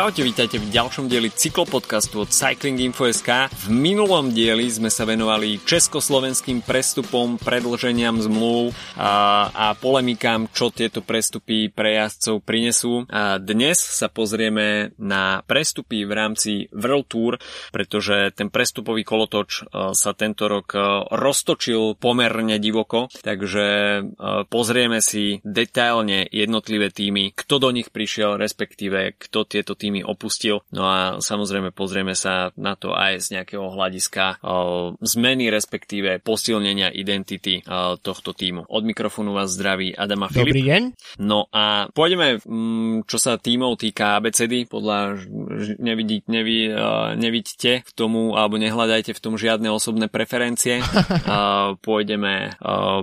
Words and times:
Čaute, 0.00 0.24
vítajte 0.24 0.56
v 0.56 0.72
ďalšom 0.72 1.12
dieli 1.12 1.28
cyklopodcastu 1.28 2.24
od 2.24 2.32
Cycling 2.32 2.80
Info.sk. 2.88 3.52
V 3.52 3.66
minulom 3.68 4.32
dieli 4.32 4.64
sme 4.64 4.88
sa 4.88 5.04
venovali 5.04 5.60
československým 5.60 6.64
prestupom, 6.64 7.36
predlženiam 7.36 8.16
zmluv 8.16 8.72
a, 8.96 9.52
a 9.52 9.66
polemikám, 9.76 10.48
čo 10.56 10.72
tieto 10.72 11.04
prestupy 11.04 11.68
pre 11.68 12.00
jazdcov 12.00 12.40
prinesú. 12.40 13.04
A 13.12 13.36
dnes 13.36 13.76
sa 13.76 14.08
pozrieme 14.08 14.96
na 14.96 15.44
prestupy 15.44 16.08
v 16.08 16.12
rámci 16.16 16.52
World 16.72 17.04
Tour, 17.04 17.36
pretože 17.68 18.32
ten 18.32 18.48
prestupový 18.48 19.04
kolotoč 19.04 19.68
e, 19.68 19.92
sa 19.92 20.16
tento 20.16 20.48
rok 20.48 20.72
e, 20.72 20.80
roztočil 21.12 22.00
pomerne 22.00 22.56
divoko, 22.56 23.12
takže 23.20 23.66
e, 23.68 24.02
pozrieme 24.48 25.04
si 25.04 25.44
detailne 25.44 26.24
jednotlivé 26.32 26.88
týmy, 26.88 27.36
kto 27.36 27.60
do 27.60 27.68
nich 27.68 27.92
prišiel, 27.92 28.40
respektíve 28.40 29.20
kto 29.20 29.44
tieto 29.44 29.76
týmy 29.76 29.89
opustil. 30.06 30.62
No 30.70 30.86
a 30.86 31.18
samozrejme 31.18 31.74
pozrieme 31.74 32.14
sa 32.14 32.54
na 32.54 32.78
to 32.78 32.94
aj 32.94 33.18
z 33.26 33.26
nejakého 33.34 33.66
hľadiska 33.74 34.38
zmeny, 35.02 35.50
respektíve 35.50 36.22
posilnenia 36.22 36.94
identity 36.94 37.66
tohto 38.06 38.30
týmu. 38.30 38.70
Od 38.70 38.82
mikrofónu 38.86 39.34
vás 39.34 39.50
zdraví 39.50 39.90
Adama 39.98 40.30
Filip. 40.30 40.54
Dobrý 40.54 40.62
deň. 40.70 40.82
No 41.18 41.50
a 41.50 41.90
m, 41.90 42.22
mm, 42.38 42.96
čo 43.10 43.18
sa 43.18 43.34
týmov 43.36 43.82
týka 43.82 44.22
ABCD, 44.22 44.70
podľa 44.70 45.18
nevidí, 45.82 46.22
nevi, 46.30 46.70
nevidíte 47.18 47.82
v 47.82 47.92
tomu, 47.96 48.38
alebo 48.38 48.54
nehľadajte 48.60 49.16
v 49.16 49.20
tom 49.20 49.34
žiadne 49.34 49.66
osobné 49.72 50.06
preferencie. 50.06 50.78
pôjdeme 51.86 52.54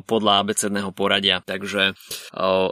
podľa 0.06 0.34
abecedného 0.46 0.92
poradia. 0.94 1.42
Takže 1.42 1.98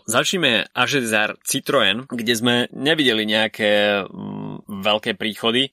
začneme 0.06 0.70
Ažezar 0.72 1.36
Citroen, 1.42 2.06
kde 2.10 2.34
sme 2.36 2.56
nevideli 2.72 3.26
nejaké 3.26 4.05
veľké 4.68 5.16
príchody. 5.16 5.72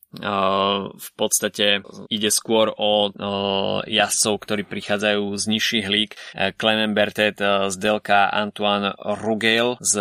V 0.93 1.09
podstate 1.17 1.83
ide 2.09 2.31
skôr 2.31 2.73
o 2.77 3.11
jazdcov, 3.85 4.35
ktorí 4.43 4.63
prichádzajú 4.69 5.25
z 5.37 5.45
nižších 5.49 5.87
lík. 5.89 6.11
Clement 6.57 6.95
Bertet 6.95 7.39
z 7.43 7.75
Delka, 7.77 8.31
Antoine 8.31 8.95
Rugel 9.23 9.77
z 9.81 9.95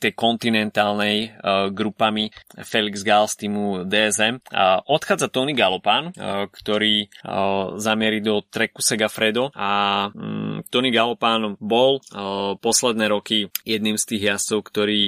tej 0.00 0.12
kontinentálnej 0.16 1.36
grupami 1.74 2.30
Felix 2.64 3.02
Gal 3.04 3.28
z 3.28 3.46
týmu 3.46 3.84
DSM. 3.84 4.40
Odchádza 4.88 5.28
Tony 5.28 5.52
Galopan, 5.52 6.10
ktorý 6.50 7.10
zamierí 7.76 8.24
do 8.24 8.40
treku 8.46 8.80
Segafredo 8.80 9.50
a 9.54 10.06
mm, 10.08 10.47
Tony 10.66 10.90
Galopan 10.90 11.54
bol 11.62 12.02
posledné 12.58 13.06
roky 13.10 13.50
jedným 13.62 13.94
z 13.94 14.04
tých 14.14 14.22
jazdcov, 14.34 14.58
ktorí 14.66 15.00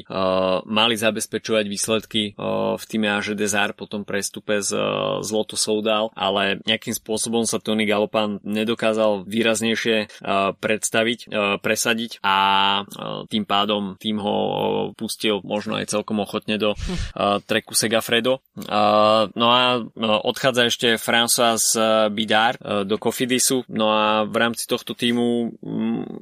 mali 0.67 0.95
zabezpečovať 0.95 1.65
výsledky 1.67 2.23
v 2.77 2.85
týme 2.87 3.09
Aže 3.11 3.35
Desar 3.35 3.75
po 3.75 3.91
tom 3.91 4.07
prestupe 4.07 4.63
z, 4.63 4.77
z 5.25 5.29
Loto 5.33 5.57
Soudal, 5.59 6.13
ale 6.15 6.63
nejakým 6.67 6.95
spôsobom 6.95 7.47
sa 7.47 7.63
Tony 7.63 7.89
Galopan 7.89 8.43
nedokázal 8.45 9.25
výraznejšie 9.25 10.23
predstaviť, 10.61 11.19
presadiť 11.65 12.21
a 12.21 12.37
tým 13.31 13.45
pádom 13.49 13.97
tým 13.97 14.21
ho 14.21 14.37
pustil 14.99 15.41
možno 15.47 15.81
aj 15.81 15.89
celkom 15.89 16.21
ochotne 16.21 16.61
do 16.61 16.77
treku 17.49 17.73
Segafredo. 17.73 18.45
No 19.33 19.47
a 19.49 19.81
odchádza 20.27 20.69
ešte 20.69 20.89
François 21.01 21.57
Bidard 22.13 22.61
do 22.85 22.97
Kofidisu, 23.01 23.65
no 23.71 23.89
a 23.95 24.27
v 24.27 24.37
rámci 24.37 24.67
tohto 24.67 24.93
týmu 24.93 25.40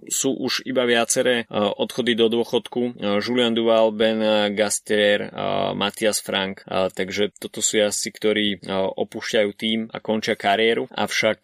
sú 0.09 0.31
už 0.39 0.63
iba 0.69 0.85
viaceré 0.85 1.49
odchody 1.53 2.13
do 2.15 2.31
dôchodku. 2.31 2.99
Julian 3.23 3.57
Duval, 3.57 3.91
Ben 3.97 4.21
Gastier, 4.53 5.33
Matias 5.73 6.21
Frank, 6.21 6.63
takže 6.69 7.33
toto 7.39 7.65
sú 7.65 7.81
jazdci, 7.81 8.09
ktorí 8.13 8.47
opúšťajú 8.95 9.51
tým 9.57 9.79
a 9.89 9.99
končia 9.99 10.37
kariéru, 10.39 10.87
avšak 10.93 11.39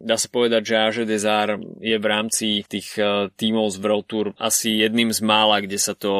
dá 0.00 0.16
sa 0.16 0.28
povedať, 0.30 0.62
že 0.62 0.74
Aže 0.78 1.04
Desar 1.04 1.58
je 1.82 1.96
v 1.98 2.06
rámci 2.06 2.62
tých 2.68 2.94
tímov 3.34 3.74
z 3.74 3.76
World 3.82 4.06
Tour 4.06 4.26
asi 4.38 4.80
jedným 4.80 5.10
z 5.10 5.20
mála, 5.26 5.60
kde 5.60 5.76
sa 5.76 5.98
to, 5.98 6.12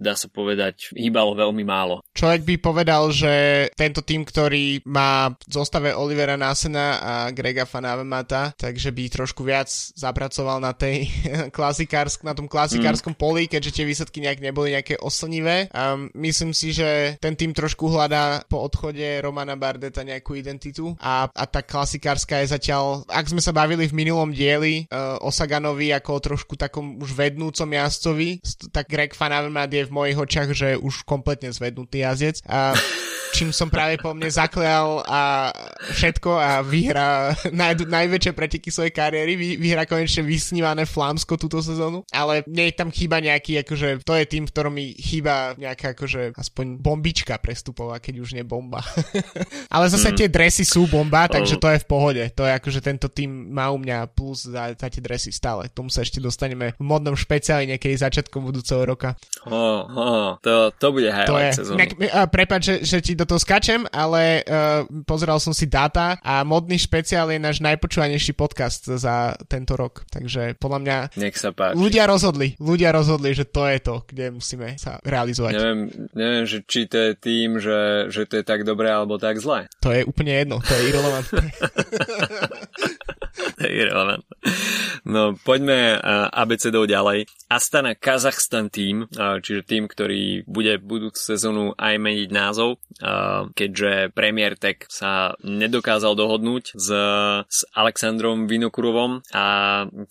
dá 0.00 0.16
sa 0.16 0.32
povedať, 0.32 0.96
hýbalo 0.96 1.36
veľmi 1.36 1.62
málo. 1.62 2.00
Človek 2.16 2.42
by 2.48 2.54
povedal, 2.58 3.12
že 3.12 3.32
tento 3.76 4.00
tým, 4.00 4.24
ktorý 4.24 4.82
má 4.88 5.30
v 5.30 5.60
zostave 5.60 5.92
Olivera 5.92 6.40
Nasena 6.40 6.88
a 7.00 7.14
Grega 7.28 7.68
Fanavemata, 7.68 8.56
takže 8.56 8.88
by 8.96 9.12
trošku 9.12 9.44
viac 9.44 9.68
zapracoval 9.92 10.39
na 10.60 10.72
tej 10.72 11.10
klasikársk, 11.56 12.24
na 12.24 12.32
tom 12.32 12.48
klasikárskom 12.48 13.14
mm. 13.14 13.20
poli, 13.20 13.42
keďže 13.46 13.80
tie 13.80 13.84
výsledky 13.84 14.18
nejak 14.24 14.40
neboli 14.40 14.72
nejaké 14.74 14.96
oslnivé. 15.00 15.68
Um, 15.72 16.08
myslím 16.16 16.56
si, 16.56 16.72
že 16.72 17.20
ten 17.20 17.36
tým 17.36 17.52
trošku 17.52 17.90
hľadá 17.90 18.44
po 18.46 18.62
odchode 18.64 19.04
Romana 19.20 19.54
Bardeta 19.54 20.00
nejakú 20.06 20.36
identitu 20.36 20.96
a, 20.98 21.28
a 21.28 21.44
tá 21.44 21.60
klasikárska 21.60 22.40
je 22.42 22.56
zatiaľ, 22.56 23.04
ak 23.10 23.30
sme 23.30 23.42
sa 23.42 23.52
bavili 23.52 23.86
v 23.86 23.96
minulom 23.96 24.30
dieli 24.32 24.88
uh, 24.88 25.20
o 25.20 25.28
Saganovi 25.28 25.92
ako 25.94 26.10
o 26.16 26.20
trošku 26.20 26.54
takom 26.56 27.00
už 27.00 27.12
vednúcom 27.12 27.68
jazdcovi, 27.68 28.40
tak 28.70 28.88
Greg 28.88 29.12
Van 29.16 29.32
Avermaet 29.34 29.72
je 29.72 29.86
v 29.86 29.94
mojich 29.94 30.18
očiach, 30.18 30.50
že 30.54 30.68
už 30.78 31.04
kompletne 31.04 31.50
zvednutý 31.50 32.02
jazdec 32.06 32.42
a 32.46 32.74
čím 33.36 33.54
som 33.54 33.70
práve 33.70 33.98
po 34.02 34.12
mne 34.12 34.30
zaklial 34.30 35.02
a 35.06 35.50
všetko 35.80 36.30
a 36.36 36.60
vyhrá 36.60 37.32
naj, 37.52 37.88
najväčšie 37.88 38.32
preteky 38.36 38.68
svojej 38.68 38.92
kariéry, 38.92 39.34
vy, 39.34 39.48
vyhrá 39.56 39.88
konečne 39.88 40.20
vysnívané 40.20 40.84
Flámsko 40.84 41.40
túto 41.40 41.64
sezónu, 41.64 42.04
ale 42.12 42.44
je 42.44 42.72
tam 42.76 42.92
chýba 42.92 43.24
nejaký, 43.24 43.64
akože 43.64 44.04
to 44.04 44.12
je 44.12 44.24
tým, 44.28 44.44
v 44.44 44.52
ktorom 44.52 44.72
mi 44.76 44.92
chýba 44.92 45.56
nejaká 45.56 45.96
akože 45.96 46.36
aspoň 46.36 46.76
bombička 46.76 47.40
prestupová, 47.40 47.96
keď 47.96 48.14
už 48.20 48.36
nie 48.36 48.44
bomba. 48.44 48.84
ale 49.74 49.84
zase 49.88 50.12
mm. 50.12 50.16
tie 50.20 50.28
dresy 50.28 50.64
sú 50.68 50.84
bomba, 50.84 51.24
takže 51.30 51.56
oh. 51.56 51.60
to 51.62 51.68
je 51.72 51.78
v 51.80 51.86
pohode. 51.88 52.24
To 52.36 52.44
je 52.44 52.52
akože 52.52 52.80
tento 52.84 53.08
tým 53.08 53.30
má 53.48 53.72
u 53.72 53.78
mňa 53.80 54.12
plus 54.12 54.44
za, 54.44 54.76
za 54.76 54.88
tie 54.92 55.00
dresy 55.00 55.32
stále. 55.32 55.72
K 55.72 55.76
tomu 55.80 55.88
sa 55.88 56.04
ešte 56.04 56.20
dostaneme 56.20 56.76
v 56.76 56.84
modnom 56.84 57.16
špeciáli 57.16 57.70
niekedy 57.70 57.96
začiatkom 57.96 58.44
budúceho 58.44 58.84
roka. 58.84 59.16
Oh, 59.48 59.86
oh, 59.88 60.28
to, 60.44 60.74
to 60.76 60.86
bude 60.92 61.08
highlight 61.08 61.56
sezónu. 61.56 61.80
Prepač, 62.28 62.60
že, 62.66 62.76
že 62.84 62.98
ti 63.00 63.12
do 63.16 63.24
toho 63.24 63.40
skačem, 63.40 63.86
ale 63.88 64.42
uh, 64.44 64.84
pozeral 65.06 65.38
som 65.38 65.54
si 65.54 65.69
dáta 65.70 66.18
a 66.20 66.42
modný 66.42 66.76
špeciál 66.76 67.30
je 67.30 67.38
náš 67.38 67.62
najpočúvanejší 67.62 68.34
podcast 68.34 68.90
za 68.90 69.38
tento 69.46 69.78
rok. 69.78 70.02
Takže 70.10 70.58
podľa 70.58 70.78
mňa 70.82 70.96
Nech 71.16 71.38
sa 71.38 71.54
páči. 71.54 71.78
ľudia 71.78 72.10
rozhodli, 72.10 72.58
ľudia 72.58 72.90
rozhodli, 72.90 73.30
že 73.30 73.46
to 73.46 73.70
je 73.70 73.78
to, 73.78 73.94
kde 74.10 74.34
musíme 74.34 74.74
sa 74.74 74.98
realizovať. 75.06 75.52
Neviem, 75.54 75.80
neviem 76.12 76.44
že 76.44 76.66
či 76.66 76.90
to 76.90 76.98
je 76.98 77.10
tým, 77.14 77.62
že, 77.62 78.10
že 78.10 78.26
to 78.26 78.42
je 78.42 78.44
tak 78.44 78.66
dobré 78.66 78.90
alebo 78.90 79.14
tak 79.16 79.38
zlé. 79.38 79.70
To 79.78 79.94
je 79.94 80.02
úplne 80.02 80.34
jedno, 80.34 80.58
to 80.58 80.74
je 80.74 80.82
irrelevantné. 80.90 81.44
irrelevantné. 83.60 84.36
No, 85.04 85.36
poďme 85.40 85.96
ABCDou 86.28 86.84
ďalej. 86.84 87.24
Astana 87.48 87.96
Kazachstan 87.96 88.68
tým, 88.68 89.08
čiže 89.14 89.66
tým, 89.66 89.88
ktorý 89.88 90.44
bude 90.44 90.76
budúcu 90.78 91.16
sezónu 91.16 91.72
aj 91.78 91.94
meniť 91.98 92.28
názov, 92.30 92.78
keďže 93.56 94.12
Premier 94.12 94.54
Tech 94.60 94.84
sa 94.86 95.34
nedokázal 95.40 96.14
dohodnúť 96.14 96.76
s, 96.76 96.88
s 97.48 97.58
Alexandrom 97.72 98.44
Vinokurovom 98.46 99.24
a 99.32 99.44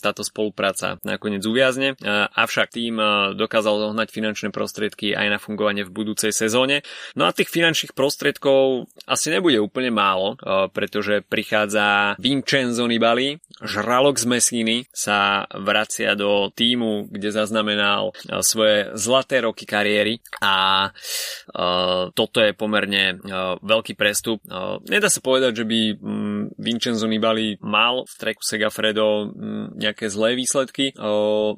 táto 0.02 0.26
spolupráca 0.26 0.98
nakoniec 1.06 1.46
uviazne. 1.46 1.96
Avšak 2.34 2.76
tým 2.76 2.98
dokázal 3.38 3.92
zohnať 3.92 4.10
finančné 4.10 4.50
prostriedky 4.50 5.14
aj 5.14 5.28
na 5.28 5.38
fungovanie 5.38 5.86
v 5.86 5.94
budúcej 5.94 6.34
sezóne. 6.34 6.82
No 7.14 7.30
a 7.30 7.36
tých 7.36 7.52
finančných 7.52 7.94
prostriedkov 7.94 8.90
asi 9.06 9.28
nebude 9.30 9.62
úplne 9.62 9.94
málo, 9.94 10.36
pretože 10.74 11.22
prichádza 11.28 12.16
Vincenzo 12.18 12.88
Nibali, 12.90 13.19
žralok 13.60 14.16
z 14.16 14.26
Mesíny, 14.26 14.78
sa 14.96 15.44
vracia 15.52 16.16
do 16.16 16.48
týmu, 16.52 17.12
kde 17.12 17.36
zaznamenal 17.36 18.12
e, 18.12 18.40
svoje 18.40 18.92
zlaté 18.96 19.44
roky 19.44 19.68
kariéry 19.68 20.24
a 20.40 20.88
uh, 20.90 22.12
toto 22.16 22.40
je 22.44 22.52
pomerne 22.56 23.20
uh, 23.20 23.56
veľký 23.62 23.94
prestup. 23.96 24.44
Nedá 24.88 25.08
sa 25.12 25.22
povedať, 25.24 25.64
že 25.64 25.66
by 25.68 25.80
um, 25.96 26.48
Vincenzo 26.58 27.08
Nibali 27.08 27.60
mal 27.62 28.08
v 28.08 28.14
treku 28.16 28.42
Segafredo 28.44 29.30
um, 29.30 29.72
nejaké 29.76 30.08
zlé 30.12 30.36
výsledky. 30.36 30.92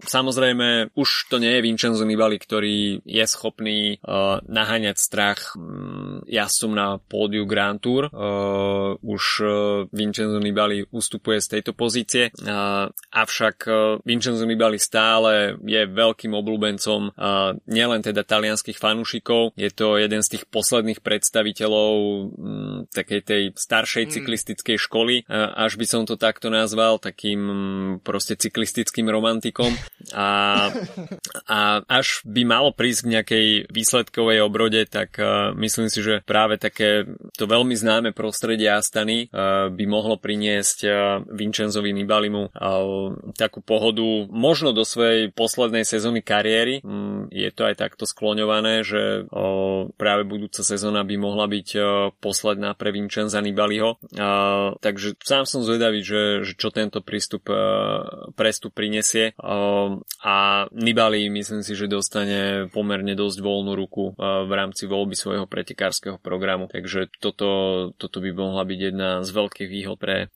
Samozrejme, 0.01 0.93
už 0.93 1.09
to 1.29 1.41
nie 1.41 1.57
je 1.57 1.65
Vincenzo 1.65 2.05
Nibali, 2.05 2.37
ktorý 2.37 3.01
je 3.05 3.25
schopný 3.27 3.97
naháňať 4.47 4.97
strach 4.97 5.53
jazdcom 6.27 6.71
na 6.73 6.97
pódiu 7.01 7.45
Grand 7.49 7.77
Tour. 7.81 8.09
Už 9.01 9.23
Vincenzo 9.91 10.39
Nibali 10.39 10.85
ustupuje 10.89 11.40
z 11.41 11.59
tejto 11.59 11.73
pozície. 11.73 12.29
Avšak 13.11 13.57
uh, 13.67 13.75
Vincenzo 14.05 14.45
Nibali 14.45 14.77
stále 14.77 15.57
je 15.65 15.83
veľkým 15.89 16.31
obľúbencom 16.31 17.13
nielen 17.67 18.01
teda 18.01 18.23
talianských 18.23 18.77
fanúšikov, 18.77 19.57
je 19.57 19.69
to 19.73 19.97
jeden 19.97 20.21
z 20.21 20.37
tých 20.37 20.43
posledných 20.47 21.01
predstaviteľov 21.01 21.93
takej 22.93 23.21
tej 23.25 23.43
staršej 23.55 24.03
mm. 24.07 24.11
cyklistickej 24.11 24.77
školy, 24.77 25.25
až 25.31 25.75
by 25.75 25.85
som 25.87 26.01
to 26.05 26.15
takto 26.15 26.53
nazval, 26.53 27.01
takým 27.01 27.41
proste 28.05 28.37
cyklistickým 28.37 29.09
romantikom. 29.09 29.73
a, 30.13 30.29
a 31.47 31.59
až 31.87 32.21
by 32.27 32.41
malo 32.45 32.69
prísť 32.75 33.01
k 33.01 33.11
nejakej 33.17 33.47
výsledkovej 33.71 34.39
obrode, 34.43 34.81
tak 34.89 35.15
uh, 35.17 35.55
myslím 35.55 35.87
si, 35.87 36.03
že 36.03 36.21
práve 36.25 36.59
také 36.59 37.07
to 37.37 37.45
veľmi 37.47 37.73
známe 37.73 38.09
prostredie 38.11 38.69
Astany 38.69 39.27
uh, 39.31 39.71
by 39.71 39.85
mohlo 39.87 40.19
priniesť 40.19 40.77
Vincenzovi 41.31 41.95
Nibalimu 41.95 42.51
takú 43.39 43.63
pohodu 43.63 44.03
možno 44.29 44.75
do 44.75 44.83
svojej 44.83 45.31
poslednej 45.31 45.87
sezóny 45.87 46.21
kariéry. 46.21 46.83
Um, 46.83 47.31
je 47.31 47.49
to 47.51 47.65
aj 47.65 47.79
takto 47.79 48.03
skloňované, 48.03 48.83
že 48.83 49.25
práve 49.95 50.23
budúca 50.27 50.61
sezóna 50.61 51.07
by 51.07 51.15
mohla 51.17 51.47
byť 51.47 51.67
posledná 52.19 52.75
pre 52.75 52.91
Vincenza 52.91 53.39
Nibaliho. 53.39 53.97
Takže 54.81 55.15
sám 55.23 55.47
som 55.47 55.63
zvedavý, 55.63 56.03
že, 56.03 56.43
že 56.43 56.53
čo 56.59 56.69
tento 56.69 56.99
prístup 57.01 57.47
uh, 57.47 58.31
prestup 58.35 58.75
prinesie. 58.75 59.33
A 60.21 60.35
Nibali 60.75 61.31
myslím 61.31 61.63
si, 61.63 61.73
že 61.73 61.91
dostane 61.91 62.67
pomerne 62.69 63.15
dosť 63.15 63.37
voľnú 63.41 63.73
ruku 63.73 64.13
uh, 64.13 64.43
v 64.45 64.51
rámci 64.51 64.85
voľby 64.85 65.15
svojho 65.15 65.45
pretekárskeho 65.47 66.17
programu. 66.19 66.67
Takže 66.67 67.07
toto, 67.21 67.49
toto 67.95 68.17
by 68.19 68.31
mohla 68.35 68.63
byť 68.67 68.79
jedna 68.79 69.09
z 69.23 69.29
veľkých 69.31 69.69
výhod 69.69 69.97
pre 69.97 70.33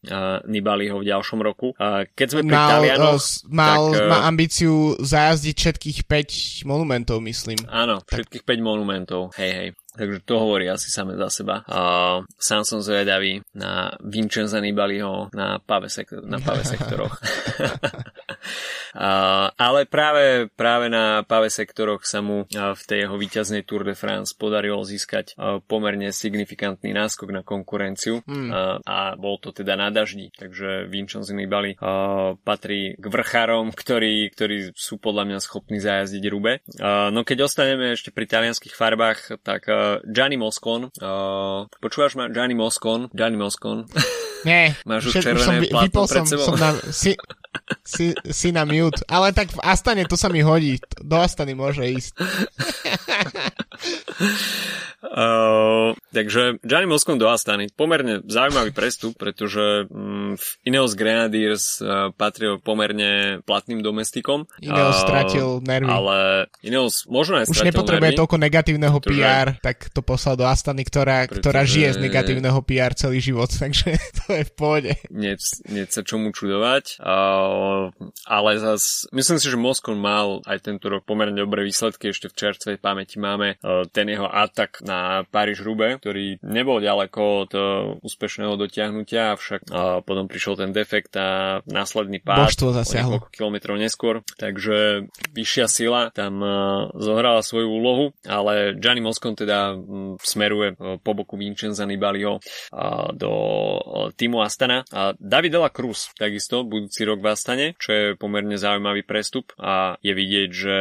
Nibaliho 0.85 1.01
v 1.01 1.05
ďalšom 1.09 1.39
roku. 1.41 1.67
Uh, 1.81 2.05
keď 2.13 2.27
sme 2.29 2.41
pri 2.45 2.55
mal, 2.55 2.69
Talianoch, 2.69 3.25
mal, 3.49 3.81
tak, 3.89 4.05
má 4.05 4.19
ambíciu 4.29 4.73
zajazdiť 5.01 5.55
všetkých 5.57 5.97
5 6.05 6.69
monumentov, 6.69 7.17
myslím. 7.25 7.57
Áno, 7.65 8.05
všetkých 8.05 8.45
5 8.45 8.61
monumentov. 8.61 9.33
Hej, 9.41 9.51
hej. 9.57 9.69
Takže 9.95 10.27
to 10.27 10.35
hovorí 10.35 10.67
asi 10.67 10.91
same 10.91 11.15
za 11.15 11.31
seba. 11.31 11.63
Uh, 11.65 12.27
sám 12.35 12.67
som 12.67 12.83
zvedavý 12.83 13.39
na 13.55 13.95
Vincenza 14.03 14.59
Nibaliho 14.59 15.31
na 15.31 15.57
pave, 15.63 15.87
sektor, 15.87 16.19
na 16.21 16.37
pave 16.43 16.67
sektoroch. 16.71 17.15
Ale 18.95 19.83
práve, 19.85 20.47
práve 20.55 20.87
na 20.87 21.27
pave 21.27 21.51
sektoroch 21.51 22.07
sa 22.07 22.23
mu 22.23 22.47
v 22.51 22.83
tej 22.87 23.05
jeho 23.05 23.15
víťaznej 23.19 23.67
Tour 23.67 23.83
de 23.83 23.91
France 23.91 24.31
podarilo 24.31 24.79
získať 24.87 25.35
pomerne 25.67 26.15
signifikantný 26.15 26.95
náskok 26.95 27.29
na 27.35 27.43
konkurenciu 27.43 28.23
mm. 28.23 28.49
a 28.87 29.19
bol 29.19 29.35
to 29.37 29.51
teda 29.51 29.75
na 29.75 29.91
daždi, 29.91 30.31
takže 30.31 30.87
Vincenzo 30.87 31.35
Nibali 31.35 31.75
patrí 32.47 32.95
k 32.95 33.05
vrchárom, 33.05 33.75
ktorí, 33.75 34.31
ktorí 34.31 34.71
sú 34.71 34.95
podľa 34.95 35.27
mňa 35.27 35.39
schopní 35.43 35.83
zajazdiť 35.83 36.23
Rube. 36.31 36.63
No 37.11 37.27
keď 37.27 37.51
ostaneme 37.51 37.99
ešte 37.99 38.15
pri 38.15 38.25
talianských 38.31 38.73
farbách, 38.73 39.43
tak 39.43 39.67
Gianni 40.07 40.39
Moscon, 40.39 40.87
počúvaš 41.83 42.15
ma? 42.15 42.31
Gianni 42.31 42.55
Moscon, 42.55 43.11
Gianni 43.11 43.35
Moscon. 43.35 43.83
Nie, 44.45 44.77
Máš 44.85 45.09
už 45.09 45.25
červené 45.25 45.65
plátno 45.65 46.05
pred 46.05 46.29
sebou? 46.29 46.45
Som 46.53 46.61
na, 46.61 46.77
si, 46.93 47.17
si, 47.85 48.13
si 48.29 48.51
na 48.51 48.65
mute. 48.65 49.05
Ale 49.07 49.31
tak 49.31 49.53
v 49.53 49.61
Astane 49.61 50.05
to 50.05 50.17
sa 50.17 50.29
mi 50.29 50.41
hodí. 50.41 50.81
Do 51.01 51.21
Astany 51.21 51.53
môže 51.53 51.85
ísť. 51.85 52.13
Uh, 55.05 55.93
takže 56.09 56.57
Gianni 56.65 56.89
Moscon 56.89 57.21
do 57.21 57.29
Astany. 57.29 57.69
Pomerne 57.69 58.25
zaujímavý 58.25 58.73
prestup, 58.73 59.13
pretože 59.15 59.85
um, 59.87 60.33
Ineos 60.65 60.97
Grenadiers 60.97 61.77
uh, 61.77 62.09
patril 62.09 62.57
pomerne 62.57 63.39
platným 63.45 63.85
domestikom. 63.85 64.49
Ineos 64.65 64.97
uh, 64.97 65.03
stratil 65.05 65.47
nervy. 65.61 65.93
Ale 65.93 66.17
Ineos 66.65 67.05
možno 67.05 67.37
aj 67.37 67.53
Už 67.53 67.69
nepotrebuje 67.69 68.17
nervy, 68.17 68.19
toľko 68.19 68.37
negatívneho 68.41 68.97
pretože, 68.97 69.21
PR, 69.21 69.47
tak 69.61 69.77
to 69.93 70.01
poslal 70.01 70.35
do 70.35 70.49
Astany, 70.49 70.81
ktorá, 70.81 71.29
pretože, 71.29 71.41
ktorá 71.45 71.61
žije 71.63 71.89
z 71.95 71.99
negatívneho 72.01 72.59
PR 72.65 72.97
celý 72.97 73.21
život, 73.21 73.53
takže 73.61 74.01
to 74.25 74.27
je 74.33 74.43
v 74.43 74.53
pohode. 74.57 74.91
Nie, 75.13 75.37
nie 75.69 75.85
sa 75.85 76.01
čomu 76.01 76.33
čudovať. 76.33 76.97
Uh, 76.97 77.44
ale 78.25 78.49
zas, 78.57 79.09
myslím 79.13 79.37
si, 79.37 79.47
že 79.49 79.57
Moscon 79.59 79.97
mal 79.99 80.41
aj 80.45 80.65
tento 80.65 80.89
rok 80.89 81.05
pomerne 81.05 81.37
dobré 81.37 81.65
výsledky. 81.65 82.09
Ešte 82.11 82.29
v 82.31 82.37
čerstvej 82.37 82.77
pamäti 82.81 83.17
máme 83.17 83.57
uh, 83.59 83.85
ten 83.89 84.09
jeho 84.09 84.27
atak 84.27 84.81
na 84.85 85.23
Paríž-Rube, 85.29 86.01
ktorý 86.01 86.41
nebol 86.43 86.81
ďaleko 86.81 87.21
od 87.47 87.51
uh, 87.55 87.63
úspešného 88.01 88.57
dotiahnutia, 88.59 89.37
avšak 89.37 89.67
potom 90.05 90.29
prišiel 90.29 90.55
ten 90.55 90.71
defekt 90.71 91.15
a 91.17 91.59
následný 91.67 92.21
pád 92.21 92.47
Božstvo 92.47 92.71
zasiahlo. 92.71 93.27
kilometrov 93.33 93.75
neskôr, 93.75 94.21
takže 94.37 95.07
vyššia 95.33 95.65
sila 95.67 96.01
tam 96.15 96.39
zohrala 96.95 97.41
svoju 97.41 97.67
úlohu, 97.67 98.05
ale 98.23 98.77
Gianni 98.77 99.03
Moscon 99.03 99.35
teda 99.35 99.75
um, 99.75 100.15
smeruje 100.21 100.77
po 101.01 101.11
boku 101.11 101.35
Vincenza 101.35 101.83
Nibaliho 101.83 102.39
do 103.15 103.31
týmu 104.15 104.39
Astana. 104.41 104.87
A 104.91 105.11
David 105.17 105.57
Cruz 105.71 106.11
takisto 106.15 106.63
budúci 106.63 107.03
rok 107.07 107.19
v 107.19 107.34
Astane, 107.35 107.75
čo 107.75 107.91
je 107.91 108.05
pomerne 108.15 108.55
zaujímavý 108.55 109.03
prestup 109.03 109.51
a 109.59 109.99
je 109.99 110.15
vidieť, 110.15 110.49
že 110.55 110.77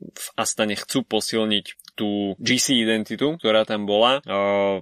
v 0.00 0.26
Astane 0.40 0.74
chcú 0.80 1.04
posilniť 1.04 1.92
tú 2.00 2.32
GC 2.40 2.80
identitu, 2.80 3.36
ktorá 3.36 3.68
tam 3.68 3.84
bola, 3.84 4.24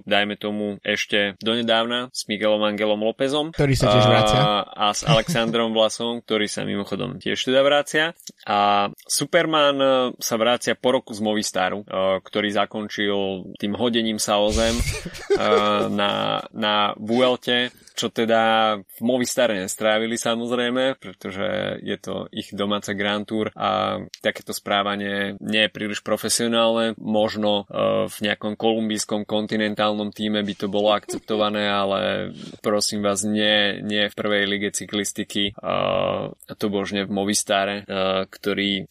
dajme 0.07 0.39
tomu 0.39 0.79
ešte 0.87 1.35
donedávna 1.43 2.07
s 2.15 2.31
Miguelom 2.31 2.63
Angelom 2.63 3.03
Lópezom. 3.03 3.51
Ktorý 3.51 3.75
sa 3.75 3.91
tiež 3.91 4.07
vracia. 4.07 4.41
A, 4.63 4.95
s 4.95 5.03
Alexandrom 5.03 5.75
Vlasom, 5.75 6.23
ktorý 6.23 6.47
sa 6.47 6.63
mimochodom 6.63 7.19
tiež 7.19 7.43
teda 7.43 7.59
vracia. 7.59 8.15
A 8.47 8.87
Superman 9.03 10.15
sa 10.15 10.35
vracia 10.39 10.79
po 10.79 10.95
roku 10.95 11.11
z 11.11 11.19
Movistaru, 11.19 11.83
uh, 11.83 12.23
ktorý 12.23 12.55
zakončil 12.55 13.51
tým 13.59 13.75
hodením 13.75 14.15
sa 14.15 14.39
o 14.39 14.47
zem 14.55 14.79
uh, 14.79 15.91
na, 15.91 16.39
na 16.55 16.95
Vuelte 16.95 17.75
čo 17.99 18.07
teda 18.07 18.75
v 18.79 18.99
Movistare 19.03 19.59
nestrávili 19.59 20.15
samozrejme, 20.15 20.95
pretože 21.03 21.79
je 21.83 21.97
to 21.99 22.31
ich 22.31 22.47
domáca 22.55 22.95
Grand 22.95 23.27
Tour 23.27 23.51
a 23.59 23.99
takéto 24.23 24.55
správanie 24.55 25.35
nie 25.43 25.67
je 25.67 25.75
príliš 25.75 25.99
profesionálne. 25.99 26.95
Možno 26.95 27.67
uh, 27.67 28.07
v 28.07 28.17
nejakom 28.31 28.55
kolumbijskom 28.55 29.27
kontinentálnom 29.27 30.15
týme 30.15 30.39
by 30.47 30.53
to 30.55 30.71
bolo 30.71 30.95
akceptované, 30.95 31.67
ale 31.67 32.31
prosím 32.63 33.03
vás, 33.03 33.27
nie, 33.27 33.83
nie 33.83 34.07
v 34.07 34.15
prvej 34.15 34.47
lige 34.47 34.71
cyklistiky, 34.71 35.51
uh, 35.59 36.31
to 36.55 36.71
božne 36.71 37.03
v 37.03 37.11
Movistare, 37.11 37.83
uh, 37.83 38.23
ktorý 38.29 38.87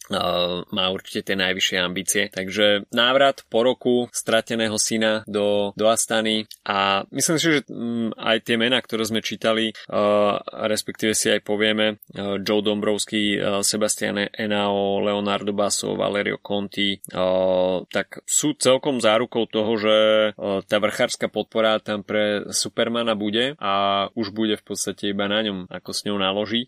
má 0.75 0.91
určite 0.91 1.31
tie 1.31 1.35
najvyššie 1.39 1.77
ambície. 1.79 2.23
Takže 2.27 2.91
návrat 2.91 3.47
po 3.47 3.63
roku 3.63 4.11
strateného 4.11 4.75
syna 4.75 5.23
do, 5.23 5.71
do 5.79 5.87
Astany 5.87 6.43
a 6.67 7.07
myslím 7.15 7.37
si, 7.39 7.45
že 7.47 7.59
um, 7.71 8.11
aj 8.19 8.43
tie 8.43 8.59
mená, 8.59 8.83
ktoré 8.83 8.98
ktoré 8.99 9.15
sme 9.15 9.23
čítali, 9.23 9.71
respektíve 10.51 11.15
si 11.15 11.31
aj 11.31 11.47
povieme, 11.47 12.03
Joe 12.43 12.59
Dombrovský, 12.59 13.39
Sebastian 13.63 14.27
Enao, 14.35 14.99
Leonardo 14.99 15.55
Basso, 15.55 15.95
Valerio 15.95 16.35
Conti, 16.43 16.99
tak 17.87 18.19
sú 18.27 18.59
celkom 18.59 18.99
zárukou 18.99 19.47
toho, 19.47 19.79
že 19.79 19.95
tá 20.67 20.83
vrchárska 20.83 21.31
podpora 21.31 21.79
tam 21.79 22.03
pre 22.03 22.43
Supermana 22.51 23.15
bude 23.15 23.55
a 23.55 24.05
už 24.19 24.35
bude 24.35 24.59
v 24.59 24.67
podstate 24.67 25.15
iba 25.15 25.31
na 25.31 25.47
ňom, 25.47 25.71
ako 25.71 25.95
s 25.95 26.03
ňou 26.03 26.19
naloží. 26.19 26.67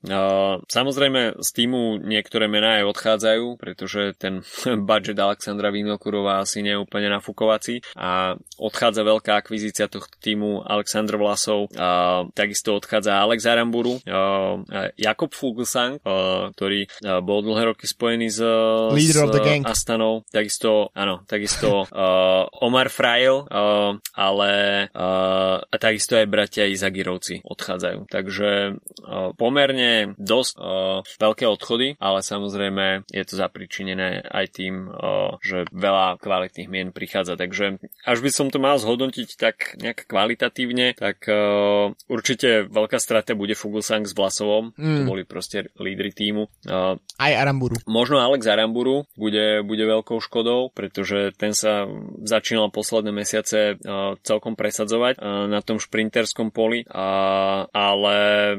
Samozrejme 0.71 1.35
z 1.35 1.49
týmu 1.51 1.99
niektoré 1.99 2.47
mená 2.47 2.79
aj 2.79 2.95
odchádzajú, 2.95 3.59
pretože 3.59 4.15
ten 4.15 4.39
budget 4.87 5.19
Alexandra 5.19 5.67
Vinokurova 5.67 6.39
asi 6.39 6.63
nie 6.63 6.79
je 6.79 6.79
úplne 6.79 7.11
nafúkovací 7.11 7.83
a 7.99 8.39
odchádza 8.55 9.03
veľká 9.03 9.35
akvizícia 9.35 9.91
tohto 9.91 10.15
týmu 10.23 10.63
Aleksandr 10.63 11.17
Vlasov 11.17 11.67
a 11.81 12.10
takisto 12.33 12.75
odchádza 12.77 13.19
Alex 13.19 13.45
Aramburu, 13.45 13.99
Jakob 14.97 15.31
Fuglsang, 15.33 15.99
ktorý 16.55 16.87
bol 17.23 17.39
dlhé 17.41 17.73
roky 17.73 17.85
spojený 17.85 18.27
s, 18.31 18.39
s 18.93 19.17
Astanou, 19.65 20.23
takisto, 20.31 20.89
áno, 20.95 21.23
takisto 21.25 21.85
Omar 22.61 22.89
Frail, 22.93 23.45
ale 24.15 24.51
a 24.91 25.75
takisto 25.79 26.17
aj 26.17 26.27
bratia 26.27 26.69
Izagirovci 26.69 27.41
odchádzajú. 27.43 27.99
Takže 28.07 28.49
pomerne 29.35 30.13
dosť 30.17 30.53
veľké 31.19 31.45
odchody, 31.47 31.95
ale 31.97 32.23
samozrejme 32.23 33.07
je 33.09 33.23
to 33.25 33.33
zapričinené 33.35 34.23
aj 34.25 34.45
tým, 34.55 34.89
že 35.41 35.65
veľa 35.71 36.21
kvalitných 36.21 36.69
mien 36.69 36.89
prichádza. 36.93 37.35
Takže 37.35 37.81
až 38.05 38.17
by 38.21 38.29
som 38.29 38.47
to 38.53 38.59
mal 38.61 38.77
zhodnotiť 38.77 39.29
tak 39.37 39.77
nejak 39.81 40.05
kvalitatívne, 40.05 40.93
tak 40.97 41.25
Určite 42.11 42.67
veľká 42.67 42.99
strata 42.99 43.31
bude 43.39 43.55
Fuglsang 43.55 44.03
s 44.03 44.11
Vlasovom, 44.11 44.75
mm. 44.75 44.83
to 44.83 45.01
boli 45.07 45.23
proste 45.23 45.71
lídry 45.79 46.11
týmu. 46.11 46.51
Uh, 46.67 46.99
Aj 47.15 47.31
Aramburu. 47.31 47.79
Možno 47.87 48.19
Alex 48.19 48.43
Aramburu 48.51 49.07
bude, 49.15 49.63
bude 49.63 49.87
veľkou 49.87 50.19
škodou, 50.19 50.75
pretože 50.75 51.31
ten 51.39 51.55
sa 51.55 51.87
začínal 52.27 52.67
posledné 52.67 53.15
mesiace 53.15 53.79
uh, 53.79 54.19
celkom 54.27 54.59
presadzovať 54.59 55.23
uh, 55.23 55.47
na 55.47 55.63
tom 55.63 55.79
šprinterskom 55.79 56.51
poli, 56.51 56.83
uh, 56.83 57.63
ale 57.71 58.15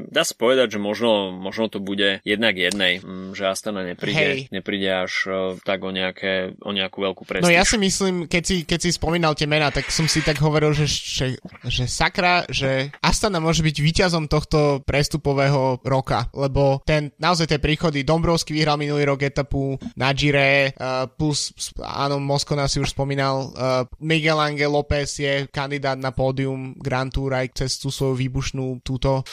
dá 0.08 0.24
sa 0.24 0.32
povedať, 0.32 0.72
že 0.74 0.80
možno, 0.80 1.36
možno 1.36 1.68
to 1.68 1.76
bude 1.76 2.24
jednak 2.24 2.56
jednej, 2.56 3.04
um, 3.04 3.36
že 3.36 3.52
Astana 3.52 3.84
nepríde, 3.84 4.48
nepríde 4.48 5.04
až 5.04 5.12
uh, 5.28 5.34
tak 5.60 5.84
o, 5.84 5.92
nejaké, 5.92 6.56
o 6.64 6.72
nejakú 6.72 7.04
veľkú 7.04 7.28
prestíž. 7.28 7.44
No 7.44 7.52
ja 7.52 7.68
si 7.68 7.76
myslím, 7.76 8.24
keď 8.32 8.42
si, 8.48 8.56
keď 8.64 8.78
si 8.80 8.96
spomínal 8.96 9.36
tie 9.36 9.44
mená, 9.44 9.68
tak 9.68 9.92
som 9.92 10.08
si 10.08 10.24
tak 10.24 10.40
hovoril, 10.40 10.72
že, 10.72 10.88
že, 10.88 11.26
že 11.68 11.84
sakra, 11.84 12.48
že 12.48 12.88
Astana 13.04 13.41
môže 13.42 13.66
byť 13.66 13.76
víťazom 13.82 14.30
tohto 14.30 14.80
prestupového 14.86 15.82
roka, 15.82 16.30
lebo 16.32 16.80
ten, 16.86 17.10
naozaj 17.18 17.50
tie 17.50 17.60
príchody, 17.60 18.06
Dombrovský 18.06 18.54
vyhral 18.54 18.78
minulý 18.78 19.04
rok 19.10 19.26
etapu 19.26 19.74
na 19.98 20.14
Gire, 20.14 20.72
uh, 20.78 21.10
plus, 21.10 21.50
áno, 21.82 22.22
Moskona 22.22 22.70
si 22.70 22.78
už 22.78 22.94
spomínal, 22.94 23.50
uh, 23.52 23.82
Miguel 23.98 24.38
Angel 24.38 24.70
López 24.70 25.18
je 25.18 25.50
kandidát 25.50 25.98
na 25.98 26.14
pódium 26.14 26.78
Grand 26.78 27.10
Tour 27.10 27.34
aj 27.34 27.58
cez 27.58 27.82
tú 27.82 27.90
svoju 27.90 28.14
výbušnú 28.14 28.80
túto 28.86 29.26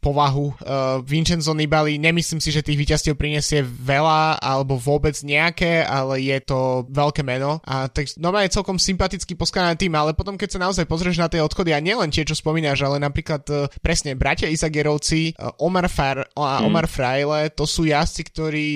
povahu. 0.00 0.54
Uh, 0.60 1.00
Vincenzo 1.04 1.56
Nibali, 1.56 1.96
nemyslím 1.96 2.40
si, 2.40 2.52
že 2.52 2.64
tých 2.64 2.78
víťazstiev 2.78 3.16
prinesie 3.16 3.64
veľa 3.64 4.38
alebo 4.42 4.76
vôbec 4.76 5.16
nejaké, 5.24 5.84
ale 5.84 6.20
je 6.20 6.38
to 6.44 6.84
veľké 6.90 7.24
meno 7.24 7.62
a 7.64 7.88
tak 7.88 8.10
normálne 8.20 8.50
je 8.50 8.56
celkom 8.60 8.76
sympaticky 8.76 9.32
poskladaný 9.38 9.80
tým, 9.80 9.94
ale 9.96 10.12
potom 10.12 10.36
keď 10.36 10.58
sa 10.58 10.62
naozaj 10.62 10.84
pozrieš 10.84 11.16
na 11.20 11.30
tie 11.30 11.40
odchody 11.40 11.72
a 11.72 11.80
nielen 11.80 12.12
tie, 12.12 12.26
čo 12.26 12.36
spomínaš, 12.36 12.84
ale 12.84 13.00
napríklad 13.00 13.42
uh, 13.48 13.70
presne 13.80 14.18
bratia 14.18 14.50
Izagerovci, 14.50 15.36
Omar, 15.60 15.88
Far 15.88 16.28
a 16.36 16.60
mm. 16.60 16.66
Omar 16.66 16.86
Fraile, 16.90 17.48
to 17.54 17.64
sú 17.64 17.88
jazdci, 17.88 18.22
ktorí 18.28 18.66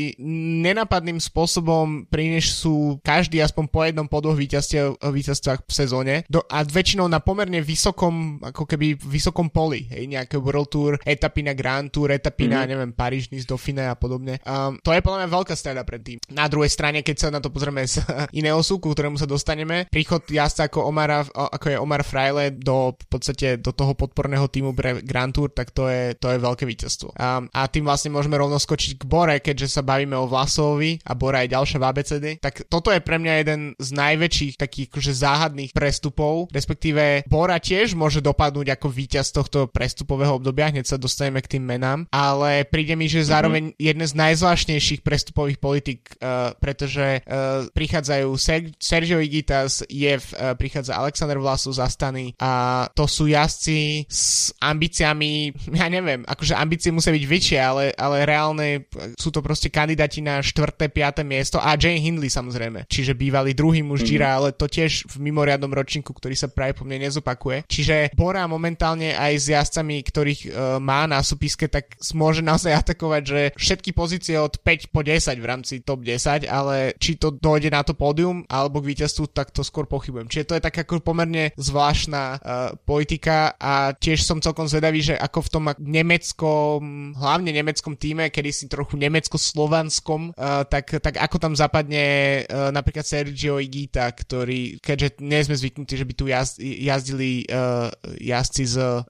nenapadným 0.65 1.21
spôsobom 1.21 2.07
prinesú 2.09 2.97
každý 3.05 3.43
aspoň 3.43 3.65
po 3.69 3.81
jednom 3.85 4.07
po 4.09 4.23
dvoch 4.25 4.39
víťazstvách 4.39 5.61
v 5.65 5.73
sezóne 5.73 6.15
do, 6.27 6.43
a 6.49 6.65
väčšinou 6.65 7.07
na 7.11 7.21
pomerne 7.21 7.61
vysokom, 7.61 8.41
ako 8.41 8.65
keby 8.65 8.97
vysokom 8.97 9.53
poli, 9.53 9.87
hej, 9.91 10.09
nejaké 10.09 10.39
World 10.39 10.78
Tour, 10.79 10.95
etapy 11.03 11.43
na 11.43 11.59
Grand 11.59 11.91
Tour, 11.91 12.15
etapy 12.15 12.47
mm-hmm. 12.47 12.55
na, 12.55 12.61
mhm. 12.63 12.69
neviem, 12.71 12.91
Paríž, 12.95 13.35
Nice, 13.35 13.51
Dauphine 13.51 13.91
a 13.91 13.99
podobne. 13.99 14.39
Um, 14.47 14.79
to 14.79 14.95
je 14.95 15.03
podľa 15.03 15.27
mňa 15.27 15.29
veľká 15.35 15.55
strada 15.59 15.83
pred 15.83 15.99
tým. 16.07 16.19
Na 16.31 16.47
druhej 16.47 16.71
strane, 16.71 17.03
keď 17.03 17.17
sa 17.19 17.29
na 17.35 17.43
to 17.43 17.51
pozrieme 17.51 17.83
z 17.83 17.99
iného 18.41 18.63
súku, 18.63 18.95
ktorému 18.95 19.19
sa 19.19 19.27
dostaneme, 19.27 19.91
príchod 19.91 20.23
jazdca 20.23 20.71
ako, 20.71 20.87
Omara, 20.87 21.27
ako 21.27 21.67
je 21.67 21.77
Omar 21.83 22.07
Fraile 22.07 22.55
do 22.55 22.95
v 22.95 23.07
podstate 23.11 23.59
do 23.59 23.75
toho 23.75 23.99
podporného 23.99 24.47
týmu 24.47 24.71
pre 24.73 25.03
Grand 25.03 25.35
Tour, 25.35 25.51
tak 25.51 25.75
to 25.75 25.91
je, 25.91 26.15
to 26.15 26.31
je 26.31 26.39
veľké 26.39 26.63
víťazstvo. 26.63 27.19
Um, 27.19 27.51
a 27.51 27.67
tým 27.67 27.83
vlastne 27.83 28.15
môžeme 28.15 28.39
rovno 28.39 28.61
skočiť 28.61 29.03
k 29.03 29.05
Bore, 29.09 29.37
keďže 29.43 29.81
sa 29.81 29.83
bavíme 29.83 30.15
o 30.15 30.31
Vlasovi 30.31 31.03
a 31.03 31.13
Bora 31.19 31.43
je 31.43 31.53
ďalšia 31.59 31.79
v 31.83 31.87
ABCD. 31.91 32.27
Tak 32.39 32.71
toto 32.71 32.95
je 32.95 33.03
pre 33.03 33.19
mňa 33.19 33.35
jeden 33.43 33.61
z 33.81 33.89
najväčších 33.91 34.55
takých 34.61 34.87
akože 34.93 35.13
záhadných 35.17 35.73
prestupov, 35.75 36.53
respektíve 36.55 37.27
Bora 37.27 37.59
tiež 37.59 37.99
môže 37.99 38.23
dopadnúť 38.23 38.77
ako 38.77 38.87
víťaz 38.93 39.33
tohto 39.33 39.67
prestupového 39.67 40.37
obdobia, 40.37 40.68
hneď 40.71 40.85
sa 40.87 40.97
dostaneme 41.01 41.41
k 41.41 41.59
tým 41.59 41.65
menám, 41.65 42.07
ale 42.13 42.65
príde 42.69 42.95
mi, 42.95 43.09
že 43.11 43.27
zároveň 43.27 43.73
mm-hmm. 43.73 43.83
jeden 43.83 44.07
z 44.07 44.15
najzvláštnejších 44.15 45.01
prestupových 45.03 45.59
politik, 45.61 46.01
uh, 46.19 46.53
pretože 46.59 47.23
uh, 47.25 47.69
prichádzajú 47.73 48.29
Ser- 48.37 48.75
Sergio 48.79 49.19
Igitas, 49.23 49.85
Jev, 49.89 50.25
uh, 50.35 50.55
prichádza 50.59 50.97
Alexander 50.99 51.39
Vlasov 51.39 51.77
zastaný 51.77 52.35
a 52.41 52.85
to 52.93 53.09
sú 53.09 53.31
jazdci 53.31 54.05
s 54.09 54.51
ambíciami, 54.59 55.53
ja 55.81 55.89
neviem, 55.89 56.25
akože 56.25 56.57
ambície 56.57 56.91
musia 56.91 57.13
byť 57.15 57.25
väčšie, 57.25 57.59
ale, 57.59 57.85
ale 57.95 58.25
reálne 58.25 58.89
sú 59.17 59.31
to 59.31 59.41
proste 59.45 59.69
kandidáti 59.73 60.21
na 60.21 60.41
4. 60.41 60.77
5. 60.79 61.23
miesto 61.23 61.57
a 61.61 61.77
Jane 61.77 62.01
Hindley 62.01 62.33
samozrejme, 62.33 62.89
čiže 62.89 63.15
bývalý 63.15 63.53
druhý 63.53 63.85
muž 63.85 64.03
mm-hmm. 64.03 64.11
Gira, 64.11 64.39
ale 64.39 64.57
to 64.57 64.67
tiež 64.69 65.09
v 65.09 65.17
mimoriadnom 65.21 65.71
ročníku, 65.71 66.11
ktorý 66.15 66.35
sa 66.35 66.49
práve 66.51 66.75
po 66.75 66.89
mne 66.89 67.09
nezopakuje. 67.09 67.69
Čiže 67.69 68.17
Bora 68.17 68.45
momentálne 68.49 69.15
aj 69.15 69.33
s 69.39 69.47
jazdcami, 69.53 69.97
ktorých 70.03 70.41
má 70.79 71.07
na 71.07 71.23
súpiske, 71.23 71.71
tak 71.71 71.95
môže 72.15 72.43
naozaj 72.43 72.75
atakovať, 72.75 73.23
že 73.23 73.41
všetky 73.55 73.91
pozície 73.95 74.37
od 74.39 74.59
5 74.61 74.93
po 74.95 75.01
10 75.07 75.39
v 75.39 75.47
rámci 75.47 75.81
top 75.83 76.03
10, 76.03 76.49
ale 76.49 76.95
či 76.99 77.17
to 77.17 77.35
dojde 77.35 77.71
na 77.71 77.83
to 77.87 77.95
pódium 77.95 78.43
alebo 78.49 78.81
k 78.83 78.95
víťazstvu, 78.95 79.31
tak 79.31 79.55
to 79.55 79.63
skôr 79.63 79.85
pochybujem. 79.85 80.29
Čiže 80.31 80.49
to 80.49 80.57
je 80.57 80.65
tak 80.65 80.77
ako 80.83 81.01
pomerne 81.03 81.53
zvláštna 81.55 82.23
uh, 82.23 82.39
politika 82.83 83.55
a 83.57 83.93
tiež 83.95 84.25
som 84.25 84.43
celkom 84.43 84.67
zvedavý, 84.67 85.01
že 85.03 85.15
ako 85.15 85.39
v 85.45 85.53
tom 85.53 85.65
nemeckom, 85.79 86.81
hlavne 87.15 87.51
nemeckom 87.53 87.95
týme, 87.95 88.33
kedy 88.33 88.51
si 88.51 88.65
trochu 88.67 88.97
nemecko-slovanskom, 88.99 90.35
uh, 90.35 90.65
tak, 90.67 90.99
tak 90.99 91.21
ako 91.21 91.37
tam 91.39 91.55
zapadne 91.55 92.45
uh, 92.45 92.71
napríklad 92.75 93.07
Sergio 93.07 93.61
Igita, 93.63 94.11
ktorý, 94.11 94.81
keďže 94.81 95.21
nie 95.23 95.41
sme 95.45 95.57
zvyknutí, 95.57 95.95
že 95.95 96.07
by 96.07 96.15
tu 96.15 96.25
jazd, 96.27 96.59
jazdili 96.61 97.47
uh, 97.49 97.93
jazdci 98.19 98.65
z 98.65 98.77
uh, 98.81 99.05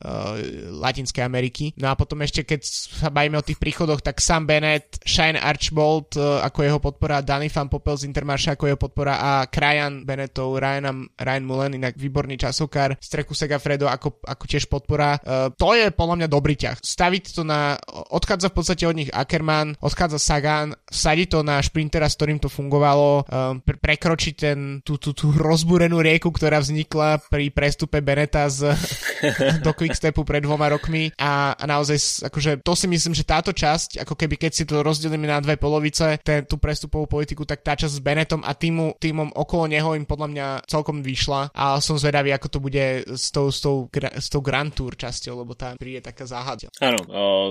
Latinskej 0.78 1.24
Ameriky. 1.24 1.37
No 1.78 1.90
a 1.90 1.94
potom 1.94 2.18
ešte, 2.24 2.42
keď 2.42 2.60
sa 2.66 3.08
bavíme 3.08 3.38
o 3.38 3.46
tých 3.46 3.56
príchodoch, 3.62 4.02
tak 4.02 4.18
Sam 4.18 4.44
Bennett, 4.44 4.98
Shine 5.06 5.38
Archbold 5.38 6.18
uh, 6.18 6.42
ako 6.42 6.58
jeho 6.66 6.78
podpora, 6.82 7.22
Danny 7.22 7.46
Van 7.46 7.70
Popel 7.70 7.94
z 7.96 8.10
Intermarša 8.10 8.58
ako 8.58 8.64
jeho 8.66 8.80
podpora 8.80 9.14
a 9.18 9.30
Krajan 9.46 10.02
Bennettov, 10.02 10.58
Ryan, 10.58 11.06
Ryan 11.14 11.44
Mullen, 11.44 11.78
inak 11.78 11.94
výborný 11.94 12.34
časokár, 12.40 12.98
Streku 12.98 13.32
Segafredo 13.32 13.86
ako, 13.86 14.22
ako 14.24 14.44
tiež 14.48 14.66
podpora. 14.66 15.18
Uh, 15.22 15.52
to 15.54 15.74
je 15.78 15.90
podľa 15.94 16.24
mňa 16.24 16.28
dobrý 16.28 16.54
ťah. 16.58 16.82
Staviť 16.82 17.24
to 17.36 17.42
na, 17.46 17.78
odchádza 18.10 18.50
v 18.50 18.56
podstate 18.56 18.84
od 18.88 18.96
nich 18.96 19.10
Ackerman, 19.14 19.78
odchádza 19.78 20.18
Sagan, 20.18 20.74
vsadiť 20.88 21.28
to 21.28 21.40
na 21.44 21.60
šprintera, 21.60 22.08
s 22.08 22.16
ktorým 22.16 22.40
to 22.40 22.48
fungovalo, 22.48 23.24
um, 23.24 23.60
pre- 23.60 23.78
prekročiť 23.78 24.34
ten, 24.34 24.58
tú, 24.82 24.96
tú, 24.96 25.12
tú 25.12 25.30
rozbúrenú 25.32 26.00
rieku, 26.00 26.32
ktorá 26.32 26.60
vznikla 26.60 27.22
pri 27.28 27.52
prestupe 27.52 28.00
Beneta 28.00 28.48
z, 28.48 28.72
do 29.64 29.72
Quickstepu 29.72 30.24
pred 30.24 30.44
dvoma 30.44 30.72
rokmi 30.72 31.12
a, 31.16 31.54
a 31.54 31.64
naozaj, 31.64 32.28
akože 32.28 32.64
to 32.64 32.72
si 32.76 32.86
myslím, 32.88 33.12
že 33.16 33.28
táto 33.28 33.52
časť, 33.52 34.02
ako 34.04 34.14
keby 34.16 34.36
keď 34.36 34.52
si 34.52 34.64
to 34.64 34.80
rozdelíme 34.80 35.28
na 35.28 35.40
dve 35.40 35.60
polovice, 35.60 36.20
ten, 36.24 36.44
tú 36.48 36.56
prestupovú 36.56 37.06
politiku, 37.08 37.44
tak 37.44 37.60
tá 37.64 37.76
časť 37.76 38.00
s 38.00 38.04
Benetom 38.04 38.40
a 38.44 38.52
týmu, 38.56 38.96
týmom 38.96 39.32
okolo 39.36 39.68
neho 39.68 39.92
im 39.92 40.08
podľa 40.08 40.28
mňa 40.32 40.46
celkom 40.64 41.04
vyšla 41.04 41.52
a 41.52 41.78
som 41.78 42.00
zvedavý, 42.00 42.32
ako 42.32 42.48
to 42.48 42.58
bude 42.58 42.84
s 43.08 43.28
tou, 43.28 43.52
s 43.52 43.60
tou, 43.60 43.88
s 43.92 44.28
tou 44.28 44.40
Grand 44.40 44.72
Tour 44.72 44.96
časťou, 44.96 45.44
lebo 45.44 45.52
tam 45.52 45.76
príde 45.76 46.00
taká 46.00 46.24
záhada. 46.24 46.70
Áno, 46.80 47.00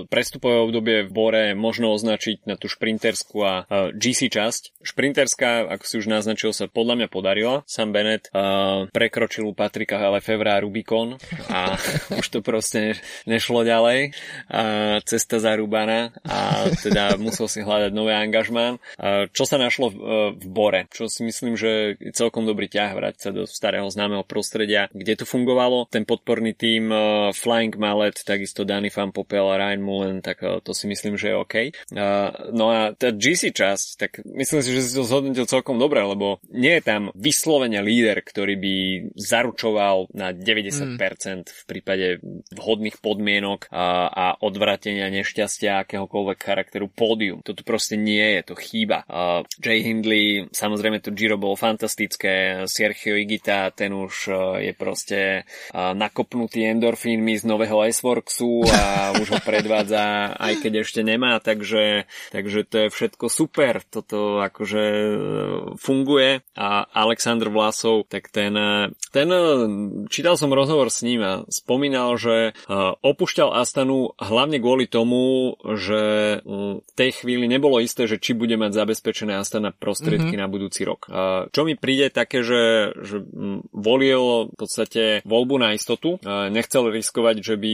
prestupové 0.08 0.58
obdobie 0.62 1.06
v 1.06 1.12
Bore 1.12 1.44
možno 1.53 1.91
označiť 1.94 2.48
na 2.48 2.56
tú 2.56 2.72
šprinterskú 2.72 3.26
a 3.41 3.67
GC 3.91 4.31
časť. 4.31 4.77
Šprinterská, 4.84 5.67
ako 5.67 5.84
si 5.84 5.96
už 6.00 6.07
naznačil, 6.07 6.55
sa 6.55 6.72
podľa 6.72 7.03
mňa 7.03 7.07
podarila. 7.12 7.55
Sam 7.67 7.91
Bennett 7.91 8.31
uh, 8.31 8.88
prekročil 8.93 9.50
u 9.50 9.53
Patrika 9.53 10.00
Lefevra 10.13 10.62
Rubikon 10.63 11.19
a 11.51 11.75
už 12.19 12.27
to 12.29 12.39
proste 12.39 13.01
nešlo 13.27 13.67
ďalej. 13.67 14.15
Uh, 14.48 15.03
cesta 15.03 15.41
zarúbaná 15.41 16.15
a 16.24 16.69
teda 16.79 17.19
musel 17.19 17.51
si 17.51 17.65
hľadať 17.65 17.91
nové 17.91 18.15
angažmán. 18.15 18.79
Uh, 18.96 19.27
čo 19.34 19.43
sa 19.43 19.60
našlo 19.60 19.91
v, 19.91 19.96
uh, 19.98 20.29
v 20.38 20.48
Bore? 20.48 20.81
Čo 20.93 21.12
si 21.12 21.25
myslím, 21.27 21.60
že 21.60 22.00
je 22.00 22.12
celkom 22.13 22.48
dobrý 22.48 22.72
ťah 22.72 22.91
vrátiť 22.96 23.22
sa 23.22 23.31
do 23.34 23.43
starého 23.43 23.89
známeho 23.91 24.24
prostredia, 24.24 24.88
kde 24.93 25.24
to 25.24 25.25
fungovalo. 25.25 25.89
Ten 25.91 26.05
podporný 26.07 26.53
tým 26.53 26.93
uh, 26.93 27.34
Flying 27.34 27.75
Mallet, 27.75 28.15
takisto 28.24 28.63
Danny 28.63 28.93
Van 28.93 29.12
Popel 29.12 29.43
a 29.43 29.57
Ryan 29.57 29.81
Mullen, 29.84 30.17
tak 30.24 30.39
uh, 30.46 30.63
to 30.63 30.72
si 30.72 30.86
myslím, 30.88 31.17
že 31.17 31.34
je 31.34 31.36
OK. 31.36 31.55
Uh, 31.91 32.53
no 32.53 32.69
a 32.72 32.93
tá 32.93 33.12
GC 33.17 33.51
časť, 33.51 33.88
tak 33.97 34.12
myslím 34.24 34.62
si, 34.63 34.69
že 34.71 34.81
si 34.86 34.95
to 34.95 35.03
zhodnotil 35.03 35.43
celkom 35.43 35.75
dobre, 35.81 36.00
lebo 36.05 36.39
nie 36.53 36.77
je 36.79 36.83
tam 36.86 37.09
vyslovene 37.17 37.81
líder, 37.83 38.24
ktorý 38.24 38.55
by 38.55 38.75
zaručoval 39.17 40.13
na 40.13 40.31
90% 40.31 40.95
mm. 40.95 41.41
v 41.43 41.63
prípade 41.67 42.07
vhodných 42.53 43.01
podmienok 43.01 43.67
a, 43.74 44.07
a 44.07 44.25
odvratenia 44.39 45.09
nešťastia 45.12 45.83
akéhokoľvek 45.83 46.38
charakteru 46.39 46.88
pódium. 46.88 47.41
To 47.43 47.57
tu 47.57 47.65
proste 47.65 47.97
nie 47.97 48.39
je, 48.39 48.53
to 48.53 48.55
chýba. 48.55 49.03
Uh, 49.09 49.43
Jay 49.59 49.81
Hindley, 49.81 50.47
samozrejme 50.53 51.01
to 51.01 51.12
Giro 51.12 51.36
bolo 51.36 51.57
fantastické, 51.57 52.63
Sergio 52.69 53.17
Igita, 53.17 53.74
ten 53.74 53.91
už 53.91 54.13
uh, 54.29 54.38
je 54.62 54.71
proste 54.77 55.43
uh, 55.43 55.91
nakopnutý 55.97 56.69
endorfínmi 56.69 57.33
z 57.36 57.43
nového 57.50 57.81
Iceworksu 57.83 58.69
a 58.69 59.17
už 59.17 59.27
ho 59.33 59.39
predvádza, 59.41 60.38
aj 60.38 60.53
keď 60.62 60.86
ešte 60.86 61.01
nemá, 61.01 61.41
takže, 61.41 62.05
takže 62.29 62.62
to 62.67 62.77
je 62.86 62.88
všetko 62.93 63.07
super. 63.30 63.80
Toto 63.88 64.44
akože 64.44 64.84
funguje 65.80 66.44
a 66.58 66.84
Aleksandr 66.92 67.48
Vlasov, 67.48 68.10
tak 68.12 68.28
ten, 68.34 68.54
ten 69.14 69.28
čítal 70.12 70.36
som 70.36 70.52
rozhovor 70.52 70.92
s 70.92 71.06
ním 71.06 71.22
a 71.24 71.34
spomínal, 71.48 72.20
že 72.20 72.58
opúšťal 73.04 73.56
Astanu 73.56 74.12
hlavne 74.18 74.60
kvôli 74.60 74.90
tomu, 74.90 75.54
že 75.78 76.02
v 76.44 76.92
tej 76.98 77.12
chvíli 77.24 77.46
nebolo 77.46 77.80
isté, 77.80 78.10
že 78.10 78.20
či 78.20 78.34
bude 78.34 78.58
mať 78.58 78.74
zabezpečené 78.74 79.38
Astana 79.38 79.70
prostriedky 79.72 80.36
mm-hmm. 80.36 80.44
na 80.44 80.52
budúci 80.52 80.82
rok. 80.84 81.08
Čo 81.54 81.62
mi 81.64 81.78
príde 81.78 82.10
také, 82.10 82.42
že, 82.42 82.94
že 82.98 83.22
volil 83.72 84.50
v 84.52 84.58
podstate 84.58 85.22
voľbu 85.24 85.56
na 85.62 85.78
istotu, 85.78 86.18
nechcel 86.26 86.90
riskovať, 86.90 87.36
že 87.44 87.56
by 87.56 87.74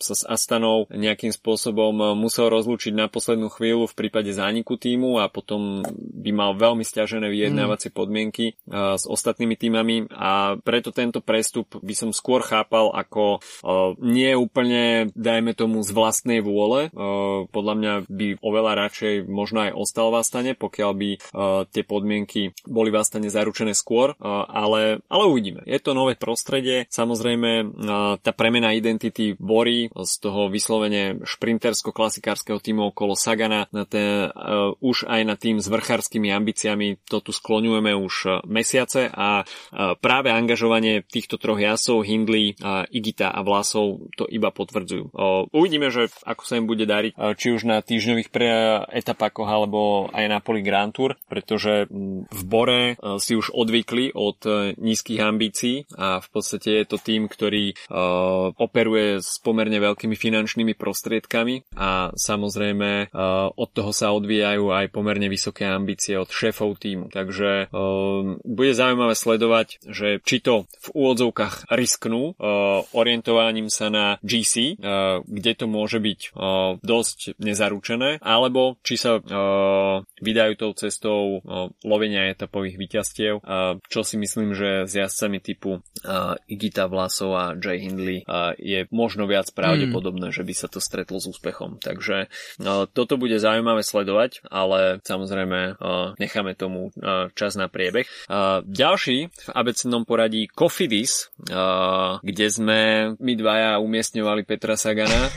sa 0.00 0.14
s 0.16 0.22
Astanou 0.24 0.88
nejakým 0.88 1.34
spôsobom 1.34 2.16
musel 2.16 2.48
rozlúčiť 2.48 2.96
na 2.96 3.06
poslednú 3.12 3.52
chvíľu 3.52 3.90
v 3.90 3.98
prípade 3.98 4.32
zániku 4.32 4.71
zvyšku 4.72 4.80
týmu 4.80 5.20
a 5.20 5.28
potom 5.28 5.84
by 5.92 6.30
mal 6.32 6.56
veľmi 6.56 6.80
stiažené 6.80 7.28
vyjednávacie 7.28 7.92
mm. 7.92 7.96
podmienky 7.96 8.46
uh, 8.54 8.96
s 8.96 9.04
ostatnými 9.04 9.56
týmami 9.56 10.08
a 10.08 10.56
preto 10.56 10.90
tento 10.92 11.20
prestup 11.20 11.76
by 11.84 11.92
som 11.92 12.10
skôr 12.16 12.40
chápal 12.40 12.88
ako 12.96 13.40
uh, 13.40 13.92
nie 14.00 14.32
úplne, 14.32 15.12
dajme 15.12 15.52
tomu, 15.52 15.84
z 15.84 15.92
vlastnej 15.92 16.40
vôle. 16.40 16.88
Uh, 16.92 17.44
podľa 17.52 17.74
mňa 17.76 17.92
by 18.08 18.26
oveľa 18.40 18.72
radšej 18.88 19.14
možno 19.28 19.68
aj 19.68 19.76
ostal 19.76 20.08
v 20.08 20.18
Astane, 20.22 20.52
pokiaľ 20.56 20.90
by 20.94 21.10
tie 21.72 21.82
podmienky 21.84 22.54
boli 22.64 22.94
v 22.94 22.98
Astane 23.00 23.28
zaručené 23.28 23.74
skôr, 23.74 24.14
ale, 24.22 25.02
ale 25.10 25.24
uvidíme. 25.26 25.66
Je 25.66 25.78
to 25.82 25.96
nové 25.96 26.14
prostredie, 26.14 26.86
samozrejme 26.88 27.74
tá 28.22 28.30
premena 28.32 28.70
identity 28.70 29.34
Bory 29.34 29.90
z 29.90 30.12
toho 30.22 30.46
vyslovene 30.52 31.18
šprintersko-klasikárskeho 31.26 32.62
týmu 32.62 32.94
okolo 32.94 33.18
Sagana 33.18 33.66
na 33.74 33.82
ten, 33.88 34.30
už 34.80 35.08
aj 35.08 35.20
na 35.26 35.34
tým 35.38 35.58
s 35.58 35.66
vrchárskymi 35.66 36.28
ambíciami 36.32 37.02
to 37.08 37.24
tu 37.24 37.30
skloňujeme 37.34 37.92
už 37.96 38.44
mesiace 38.46 39.08
a 39.10 39.42
uh, 39.42 39.94
práve 39.98 40.32
angažovanie 40.32 41.04
týchto 41.06 41.36
troch 41.36 41.58
jasov, 41.58 42.04
Hindley, 42.04 42.54
Igita 42.92 43.30
a 43.30 43.40
Vlasov 43.44 44.10
to 44.18 44.26
iba 44.28 44.50
potvrdzujú. 44.52 45.14
Uvidíme, 45.52 45.88
že 45.88 46.08
ako 46.26 46.42
sa 46.44 46.58
im 46.58 46.66
bude 46.66 46.84
dariť, 46.84 47.14
či 47.38 47.54
už 47.54 47.68
na 47.68 47.80
týždňových 47.80 48.28
pre 48.28 48.48
etapákoch 48.90 49.48
alebo 49.48 50.08
aj 50.10 50.24
na 50.28 50.38
poli 50.42 50.60
Grand 50.64 50.90
Tour, 50.92 51.16
pretože 51.26 51.86
v 52.28 52.42
Bore 52.44 52.96
si 53.18 53.36
už 53.36 53.54
odvykli 53.54 54.14
od 54.14 54.42
nízkych 54.78 55.20
ambícií 55.20 55.86
a 55.96 56.20
v 56.20 56.28
podstate 56.28 56.82
je 56.82 56.86
to 56.88 56.98
tým, 57.00 57.26
ktorý 57.30 57.74
operuje 58.58 59.22
s 59.22 59.38
pomerne 59.40 59.78
veľkými 59.78 60.16
finančnými 60.16 60.74
prostriedkami 60.76 61.78
a 61.78 62.12
samozrejme 62.14 63.12
od 63.56 63.68
toho 63.72 63.90
sa 63.94 64.12
odvíjajú 64.52 64.68
aj 64.68 64.86
pomerne 64.92 65.28
vysoké 65.32 65.64
ambície 65.64 66.14
od 66.20 66.28
šéfov 66.28 66.76
týmu. 66.76 67.08
Takže 67.08 67.72
uh, 67.72 68.36
bude 68.44 68.72
zaujímavé 68.76 69.16
sledovať, 69.16 69.80
že 69.88 70.20
či 70.20 70.44
to 70.44 70.68
v 70.68 70.88
úvodzovkách 70.92 71.72
risknú 71.72 72.36
uh, 72.36 72.84
orientovaním 72.92 73.72
sa 73.72 73.88
na 73.88 74.20
GC, 74.20 74.76
uh, 74.76 75.24
kde 75.24 75.52
to 75.56 75.66
môže 75.68 75.98
byť 75.98 76.20
uh, 76.32 76.76
dosť 76.84 77.40
nezaručené, 77.40 78.20
alebo 78.20 78.76
či 78.84 79.00
sa 79.00 79.16
uh, 79.16 80.04
vydajú 80.20 80.52
tou 80.60 80.72
cestou 80.76 81.40
uh, 81.40 81.72
lovenia 81.86 82.28
etapových 82.28 82.76
víťazstiev, 82.76 83.40
uh, 83.40 83.80
čo 83.88 84.04
si 84.04 84.20
myslím, 84.20 84.52
že 84.52 84.84
s 84.84 84.92
jazdcami 84.92 85.40
typu 85.40 85.80
uh, 85.80 86.36
Igita 86.44 86.92
Vlasov 86.92 87.32
a 87.32 87.44
Jay 87.56 87.80
Hindley 87.80 88.28
uh, 88.28 88.52
je 88.60 88.84
možno 88.92 89.24
viac 89.24 89.48
pravdepodobné, 89.56 90.28
mm. 90.28 90.34
že 90.36 90.42
by 90.44 90.54
sa 90.54 90.68
to 90.68 90.78
stretlo 90.82 91.16
s 91.16 91.30
úspechom. 91.30 91.80
Takže 91.80 92.28
uh, 92.28 92.84
toto 92.90 93.16
bude 93.16 93.38
zaujímavé 93.40 93.80
sledovať, 93.86 94.41
ale 94.48 94.98
samozrejme 95.04 95.76
necháme 96.18 96.54
tomu 96.58 96.90
čas 97.36 97.54
na 97.54 97.66
priebeh. 97.68 98.08
Ďalší 98.64 99.18
v 99.28 99.48
abecednom 99.52 100.06
poradí 100.06 100.48
Kofidis, 100.50 101.30
kde 102.22 102.46
sme 102.48 102.80
my 103.18 103.32
dvaja 103.38 103.78
umiestňovali 103.82 104.42
Petra 104.46 104.74
Sagana 104.78 105.28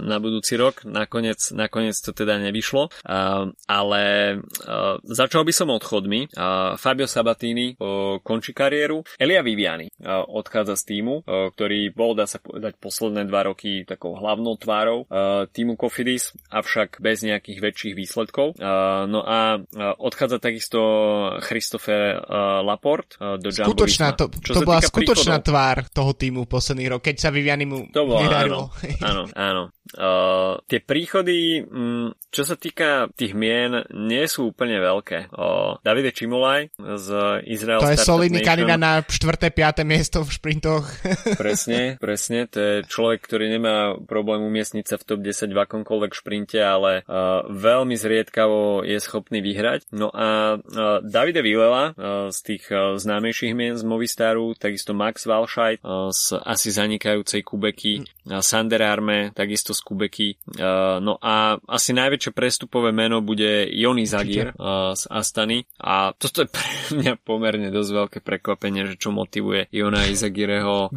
na 0.00 0.16
budúci 0.20 0.56
rok. 0.56 0.84
Nakoniec, 0.84 1.52
nakoniec 1.52 1.96
to 1.98 2.12
teda 2.14 2.38
nevyšlo. 2.38 2.92
Ale 3.66 4.02
začal 5.04 5.42
by 5.44 5.52
som 5.52 5.74
odchodmi. 5.74 6.32
Fabio 6.78 7.08
Sabatini 7.08 7.74
končí 8.22 8.52
kariéru. 8.52 9.04
Elia 9.18 9.42
Viviani 9.42 9.88
odchádza 10.08 10.76
z 10.78 10.84
týmu, 10.96 11.24
ktorý 11.26 11.90
bol, 11.92 12.12
dá 12.12 12.28
sa 12.28 12.38
povedať, 12.42 12.76
posledné 12.78 13.24
dva 13.26 13.48
roky 13.48 13.82
takou 13.88 14.16
hlavnou 14.16 14.54
tvárou 14.60 15.08
týmu 15.52 15.74
Kofidis, 15.78 16.34
avšak 16.52 17.00
bez 17.00 17.24
nejakých 17.24 17.58
väčších 17.62 17.87
výsledkov. 17.92 18.56
Uh, 18.56 19.06
no 19.06 19.20
a 19.22 19.60
uh, 19.60 19.94
odchádza 20.00 20.40
takisto 20.40 20.80
Christopher 21.44 22.18
uh, 22.18 22.60
Laport 22.64 23.16
do 23.18 23.48
Jumbo 23.52 23.72
Skutočná, 23.76 24.16
to, 24.16 24.32
to 24.32 24.64
bola 24.64 24.80
skutočná 24.80 25.38
príchodov, 25.40 25.48
tvár 25.48 25.76
toho 25.92 26.12
týmu 26.16 26.48
posledný 26.48 26.88
rok, 26.90 27.04
keď 27.04 27.16
sa 27.16 27.28
Viviani 27.30 27.64
mu 27.68 27.86
to 27.92 28.04
nedarilo. 28.04 28.72
Áno, 29.04 29.24
áno, 29.24 29.24
áno. 29.36 29.62
Uh, 29.96 30.60
tie 30.68 30.84
príchody, 30.84 31.64
um, 31.64 32.12
čo 32.28 32.44
sa 32.44 32.60
týka 32.60 33.08
tých 33.16 33.32
mien, 33.32 33.88
nie 33.96 34.20
sú 34.28 34.52
úplne 34.52 34.76
veľké. 34.84 35.32
Uh, 35.32 35.80
Davide 35.80 36.12
Čimolaj 36.12 36.76
z 36.76 37.08
Izrael 37.48 37.80
To 37.80 37.96
je 37.96 38.04
solidný 38.04 38.44
kandidat 38.44 38.76
na 38.76 39.00
4. 39.00 39.48
5. 39.48 39.88
miesto 39.88 40.20
v 40.20 40.30
šprintoch. 40.30 40.84
presne, 41.40 41.96
presne. 41.96 42.44
To 42.52 42.58
je 42.60 42.74
človek, 42.84 43.24
ktorý 43.24 43.48
nemá 43.48 43.96
problém 44.04 44.44
umiestniť 44.44 44.84
sa 44.84 44.96
v 45.00 45.06
top 45.08 45.20
10 45.24 45.56
v 45.56 45.58
akomkoľvek 45.64 46.12
šprinte, 46.12 46.60
ale 46.60 47.08
uh, 47.08 47.48
veľmi 47.78 47.94
zriedkavo 47.94 48.82
je 48.82 48.98
schopný 48.98 49.38
vyhrať. 49.38 49.86
No 49.94 50.10
a 50.10 50.58
Davide 51.06 51.46
Vilela 51.46 51.94
uh, 51.94 52.28
z 52.34 52.38
tých 52.42 52.64
uh, 52.74 52.98
známejších 52.98 53.54
mien 53.54 53.78
z 53.78 53.86
Movistaru, 53.86 54.58
takisto 54.58 54.98
Max 54.98 55.22
Walscheid 55.30 55.78
uh, 55.86 56.10
z 56.10 56.34
asi 56.42 56.74
zanikajúcej 56.74 57.46
Kubeky, 57.46 58.02
Sander 58.42 58.82
Arme, 58.82 59.30
takisto 59.32 59.72
z 59.72 59.80
Kubeky. 59.80 60.28
No 61.00 61.16
a 61.20 61.56
asi 61.64 61.96
najväčšie 61.96 62.32
prestupové 62.36 62.92
meno 62.92 63.24
bude 63.24 63.68
Joni 63.72 64.04
Zagir 64.04 64.52
z 64.92 65.02
Astany 65.08 65.64
a 65.80 66.12
toto 66.12 66.44
je 66.44 66.48
pre 66.56 66.68
mňa 66.92 67.14
pomerne 67.24 67.68
dosť 67.72 67.90
veľké 67.92 68.18
prekvapenie, 68.20 68.84
že 68.92 69.00
čo 69.00 69.12
motivuje 69.12 69.72
Jona 69.72 70.08
Izagireho 70.08 70.92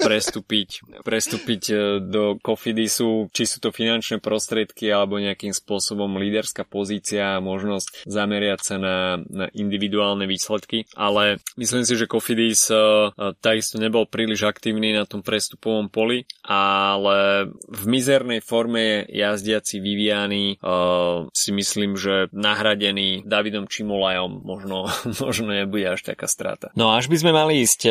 prestúpiť, 0.00 0.68
prestúpiť 1.04 1.62
do 2.00 2.40
Kofidisu, 2.40 3.28
či 3.32 3.44
sú 3.44 3.60
to 3.60 3.68
finančné 3.68 4.20
prostriedky 4.20 4.88
alebo 4.88 5.20
nejakým 5.20 5.52
spôsobom 5.52 5.71
líderská 5.78 6.66
pozícia 6.66 7.38
a 7.38 7.44
možnosť 7.44 8.08
zameriať 8.08 8.60
sa 8.60 8.76
na, 8.80 8.96
na 9.30 9.46
individuálne 9.54 10.26
výsledky, 10.26 10.88
ale 10.98 11.38
myslím 11.56 11.86
si, 11.86 11.94
že 11.94 12.10
Kofidis 12.10 12.68
uh, 12.72 13.12
takisto 13.38 13.78
nebol 13.78 14.08
príliš 14.08 14.48
aktívny 14.48 14.92
na 14.92 15.06
tom 15.06 15.22
prestupovom 15.22 15.92
poli, 15.92 16.24
ale 16.44 17.48
v 17.68 17.82
mizernej 17.86 18.40
forme 18.42 19.06
jazdiaci 19.08 19.78
Viviani 19.78 20.58
uh, 20.58 21.28
si 21.30 21.50
myslím, 21.54 21.94
že 21.94 22.32
nahradený 22.32 23.22
Davidom 23.28 23.68
Čimolajom 23.68 24.42
možno, 24.42 24.90
možno 25.24 25.52
nebude 25.52 25.86
až 25.86 26.02
taká 26.02 26.26
strata. 26.26 26.74
No 26.74 26.92
až 26.92 27.06
by 27.06 27.16
sme 27.20 27.32
mali 27.32 27.62
ísť 27.62 27.86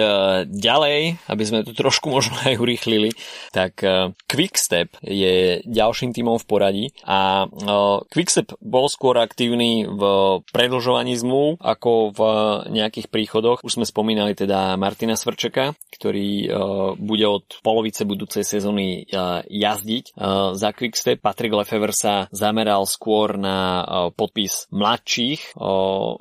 ďalej, 0.50 1.22
aby 1.30 1.44
sme 1.46 1.64
to 1.64 1.72
trošku 1.72 2.12
možno 2.16 2.36
aj 2.44 2.60
urýchlili, 2.60 3.14
tak 3.56 3.80
Quickstep 4.28 4.98
je 5.04 5.62
ďalším 5.66 6.12
týmom 6.12 6.38
v 6.42 6.46
poradí 6.48 6.86
a 7.06 7.48
uh, 7.72 8.04
Quickstep 8.12 8.60
bol 8.60 8.92
skôr 8.92 9.16
aktívny 9.16 9.88
v 9.88 10.04
predlžovaní 10.52 11.16
zmluv 11.16 11.56
ako 11.64 12.12
v 12.12 12.22
nejakých 12.76 13.08
príchodoch. 13.08 13.64
Už 13.64 13.80
sme 13.80 13.88
spomínali 13.88 14.36
teda 14.36 14.76
Martina 14.76 15.16
Svrčeka, 15.16 15.72
ktorý 15.96 16.30
uh, 16.46 16.50
bude 17.00 17.24
od 17.32 17.48
polovice 17.64 18.04
budúcej 18.04 18.44
sezóny 18.44 19.08
uh, 19.08 19.40
jazdiť 19.48 20.12
uh, 20.20 20.52
za 20.60 20.76
Quickstep. 20.76 21.24
Patrick 21.24 21.56
Lefever 21.56 21.96
sa 21.96 22.28
zameral 22.36 22.84
skôr 22.84 23.38
na 23.38 23.86
podpis 24.18 24.66
mladších, 24.74 25.54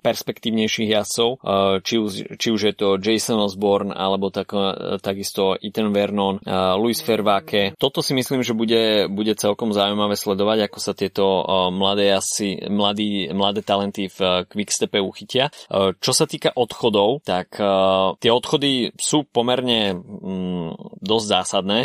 perspektívnejších 0.04 0.92
jazdcov, 0.92 1.40
či, 1.80 1.94
už, 1.96 2.12
či 2.36 2.48
už 2.52 2.60
je 2.68 2.74
to 2.76 3.00
Jason 3.00 3.40
Osborne 3.40 3.96
alebo 3.96 4.28
tak, 4.28 4.52
takisto 5.00 5.56
Ethan 5.56 5.90
Vernon, 5.96 6.36
Luis 6.76 7.00
Fervake. 7.00 7.72
Toto 7.80 8.04
si 8.04 8.12
myslím, 8.12 8.44
že 8.44 8.52
bude, 8.52 9.08
bude 9.08 9.32
celkom 9.32 9.72
zaujímavé 9.72 10.20
sledovať, 10.20 10.68
ako 10.68 10.78
sa 10.78 10.92
tieto 10.92 11.39
mladé 11.70 12.10
jazdci, 12.12 12.68
mladí, 12.68 13.30
mladé 13.32 13.62
talenty 13.62 14.08
v 14.10 14.18
uh, 14.20 14.30
Quickstepe 14.46 15.00
uchytia. 15.00 15.52
Uh, 15.70 15.92
čo 15.98 16.12
sa 16.12 16.24
týka 16.24 16.52
odchodov, 16.54 17.22
tak 17.24 17.56
uh, 17.58 18.16
tie 18.18 18.32
odchody 18.32 18.92
sú 18.98 19.24
pomerne 19.28 19.94
um, 19.96 20.72
dosť 21.00 21.26
zásadné. 21.26 21.78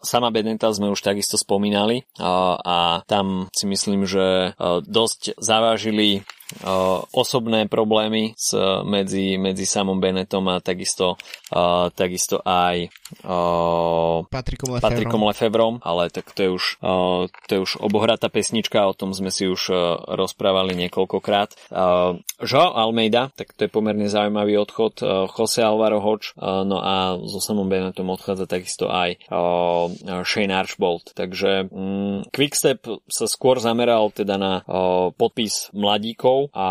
Sama 0.00 0.30
Beneta 0.30 0.70
sme 0.70 0.92
už 0.92 1.02
takisto 1.02 1.34
spomínali 1.34 2.06
a 2.20 3.02
tam 3.04 3.50
si 3.50 3.66
myslím, 3.66 4.06
že 4.06 4.54
dosť 4.86 5.36
zavážili 5.42 6.22
osobné 7.14 7.70
problémy 7.70 8.34
s, 8.34 8.54
medzi, 8.82 9.38
medzi 9.38 9.64
samom 9.68 9.98
Benetom 10.02 10.46
a 10.50 10.58
takisto, 10.58 11.14
uh, 11.54 11.88
takisto 11.94 12.40
aj 12.42 12.90
uh, 13.26 14.26
Patrikom, 14.28 15.22
Lefevrom, 15.28 15.78
ale 15.84 16.08
tak 16.10 16.32
to 16.32 16.40
je, 16.42 16.50
už, 16.50 16.64
uh, 16.80 17.26
to 17.46 17.50
je 17.54 17.60
už 17.60 17.72
obohratá 17.84 18.32
pesnička, 18.32 18.88
o 18.88 18.96
tom 18.96 19.12
sme 19.12 19.28
si 19.28 19.44
už 19.44 19.62
uh, 19.70 19.78
rozprávali 20.16 20.72
niekoľkokrát. 20.86 21.54
Uh, 21.68 22.18
Joao 22.40 22.72
Almeida, 22.72 23.28
tak 23.36 23.52
to 23.52 23.68
je 23.68 23.70
pomerne 23.70 24.08
zaujímavý 24.08 24.56
odchod, 24.56 25.04
uh, 25.04 25.28
Jose 25.28 25.60
Alvaro 25.60 26.00
Hodge, 26.00 26.32
uh, 26.40 26.64
no 26.64 26.80
a 26.80 27.20
so 27.28 27.38
samom 27.42 27.68
Benetom 27.68 28.08
odchádza 28.08 28.48
takisto 28.48 28.88
aj 28.88 29.20
uh, 29.28 29.92
Shane 30.24 30.56
Archbold, 30.56 31.12
takže 31.12 31.68
um, 31.68 32.24
Quickstep 32.32 32.88
sa 33.10 33.26
skôr 33.28 33.60
zameral 33.60 34.08
teda 34.16 34.40
na 34.40 34.64
uh, 34.64 35.12
podpis 35.12 35.68
mladíkov, 35.76 36.39
rokov 36.40 36.56
a 36.56 36.66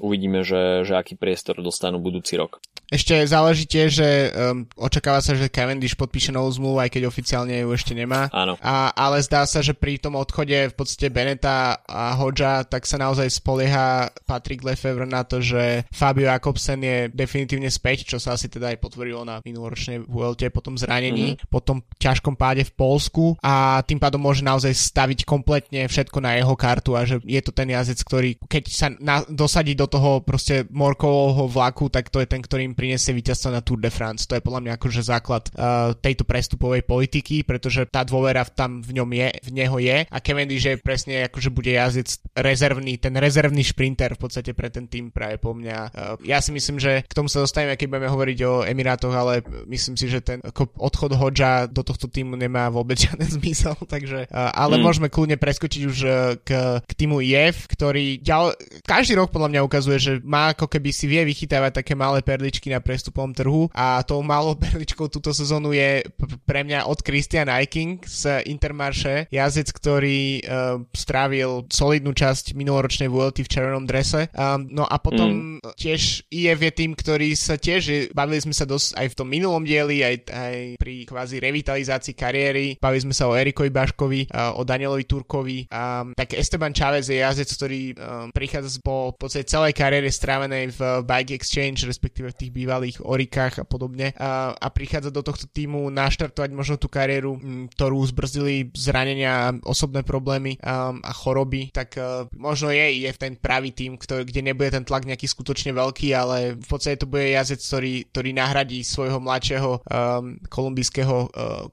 uvidíme, 0.00 0.40
že, 0.40 0.86
že 0.88 0.96
aký 0.96 1.16
priestor 1.16 1.60
dostanú 1.60 2.00
budúci 2.00 2.40
rok. 2.40 2.60
Ešte 2.90 3.22
záleží 3.22 3.70
tiež, 3.70 3.88
že 4.02 4.08
um, 4.34 4.66
očakáva 4.74 5.22
sa, 5.22 5.38
že 5.38 5.46
Cavendish 5.46 5.94
podpíše 5.94 6.34
novú 6.34 6.50
zmluvu, 6.50 6.82
aj 6.82 6.90
keď 6.90 7.06
oficiálne 7.06 7.54
ju 7.62 7.70
ešte 7.70 7.94
nemá. 7.94 8.26
Áno. 8.34 8.58
A, 8.58 8.90
ale 8.90 9.22
zdá 9.22 9.46
sa, 9.46 9.62
že 9.62 9.78
pri 9.78 10.02
tom 10.02 10.18
odchode 10.18 10.50
v 10.50 10.74
podstate 10.74 11.06
Beneta 11.06 11.86
a 11.86 12.18
Hodža, 12.18 12.66
tak 12.66 12.90
sa 12.90 12.98
naozaj 12.98 13.30
spolieha 13.30 14.10
Patrick 14.26 14.66
Lefevre 14.66 15.06
na 15.06 15.22
to, 15.22 15.38
že 15.38 15.86
Fabio 15.94 16.26
Jakobsen 16.34 16.82
je 16.82 16.98
definitívne 17.14 17.70
späť, 17.70 18.10
čo 18.10 18.18
sa 18.18 18.34
asi 18.34 18.50
teda 18.50 18.74
aj 18.74 18.82
potvrdilo 18.82 19.22
na 19.22 19.38
minuloročnej 19.46 20.10
VLT 20.10 20.50
po 20.50 20.58
tom 20.58 20.74
zranení, 20.74 21.38
mm-hmm. 21.38 21.46
po 21.46 21.62
tom 21.62 21.86
ťažkom 21.94 22.34
páde 22.34 22.66
v 22.66 22.74
Polsku 22.74 23.38
a 23.38 23.86
tým 23.86 24.02
pádom 24.02 24.18
môže 24.18 24.42
naozaj 24.42 24.74
staviť 24.74 25.22
kompletne 25.22 25.86
všetko 25.86 26.18
na 26.18 26.42
jeho 26.42 26.58
kartu 26.58 26.98
a 26.98 27.06
že 27.06 27.22
je 27.22 27.38
to 27.38 27.54
ten 27.54 27.70
jazdec, 27.70 28.02
ktorý 28.02 28.30
keď 28.50 28.64
sa 28.66 28.90
na, 29.10 29.16
dosadí 29.26 29.74
do 29.74 29.90
toho 29.90 30.22
proste 30.22 30.70
morkového 30.70 31.50
vlaku, 31.50 31.90
tak 31.90 32.14
to 32.14 32.22
je 32.22 32.30
ten, 32.30 32.38
ktorým 32.38 32.78
prinesie 32.78 33.10
víťazstvo 33.10 33.50
na 33.50 33.60
Tour 33.60 33.82
de 33.82 33.90
France. 33.90 34.30
To 34.30 34.38
je 34.38 34.44
podľa 34.44 34.62
mňa 34.62 34.72
akože 34.78 35.00
základ 35.02 35.50
uh, 35.50 35.90
tejto 35.98 36.22
prestupovej 36.22 36.86
politiky, 36.86 37.42
pretože 37.42 37.90
tá 37.90 38.06
dôvera 38.06 38.46
tam 38.46 38.78
v 38.78 39.02
ňom 39.02 39.10
je, 39.10 39.28
v 39.42 39.50
neho 39.50 39.76
je 39.82 39.98
a 40.06 40.18
Cavendish 40.22 40.66
je 40.66 40.78
presne 40.78 41.26
akože 41.26 41.50
bude 41.50 41.74
jazdec 41.74 42.22
rezervný, 42.38 43.02
ten 43.02 43.14
rezervný 43.18 43.66
šprinter 43.66 44.14
v 44.14 44.20
podstate 44.22 44.54
pre 44.54 44.70
ten 44.70 44.86
tým 44.86 45.10
práve 45.10 45.42
po 45.42 45.50
mňa. 45.50 45.78
Uh, 45.90 46.14
ja 46.22 46.38
si 46.38 46.54
myslím, 46.54 46.78
že 46.78 47.02
k 47.02 47.12
tomu 47.16 47.26
sa 47.26 47.42
dostaneme, 47.42 47.74
keď 47.74 47.86
budeme 47.90 48.12
hovoriť 48.12 48.38
o 48.46 48.52
Emirátoch, 48.62 49.14
ale 49.14 49.42
myslím 49.66 49.98
si, 49.98 50.06
že 50.06 50.22
ten 50.22 50.38
ako 50.44 50.70
odchod 50.78 51.18
Hodža 51.18 51.66
do 51.66 51.82
tohto 51.82 52.06
týmu 52.06 52.38
nemá 52.38 52.70
vôbec 52.70 53.00
žiaden 53.04 53.26
zmysel, 53.26 53.74
takže 53.90 54.30
uh, 54.30 54.54
ale 54.54 54.78
mm. 54.78 54.82
môžeme 54.86 55.08
kľudne 55.10 55.34
preskočiť 55.40 55.82
už 55.82 55.98
k, 56.46 56.50
k 56.78 56.90
týmu 56.94 57.18
IF, 57.24 57.66
ktorý 57.66 58.20
ďal, 58.20 58.54
každý 58.84 58.99
rok 59.08 59.32
podľa 59.32 59.56
mňa 59.56 59.60
ukazuje, 59.64 59.98
že 59.98 60.12
má 60.20 60.52
ako 60.52 60.68
keby 60.68 60.92
si 60.92 61.08
vie 61.08 61.24
vychytávať 61.24 61.80
také 61.80 61.96
malé 61.96 62.20
perličky 62.20 62.68
na 62.68 62.84
prestupovom 62.84 63.32
trhu 63.32 63.72
a 63.72 64.04
tou 64.04 64.20
malou 64.20 64.52
perličkou 64.64 65.08
túto 65.08 65.32
sezónu 65.32 65.72
je 65.72 66.04
pre 66.44 66.60
mňa 66.60 66.84
od 66.84 67.00
Christian 67.00 67.48
Eiking 67.48 68.04
z 68.04 68.44
Intermarše, 68.44 69.32
jazdec, 69.32 69.72
ktorý 69.72 70.44
uh, 70.44 70.84
strávil 70.92 71.64
solidnú 71.72 72.12
časť 72.12 72.52
minuloročnej 72.52 73.08
VLT 73.08 73.46
v 73.46 73.52
červenom 73.52 73.88
drese. 73.88 74.28
Um, 74.36 74.68
no 74.68 74.84
a 74.84 75.00
potom 75.00 75.60
mm. 75.62 75.78
tiež 75.80 76.28
IF 76.28 76.60
je 76.60 76.72
tým, 76.74 76.92
ktorý 76.92 77.32
sa 77.32 77.56
tiež, 77.56 78.12
bavili 78.12 78.42
sme 78.42 78.52
sa 78.52 78.68
dosť 78.68 79.00
aj 79.00 79.06
v 79.12 79.16
tom 79.16 79.28
minulom 79.30 79.64
dieli, 79.64 80.04
aj, 80.04 80.16
aj 80.28 80.56
pri 80.76 81.08
kvázi 81.08 81.40
revitalizácii 81.40 82.12
kariéry, 82.12 82.76
bavili 82.76 83.08
sme 83.08 83.14
sa 83.14 83.30
o 83.30 83.36
Erikovi 83.38 83.72
Baškovi, 83.72 84.20
uh, 84.28 84.58
o 84.58 84.66
Danielovi 84.66 85.06
Turkovi, 85.06 85.70
um, 85.70 86.12
tak 86.12 86.36
Esteban 86.36 86.74
Chávez 86.74 87.08
je 87.08 87.22
jazdec, 87.22 87.48
ktorý 87.54 87.80
um, 87.94 88.28
prichádza 88.34 88.80
po 88.90 89.14
podstate 89.14 89.46
celej 89.46 89.78
kariére 89.78 90.10
strávenej 90.10 90.74
v 90.74 90.80
Bike 91.06 91.38
Exchange, 91.38 91.86
respektíve 91.86 92.34
v 92.34 92.38
tých 92.42 92.50
bývalých 92.50 92.96
Orikách 93.06 93.62
a 93.62 93.64
podobne 93.64 94.10
a, 94.18 94.50
a 94.50 94.68
prichádza 94.74 95.14
do 95.14 95.22
tohto 95.22 95.46
týmu 95.46 95.86
naštartovať 95.94 96.50
možno 96.50 96.74
tú 96.74 96.90
kariéru, 96.90 97.38
ktorú 97.70 98.02
zbrzdili 98.10 98.74
zranenia, 98.74 99.54
osobné 99.62 100.02
problémy 100.02 100.58
a, 100.58 100.90
a 100.90 101.12
choroby, 101.14 101.70
tak 101.70 101.94
a, 101.94 102.26
možno 102.34 102.74
je, 102.74 103.06
je 103.06 103.10
ten 103.14 103.38
pravý 103.38 103.70
tým, 103.70 103.94
ktorý, 103.94 104.26
kde 104.26 104.42
nebude 104.42 104.74
ten 104.74 104.82
tlak 104.82 105.06
nejaký 105.06 105.30
skutočne 105.30 105.70
veľký, 105.70 106.10
ale 106.10 106.58
v 106.58 106.66
podstate 106.66 106.98
to 106.98 107.06
bude 107.06 107.30
jazdec, 107.30 107.62
ktorý, 107.62 107.94
ktorý 108.10 108.30
nahradí 108.34 108.80
svojho 108.82 109.22
mladšieho 109.22 109.70
um, 109.78 110.34
kolumbijského 110.50 111.16
uh, 111.28 111.28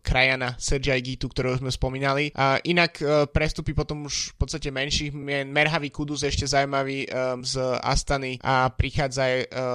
krajana 0.06 0.54
Sergia 0.62 1.00
Gitu, 1.02 1.26
ktorého 1.32 1.58
sme 1.58 1.72
spomínali. 1.74 2.30
A 2.38 2.60
inak 2.68 3.00
uh, 3.02 3.26
prestupy 3.30 3.74
potom 3.74 4.06
už 4.06 4.34
v 4.34 4.46
podstate 4.46 4.70
menších. 4.70 5.14
Merhavý 5.48 5.90
Kudus 5.90 6.26
ešte 6.28 6.50
zaujímavý 6.50 6.97
um, 7.06 7.46
z 7.46 7.62
Astany 7.84 8.42
a 8.42 8.72
prichádza 8.74 9.30
aj 9.30 9.36
uh, 9.54 9.68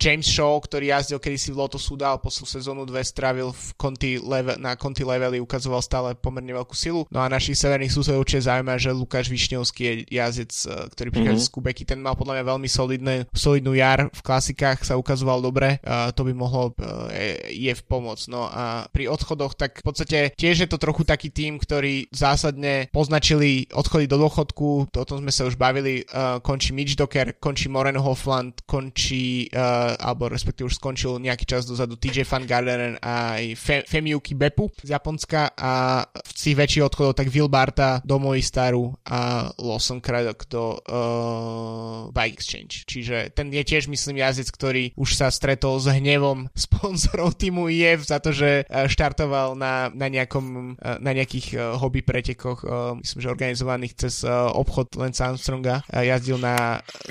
James 0.00 0.26
Shaw, 0.26 0.58
ktorý 0.58 0.90
jazdil 0.90 1.22
kedysi 1.22 1.54
v 1.54 1.60
Lotus 1.60 1.84
Sudal, 1.84 2.18
poslednú 2.18 2.48
sezónu 2.48 2.82
dve 2.88 3.04
strávil 3.04 3.52
v 3.52 3.64
Conti 3.76 4.16
level, 4.16 4.56
na 4.56 4.74
Conti 4.74 5.04
leveli, 5.04 5.38
ukazoval 5.38 5.84
stále 5.84 6.16
pomerne 6.16 6.56
veľkú 6.56 6.72
silu. 6.72 7.04
No 7.12 7.20
a 7.20 7.28
našich 7.28 7.60
severných 7.60 7.92
susedov 7.92 8.24
určite 8.24 8.48
zaujíma, 8.48 8.80
že 8.80 8.96
Lukáš 8.96 9.28
Višňovský 9.28 9.82
je 9.84 9.94
jazdec, 10.08 10.52
e, 10.64 10.88
ktorý 10.96 11.08
prichádza 11.12 11.44
mm-hmm. 11.44 11.52
z 11.52 11.54
Kubeky, 11.60 11.82
ten 11.84 12.00
mal 12.00 12.16
podľa 12.16 12.40
mňa 12.40 12.44
veľmi 12.48 12.68
solidné, 12.70 13.14
solidnú 13.36 13.76
jar 13.76 14.08
v 14.08 14.20
klasikách, 14.24 14.80
sa 14.80 14.96
ukazoval 14.96 15.44
dobre, 15.44 15.76
uh, 15.84 16.08
to 16.16 16.24
by 16.24 16.32
mohlo 16.32 16.72
uh, 16.72 17.12
je 17.52 17.72
v 17.74 17.82
pomoc. 17.84 18.16
No 18.32 18.48
a 18.48 18.88
pri 18.88 19.12
odchodoch, 19.12 19.52
tak 19.52 19.82
v 19.82 19.84
podstate 19.84 20.18
tiež 20.32 20.64
je 20.64 20.68
to 20.70 20.80
trochu 20.80 21.04
taký 21.04 21.28
tým, 21.28 21.60
ktorý 21.60 22.08
zásadne 22.08 22.88
poznačili 22.88 23.68
odchody 23.76 24.08
do 24.08 24.16
dôchodku, 24.16 24.88
to, 24.88 25.04
o 25.04 25.06
tom 25.06 25.20
sme 25.20 25.32
sa 25.34 25.44
už 25.44 25.60
bavili, 25.60 26.06
uh, 26.08 26.40
končí 26.40 26.63
Mitch 26.72 26.96
Docker, 26.96 27.36
končí 27.36 27.68
Moren 27.68 27.98
Hofland, 27.98 28.62
končí, 28.64 29.50
uh, 29.50 29.98
alebo 29.98 30.30
respektíve 30.30 30.70
už 30.70 30.78
skončil 30.80 31.18
nejaký 31.20 31.44
čas 31.44 31.66
dozadu 31.68 31.98
TJ 31.98 32.24
Van 32.24 32.46
Garderen 32.46 32.96
a 33.02 33.36
aj 33.36 33.44
Fe- 33.58 33.84
Femiuki 33.84 34.38
Bepu 34.38 34.70
z 34.80 34.94
Japonska 34.94 35.52
a 35.58 36.04
v 36.06 36.32
tých 36.32 36.56
väčších 36.56 36.86
odchodov 36.86 37.18
tak 37.18 37.28
Will 37.28 37.50
Barta 37.50 38.00
do 38.06 38.16
Moistaru 38.22 38.94
a 39.04 39.50
Lawson 39.58 39.98
Craddock 40.00 40.46
do 40.48 40.78
uh, 40.78 42.08
Bike 42.14 42.38
Exchange. 42.38 42.86
Čiže 42.86 43.34
ten 43.34 43.50
je 43.50 43.64
tiež 43.66 43.90
myslím 43.90 44.22
jazdec, 44.22 44.48
ktorý 44.48 44.84
už 44.94 45.18
sa 45.18 45.28
stretol 45.28 45.82
s 45.82 45.90
hnevom 45.90 46.48
sponzorov 46.54 47.34
týmu 47.34 47.68
IF 47.68 48.06
za 48.06 48.22
to, 48.22 48.30
že 48.30 48.64
uh, 48.64 48.86
štartoval 48.86 49.58
na, 49.58 49.90
na, 49.90 50.06
nejakom, 50.06 50.78
na 50.78 51.10
nejakých 51.10 51.76
hobby 51.76 52.04
pretekoch, 52.04 52.62
myslím, 53.00 53.20
že 53.20 53.32
organizovaných 53.32 53.94
cez 53.96 54.14
obchod 54.28 54.94
Lance 55.00 55.24
Armstronga. 55.24 55.82
Jazdil 55.90 56.38
na, 56.38 56.53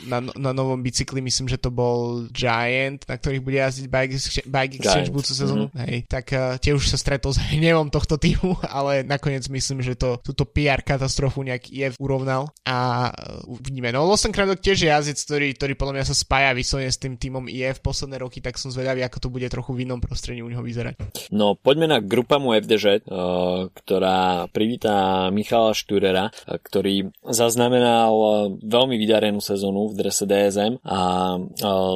na, 0.08 0.20
na 0.20 0.52
novom 0.52 0.80
bicykli, 0.82 1.22
myslím, 1.22 1.48
že 1.48 1.62
to 1.62 1.70
bol 1.70 2.28
Giant, 2.30 3.04
na 3.08 3.16
ktorých 3.16 3.44
bude 3.44 3.58
jazdiť 3.60 3.86
Bike, 3.88 4.18
Bike 4.48 4.76
Exchange 4.80 5.10
budúcu 5.14 5.34
sezónu, 5.34 5.66
mm-hmm. 5.70 5.84
hej, 5.88 5.98
tak 6.08 6.26
uh, 6.34 6.58
tie 6.60 6.76
už 6.76 6.90
sa 6.90 6.98
stretol 6.98 7.32
s 7.36 7.40
hnevom 7.56 7.88
tohto 7.94 8.18
týmu, 8.18 8.58
ale 8.66 9.06
nakoniec 9.06 9.46
myslím, 9.48 9.86
že 9.86 9.96
to, 9.96 10.20
túto 10.20 10.44
PR 10.50 10.82
katastrofu 10.82 11.46
nejak 11.46 11.64
je 11.70 11.88
urovnal 12.00 12.52
a 12.68 13.10
uh, 13.10 13.54
uvidíme. 13.54 13.94
No 13.94 14.06
Lawson 14.08 14.34
Craddock 14.34 14.60
tiež 14.60 14.84
je 14.84 14.90
jazdec, 14.90 15.18
ktorý, 15.24 15.48
ktorý 15.56 15.74
podľa 15.78 15.94
mňa 16.00 16.06
sa 16.10 16.16
spája 16.16 16.52
vyslovene 16.56 16.92
s 16.92 17.00
tým 17.00 17.16
týmom 17.16 17.46
IF 17.48 17.80
posledné 17.80 18.20
roky, 18.22 18.44
tak 18.44 18.60
som 18.60 18.74
zvedavý, 18.74 19.06
ako 19.06 19.18
to 19.24 19.30
bude 19.30 19.48
trochu 19.48 19.72
v 19.76 19.88
inom 19.88 20.00
prostredí 20.02 20.44
u 20.44 20.50
neho 20.50 20.64
vyzerať. 20.64 21.00
No 21.32 21.56
poďme 21.56 21.88
na 21.90 22.00
grupamu 22.02 22.56
FDŽ, 22.58 23.06
uh, 23.08 23.70
ktorá 23.72 24.48
privítá 24.50 25.28
Michala 25.30 25.72
Šturera, 25.76 26.30
uh, 26.30 26.58
ktorý 26.60 27.14
zaznamenal 27.28 28.14
veľmi 28.62 28.96
vydarenú 29.34 29.42
sezónu 29.42 29.90
v 29.90 29.94
drese 29.98 30.26
DSM 30.30 30.78
a 30.86 31.00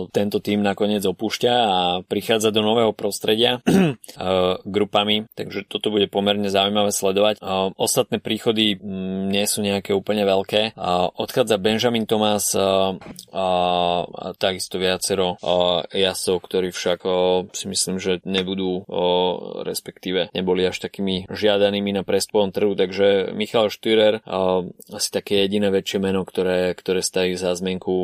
tento 0.09 0.41
tým 0.41 0.65
nakoniec 0.65 1.05
opúšťa 1.05 1.53
a 1.53 1.77
prichádza 2.01 2.49
do 2.49 2.65
nového 2.65 2.93
prostredia 2.97 3.61
eh, 3.61 3.93
grupami, 4.75 5.29
takže 5.37 5.69
toto 5.69 5.93
bude 5.93 6.09
pomerne 6.09 6.49
zaujímavé 6.49 6.89
sledovať. 6.89 7.37
Eh, 7.37 7.45
ostatné 7.77 8.17
príchody 8.17 8.77
mm, 8.77 9.29
nie 9.29 9.45
sú 9.45 9.61
nejaké 9.61 9.93
úplne 9.93 10.25
veľké. 10.25 10.73
Eh, 10.73 11.07
odchádza 11.17 11.61
Benjamin 11.61 12.09
Thomas 12.09 12.49
a 12.57 13.47
takisto 14.39 14.79
viacero 14.79 15.35
jazdcov, 15.91 16.37
ktorí 16.47 16.69
však 16.71 16.99
si 17.51 17.65
myslím, 17.67 17.97
že 17.99 18.23
nebudú 18.23 18.87
respektíve 19.67 20.31
neboli 20.31 20.63
až 20.63 20.79
takými 20.79 21.27
žiadanými 21.27 21.91
na 21.91 22.03
prestupovom 22.07 22.55
trhu, 22.55 22.73
takže 22.77 23.35
Michal 23.35 23.67
Štürer 23.67 24.23
asi 24.87 25.09
také 25.11 25.43
jediné 25.43 25.67
väčšie 25.73 25.99
meno, 25.99 26.23
ktoré, 26.23 26.71
ktoré 26.77 27.03
stají 27.27 27.35
za 27.35 27.51
zmenku 27.55 27.95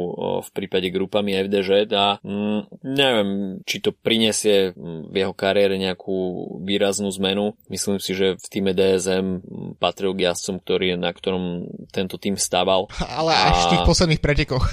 v 0.44 0.50
prípade 0.52 0.92
grupami 0.92 1.32
FDŽ 1.48 1.88
a 1.96 2.20
mm, 2.20 2.84
neviem, 2.84 3.30
či 3.64 3.80
to 3.80 3.96
prinesie 3.96 4.76
v 4.76 5.16
jeho 5.16 5.32
kariére 5.32 5.80
nejakú 5.80 6.16
výraznú 6.60 7.08
zmenu. 7.24 7.56
Myslím 7.72 8.04
si, 8.04 8.12
že 8.12 8.36
v 8.36 8.48
týme 8.52 8.76
DSM 8.76 9.40
patril 9.80 10.12
k 10.12 10.28
jazdcom, 10.28 10.60
ktorý, 10.60 11.00
na 11.00 11.16
ktorom 11.16 11.72
tento 11.96 12.20
tým 12.20 12.36
stával. 12.36 12.92
Ale 13.00 13.32
až 13.32 13.72
v 13.72 13.72
tých 13.78 13.88
posledných 13.88 14.22
pretekoch. 14.22 14.66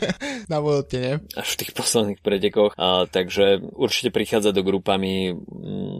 na 0.52 0.64
Vuelte, 0.64 0.96
nie? 0.96 1.14
Až 1.36 1.48
v 1.54 1.58
tých 1.64 1.72
posledných 1.76 2.20
pretekoch. 2.24 2.72
A, 2.80 3.04
takže 3.04 3.60
určite 3.76 4.08
prichádza 4.08 4.56
do 4.56 4.64
grupami 4.64 5.36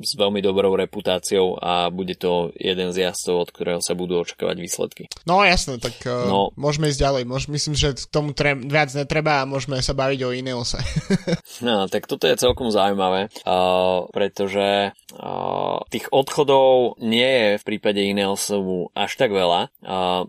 s 0.01 0.17
veľmi 0.17 0.41
dobrou 0.41 0.73
reputáciou 0.79 1.61
a 1.61 1.93
bude 1.93 2.17
to 2.17 2.55
jeden 2.57 2.95
z 2.95 3.11
jazdcov, 3.11 3.37
od 3.37 3.51
ktorého 3.53 3.81
sa 3.85 3.93
budú 3.93 4.23
očakávať 4.23 4.57
výsledky. 4.57 5.03
No 5.27 5.45
jasno, 5.45 5.77
tak 5.77 5.99
uh, 6.07 6.31
no. 6.31 6.55
môžeme 6.55 6.89
ísť 6.89 7.03
ďalej. 7.03 7.23
Môž, 7.27 7.51
myslím, 7.51 7.75
že 7.75 7.98
k 8.07 8.13
tomu 8.15 8.31
tre- 8.31 8.55
viac 8.55 8.95
netreba 8.95 9.43
a 9.43 9.49
môžeme 9.49 9.83
sa 9.83 9.97
baviť 9.97 10.21
o 10.23 10.31
Ineose. 10.31 10.79
no, 11.67 11.91
tak 11.91 12.07
toto 12.07 12.31
je 12.31 12.39
celkom 12.39 12.71
zaujímavé, 12.71 13.27
uh, 13.43 14.07
pretože 14.15 14.95
uh, 14.95 15.58
tých 15.89 16.07
odchodov 16.13 17.01
nie 17.01 17.25
je 17.25 17.49
v 17.61 17.67
prípade 17.67 18.01
Ineosu 18.01 18.93
až 18.93 19.17
tak 19.17 19.33
veľa. 19.33 19.73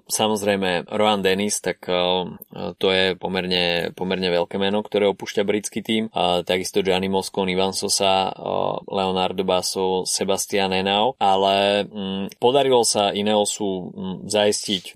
Samozrejme, 0.08 0.88
Rohan 0.88 1.22
Dennis, 1.22 1.60
tak 1.60 1.84
uh, 1.91 2.32
to 2.80 2.88
je 2.89 3.13
pomerne, 3.19 3.91
pomerne 3.93 4.30
veľké 4.32 4.56
meno, 4.56 4.80
ktoré 4.82 5.08
opúšťa 5.12 5.43
britský 5.43 5.80
tým. 5.84 6.04
Takisto 6.43 6.80
Gianni 6.80 7.12
Moscon, 7.12 7.52
Ivan 7.52 7.76
Sosa, 7.76 8.32
uh, 8.32 8.80
Leonardo 8.88 9.43
Basso, 9.43 10.08
Sebastian 10.08 10.72
Enau, 10.72 11.15
ale 11.19 11.86
um, 11.88 12.32
podarilo 12.39 12.88
sa 12.88 13.12
Ineosu 13.12 13.67
um, 13.67 13.89
zaistiť, 14.26 14.95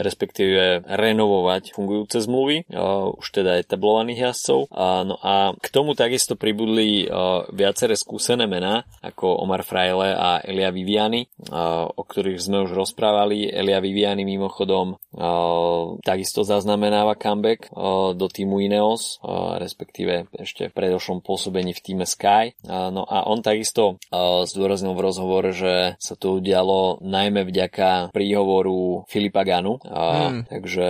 respektíve 0.00 0.88
renovovať 0.88 1.76
fungujúce 1.76 2.24
zmluvy, 2.24 2.64
uh, 2.72 3.12
už 3.12 3.26
teda 3.44 3.60
etablovaných 3.60 4.32
jazdcov. 4.32 4.72
No 4.78 5.16
a 5.20 5.52
k 5.58 5.68
tomu 5.68 5.92
takisto 5.92 6.34
pribudli 6.38 7.04
viaceré 7.52 7.94
skúsené 7.98 8.46
mená, 8.48 8.86
ako 9.02 9.42
Omar 9.44 9.62
Fraile 9.98 10.14
a 10.14 10.38
Elia 10.46 10.70
Viviani, 10.70 11.26
uh, 11.50 11.90
o 11.90 12.02
ktorých 12.06 12.38
sme 12.38 12.62
už 12.62 12.70
rozprávali. 12.70 13.50
Elia 13.50 13.82
Viviani 13.82 14.22
mimochodom 14.22 14.94
uh, 14.94 15.98
takisto 16.06 16.46
zaznamenáva 16.46 17.18
comeback 17.18 17.66
uh, 17.74 18.14
do 18.14 18.30
týmu 18.30 18.62
Ineos, 18.62 19.18
respektíve 19.58 20.30
ešte 20.38 20.70
v 20.70 20.76
predošlom 20.76 21.24
pôsobení 21.24 21.74
v 21.74 21.82
týme 21.82 22.06
Sky. 22.06 22.54
No 22.66 23.02
a 23.08 23.26
on 23.26 23.42
takisto 23.42 23.98
zdôraznil 24.44 24.94
v 24.94 25.04
rozhovore, 25.04 25.50
že 25.50 25.96
sa 25.98 26.14
to 26.14 26.38
udialo 26.38 27.00
najmä 27.02 27.42
vďaka 27.48 28.12
príhovoru 28.12 29.08
Filipa 29.08 29.42
Ganu, 29.42 29.80
hmm. 29.80 30.50
takže 30.50 30.86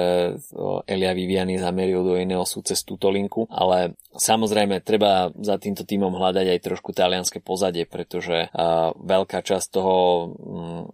Elia 0.84 1.12
Viviani 1.14 1.60
zameril 1.60 2.04
do 2.04 2.18
Ineosu 2.18 2.60
cez 2.66 2.82
túto 2.82 3.08
linku, 3.08 3.46
ale 3.48 3.96
samozrejme 4.18 4.82
treba 4.82 5.30
za 5.38 5.56
týmto 5.56 5.86
týmom 5.86 6.12
hľadať 6.12 6.46
aj 6.58 6.64
trošku 6.64 6.90
talianské 6.92 7.38
pozadie, 7.38 7.86
pretože 7.86 8.50
uh, 8.50 8.92
veľká 8.98 9.40
časť 9.42 9.66
toho 9.70 9.96
um, 9.96 10.28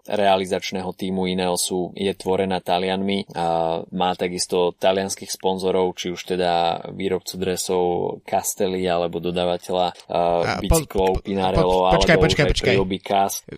realizačného 0.04 0.90
týmu 0.92 1.26
Ineosu 1.28 1.92
je 1.96 2.12
tvorená 2.12 2.60
Talianmi 2.60 3.28
a 3.32 3.80
má 3.92 4.10
takisto 4.14 4.76
talianských 4.76 5.30
sponzorov, 5.30 5.96
či 5.96 6.12
už 6.12 6.36
teda 6.36 6.84
výrobcu 6.92 7.34
dresov 7.40 7.82
Castelli 8.28 8.84
alebo 8.84 9.18
dodávateľa 9.18 9.86
uh, 10.08 10.60
bicyklov 10.60 11.20
po, 11.20 11.24
Pinarello 11.24 11.78
po, 11.88 12.00
počkaj, 12.00 12.14
alebo 12.16 12.24
počkaj, 12.28 12.46
počkaj. 12.52 12.76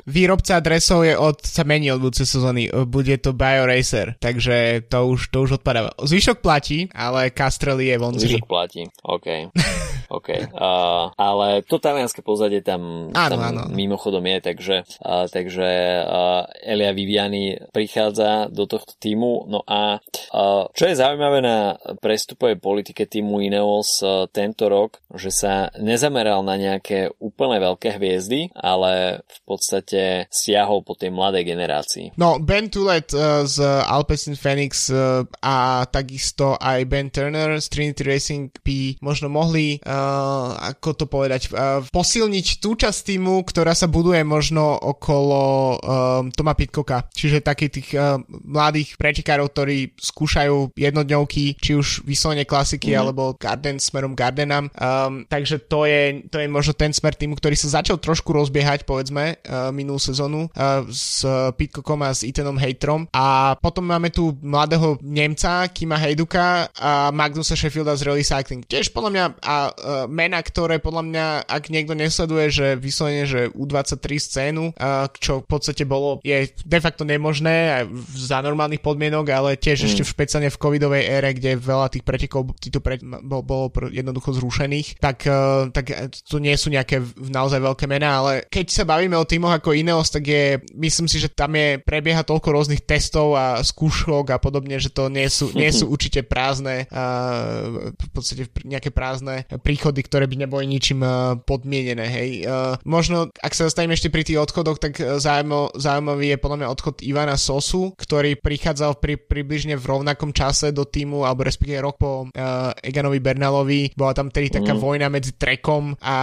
Výrobca 0.07 0.55
dresov 0.63 1.03
je 1.07 1.15
od, 1.19 1.43
sa 1.43 1.63
mení 1.67 1.91
od 1.91 2.01
budúcej 2.03 2.29
sezóny, 2.29 2.71
bude 2.87 3.19
to 3.19 3.35
BioRacer, 3.35 4.17
takže 4.19 4.87
to 4.87 4.99
už, 5.11 5.31
to 5.35 5.39
už 5.45 5.51
odpadáva. 5.63 5.93
Zvyšok 5.99 6.39
platí, 6.41 6.89
ale 6.95 7.35
Castelli 7.35 7.91
je 7.91 7.97
von 7.99 8.15
Zvyšok 8.15 8.47
platí, 8.47 8.87
OK. 9.03 9.27
OK. 10.09 10.29
Uh, 10.55 11.11
ale 11.19 11.67
to 11.67 11.83
talianské 11.83 12.23
pozadie 12.23 12.63
tam, 12.63 13.11
áno, 13.11 13.35
tam 13.35 13.43
áno. 13.43 13.63
mimochodom 13.75 14.23
je, 14.23 14.36
takže, 14.41 14.89
uh, 15.03 15.27
takže 15.31 15.69
uh, 16.05 16.47
Elia 16.63 16.93
Viviani 16.93 17.59
prichádza 17.71 18.49
do 18.53 18.67
tohto 18.67 18.95
týmu. 18.99 19.49
No 19.49 19.63
a 19.65 19.99
uh, 20.03 20.69
čo 20.73 20.85
je 20.89 20.99
zaujímavé 20.99 21.41
na 21.41 21.77
prestupovej 22.01 22.59
politike 22.61 23.07
týmu 23.07 23.41
Ineos 23.41 24.03
uh, 24.03 24.27
tento 24.31 24.67
rok, 24.67 25.01
že 25.15 25.31
sa 25.31 25.71
nezameral 25.79 26.43
na 26.43 26.59
nejaké 26.59 27.13
úplne 27.23 27.63
veľké 27.63 27.97
hviezdy, 27.97 28.51
ale 28.57 29.23
v 29.25 29.41
podstate 29.47 30.03
siahol 30.29 30.83
po 30.83 30.99
tej 30.99 31.15
mladej 31.15 31.47
generácii. 31.47 32.17
No, 32.21 32.43
Ben 32.43 32.69
Tulet 32.69 33.09
uh, 33.15 33.47
z 33.47 33.63
Alpecin 33.65 34.35
Phoenix 34.35 34.91
uh, 34.91 35.23
a 35.41 35.87
takisto 35.87 36.59
aj 36.59 36.85
Ben 36.91 37.09
Turner 37.09 37.57
z 37.63 37.67
Trinity 37.71 38.03
Racing 38.03 38.51
by 38.61 38.99
možno 39.01 39.31
mohli 39.31 39.79
uh, 39.83 40.57
ako 40.57 40.89
to 40.97 41.05
povedať, 41.07 41.53
uh, 41.53 41.81
posilniť 41.91 42.59
tú 42.59 42.75
časť 42.75 43.15
týmu, 43.15 43.47
ktorá 43.47 43.73
sa 43.73 43.87
buduje 43.87 44.26
možno 44.27 44.77
okolo 44.77 45.43
uh, 45.79 46.27
Toma 46.35 46.59
Pitkoka. 46.59 47.07
Čiže 47.15 47.47
takých 47.47 47.71
tých 47.73 47.89
uh, 47.95 48.19
mladých 48.27 48.99
pretekárov, 48.99 49.55
ktorí 49.55 49.95
skúšajú 49.95 50.75
jednodňovky, 50.75 51.57
či 51.57 51.79
už 51.79 52.03
vyslovene 52.03 52.43
klasiky, 52.43 52.93
mm-hmm. 52.93 53.03
alebo 53.03 53.39
Garden 53.39 53.79
smerom 53.79 54.19
Gardenam. 54.19 54.69
Um, 54.75 55.25
takže 55.31 55.63
to 55.71 55.87
je, 55.87 56.27
to 56.27 56.43
je 56.43 56.51
možno 56.51 56.75
ten 56.75 56.91
smer 56.91 57.15
týmu, 57.15 57.39
ktorý 57.39 57.55
sa 57.55 57.81
začal 57.81 58.03
trošku 58.03 58.35
rozbiehať, 58.35 58.83
povedzme, 58.83 59.39
uh, 59.47 59.71
minulú 59.71 60.03
sezónu 60.03 60.51
uh, 60.51 60.83
s 60.91 61.23
Pitkokom 61.57 62.03
a 62.03 62.11
s 62.11 62.27
Ethanom 62.27 62.59
Haterom. 62.59 63.07
A 63.15 63.55
potom 63.61 63.87
máme 63.87 64.11
tu 64.11 64.35
mladého 64.43 64.99
Nemca, 65.05 65.71
Kima 65.71 65.97
Hejduka 66.01 66.69
a 66.75 67.15
Magnusa 67.15 67.55
Sheffielda 67.55 67.95
z 67.95 68.03
Rally 68.11 68.25
Cycling. 68.27 68.67
Tiež 68.67 68.91
podľa 68.91 69.11
mňa 69.13 69.25
a 69.45 69.57
uh, 69.71 69.71
mena, 70.11 70.43
ktoré 70.43 70.83
podľa 70.83 71.03
mňa, 71.07 71.27
ak 71.47 71.71
niekto 71.71 71.95
nesleduje, 71.95 72.51
že 72.51 72.67
vyslovene, 72.75 73.25
že 73.29 73.53
U23 73.53 74.16
scénu, 74.19 74.73
čo 75.21 75.43
v 75.43 75.47
podstate 75.47 75.85
bolo, 75.85 76.19
je 76.25 76.51
de 76.53 76.79
facto 76.81 77.03
nemožné 77.03 77.87
za 78.15 78.41
normálnych 78.41 78.81
podmienok, 78.81 79.27
ale 79.33 79.51
tiež 79.59 79.83
mm. 79.83 79.87
ešte 79.89 80.03
v 80.05 80.13
špeciálne 80.13 80.51
v 80.53 80.61
covidovej 80.61 81.03
ére, 81.07 81.31
kde 81.35 81.59
veľa 81.59 81.91
tých 81.91 82.05
pretekov 82.07 82.55
títo 82.61 82.79
pre, 82.79 83.01
bolo, 83.03 83.43
bolo 83.43 83.67
jednoducho 83.91 84.37
zrušených, 84.37 85.03
tak, 85.03 85.27
uh, 85.27 85.69
tak 85.75 86.15
to 86.15 86.39
nie 86.39 86.55
sú 86.55 86.71
nejaké 86.71 87.03
naozaj 87.19 87.59
veľké 87.59 87.85
mená, 87.91 88.23
ale 88.23 88.33
keď 88.47 88.67
sa 88.71 88.85
bavíme 88.87 89.19
o 89.19 89.27
týmoch 89.27 89.59
ako 89.59 89.75
Ineos, 89.75 90.13
tak 90.13 90.29
je, 90.31 90.63
myslím 90.79 91.11
si, 91.11 91.19
že 91.19 91.33
tam 91.33 91.59
je, 91.59 91.83
prebieha 91.83 92.23
toľko 92.23 92.49
rôznych 92.55 92.87
testov 92.87 93.35
a 93.35 93.61
skúšok 93.61 94.31
a 94.31 94.39
podobne, 94.39 94.79
že 94.79 94.93
to 94.93 95.11
nie 95.11 95.27
sú, 95.27 95.51
nie 95.57 95.69
sú 95.75 95.91
určite 95.95 96.23
prázdne, 96.23 96.87
uh, 96.93 97.91
v 97.91 98.09
podstate 98.15 98.47
nejaké 98.63 98.95
prázdne 98.95 99.49
príchody, 99.67 100.07
ktoré 100.07 100.31
by 100.31 100.47
neboli 100.47 100.71
ničím 100.71 101.03
uh, 101.03 101.35
podmienené, 101.43 102.07
hej. 102.07 102.31
Uh, 102.47 102.79
možno, 102.87 103.33
ak 103.43 103.53
sa 103.57 103.67
dostaneme 103.67 103.96
ešte 103.97 104.13
pri 104.13 104.23
tých 104.29 104.39
odchodoch, 104.39 104.77
tak 104.77 105.01
uh, 105.01 105.17
zaujímav, 105.17 105.73
zaujímavý 105.75 106.37
je 106.37 106.39
podľa 106.39 106.59
mňa 106.61 106.69
odchod 106.69 106.95
Ivana 107.01 107.41
Sosu, 107.41 107.97
ktorý 107.97 108.37
prichádzal 108.37 109.01
pri, 109.01 109.17
približne 109.17 109.81
v 109.81 109.85
rovnakom 109.89 110.37
čase 110.37 110.71
do 110.77 110.85
týmu, 110.85 111.25
alebo 111.25 111.49
respektíve 111.49 111.81
rok 111.81 111.97
po 111.97 112.29
uh, 112.29 112.73
Eganovi 112.85 113.19
Bernalovi. 113.19 113.91
Bola 113.97 114.13
tam 114.13 114.29
tedy 114.29 114.53
taká 114.53 114.77
mm. 114.77 114.81
vojna 114.81 115.09
medzi 115.09 115.33
Trekom 115.33 115.97
a 116.05 116.17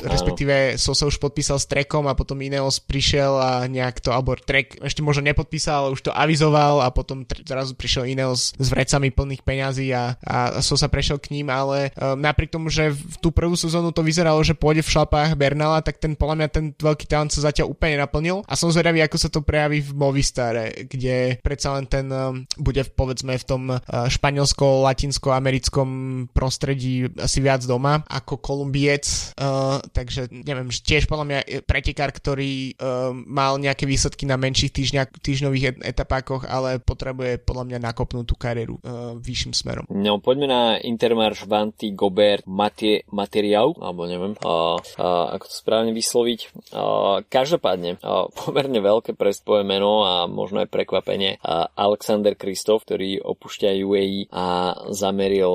respektíve 0.00 0.80
Sosa 0.80 1.04
už 1.04 1.20
podpísal 1.20 1.60
s 1.60 1.68
Trekom 1.68 2.08
a 2.08 2.16
potom 2.16 2.40
Ineos 2.40 2.80
prišiel 2.80 3.32
a 3.36 3.50
nejak 3.68 4.00
to, 4.00 4.10
alebo 4.10 4.32
Trek 4.40 4.80
ešte 4.80 5.04
možno 5.04 5.28
nepodpísal, 5.28 5.86
ale 5.86 5.94
už 5.94 6.08
to 6.08 6.12
avizoval 6.16 6.80
a 6.80 6.88
potom 6.88 7.28
zrazu 7.44 7.76
prišiel 7.76 8.08
Ineos 8.08 8.56
s 8.56 8.66
vrecami 8.72 9.12
plných 9.12 9.44
peňazí 9.44 9.92
a, 9.92 10.16
a 10.24 10.64
Sosa 10.64 10.88
prešiel 10.88 11.20
k 11.20 11.36
ním, 11.36 11.52
ale 11.52 11.92
uh, 11.92 12.16
napriek 12.16 12.54
tomu, 12.54 12.72
že 12.72 12.94
v 12.94 13.16
tú 13.20 13.28
prvú 13.34 13.58
sezónu 13.58 13.92
to 13.92 14.00
vyzeralo, 14.00 14.40
že 14.40 14.56
pôjde 14.56 14.86
v 14.86 14.92
šlapách 14.94 15.36
Bernala, 15.36 15.84
tak 15.84 16.00
ten 16.00 16.16
podľa 16.16 16.36
mňa 16.38 16.48
ten 16.48 16.64
veľký 16.76 17.01
talent 17.10 17.32
sa 17.32 17.40
zatiaľ 17.52 17.68
úplne 17.72 17.96
naplnil 18.00 18.42
a 18.46 18.56
som 18.58 18.72
zvedavý, 18.72 19.02
ako 19.02 19.18
sa 19.18 19.28
to 19.28 19.42
prejaví 19.44 19.80
v 19.82 19.94
Movistare, 19.94 20.72
kde 20.86 21.36
predsa 21.40 21.72
len 21.76 21.86
ten 21.86 22.10
um, 22.10 22.46
bude 22.58 22.84
povedzme 22.92 23.38
v 23.38 23.44
tom 23.46 23.70
uh, 23.70 23.80
španielsko-latinsko-americkom 23.86 25.88
prostredí 26.30 27.08
asi 27.18 27.40
viac 27.40 27.66
doma 27.66 28.02
ako 28.06 28.36
Kolumbiec, 28.38 29.34
uh, 29.38 29.78
takže 29.92 30.28
neviem, 30.30 30.68
tiež 30.70 31.06
podľa 31.06 31.24
mňa 31.28 31.38
pretekár, 31.66 32.12
ktorý 32.12 32.74
uh, 32.76 33.12
mal 33.14 33.58
nejaké 33.58 33.86
výsledky 33.86 34.26
na 34.26 34.36
menších 34.40 34.72
týždňa, 34.72 35.06
týždňových 35.22 35.64
etapákoch, 35.82 36.44
ale 36.48 36.78
potrebuje 36.82 37.38
podľa 37.42 37.64
mňa 37.70 37.78
nakopnúť 37.82 38.26
tú 38.26 38.36
kariéru 38.38 38.78
uh, 38.82 39.14
vyšším 39.18 39.54
smerom. 39.54 39.86
No 39.90 40.18
poďme 40.18 40.46
na 40.48 40.78
Intermarš 40.80 41.44
Vanty 41.46 41.90
Gobert 41.94 42.46
Matie, 42.46 43.02
materiál, 43.12 43.74
alebo 43.78 44.06
neviem, 44.08 44.34
a, 44.42 44.76
a, 44.98 45.36
ako 45.36 45.44
to 45.48 45.54
správne 45.54 45.92
vysloviť. 45.94 46.40
A, 46.72 46.82
každopádne, 47.28 47.98
pomerne 48.36 48.80
veľké 48.80 49.14
prestpoje 49.14 49.62
meno 49.62 50.04
a 50.04 50.14
možno 50.26 50.64
aj 50.64 50.68
prekvapenie. 50.72 51.38
Alexander 51.76 52.34
Kristof, 52.34 52.84
ktorý 52.86 53.22
opúšťa 53.22 53.74
UAE 53.82 54.32
a 54.32 54.76
zameril 54.90 55.52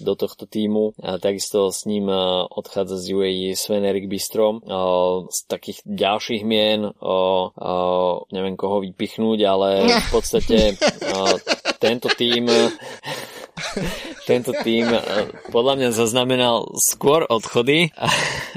do 0.00 0.12
tohto 0.14 0.44
týmu. 0.48 0.96
Takisto 0.98 1.70
s 1.70 1.84
ním 1.84 2.08
odchádza 2.48 2.98
z 2.98 3.06
UAE 3.14 3.48
Sven 3.58 3.84
Erik 3.84 4.10
Bistrom. 4.10 4.60
Z 5.28 5.38
takých 5.50 5.82
ďalších 5.84 6.42
mien, 6.46 6.92
neviem 8.32 8.56
koho 8.56 8.82
vypichnúť, 8.82 9.38
ale 9.44 9.68
v 9.88 10.08
podstate 10.14 10.76
tento 11.78 12.08
tým 12.14 12.50
tento 14.30 14.52
tým 14.62 14.86
podľa 15.50 15.74
mňa 15.78 15.88
zaznamenal 15.94 16.68
skôr 16.78 17.26
odchody 17.26 17.90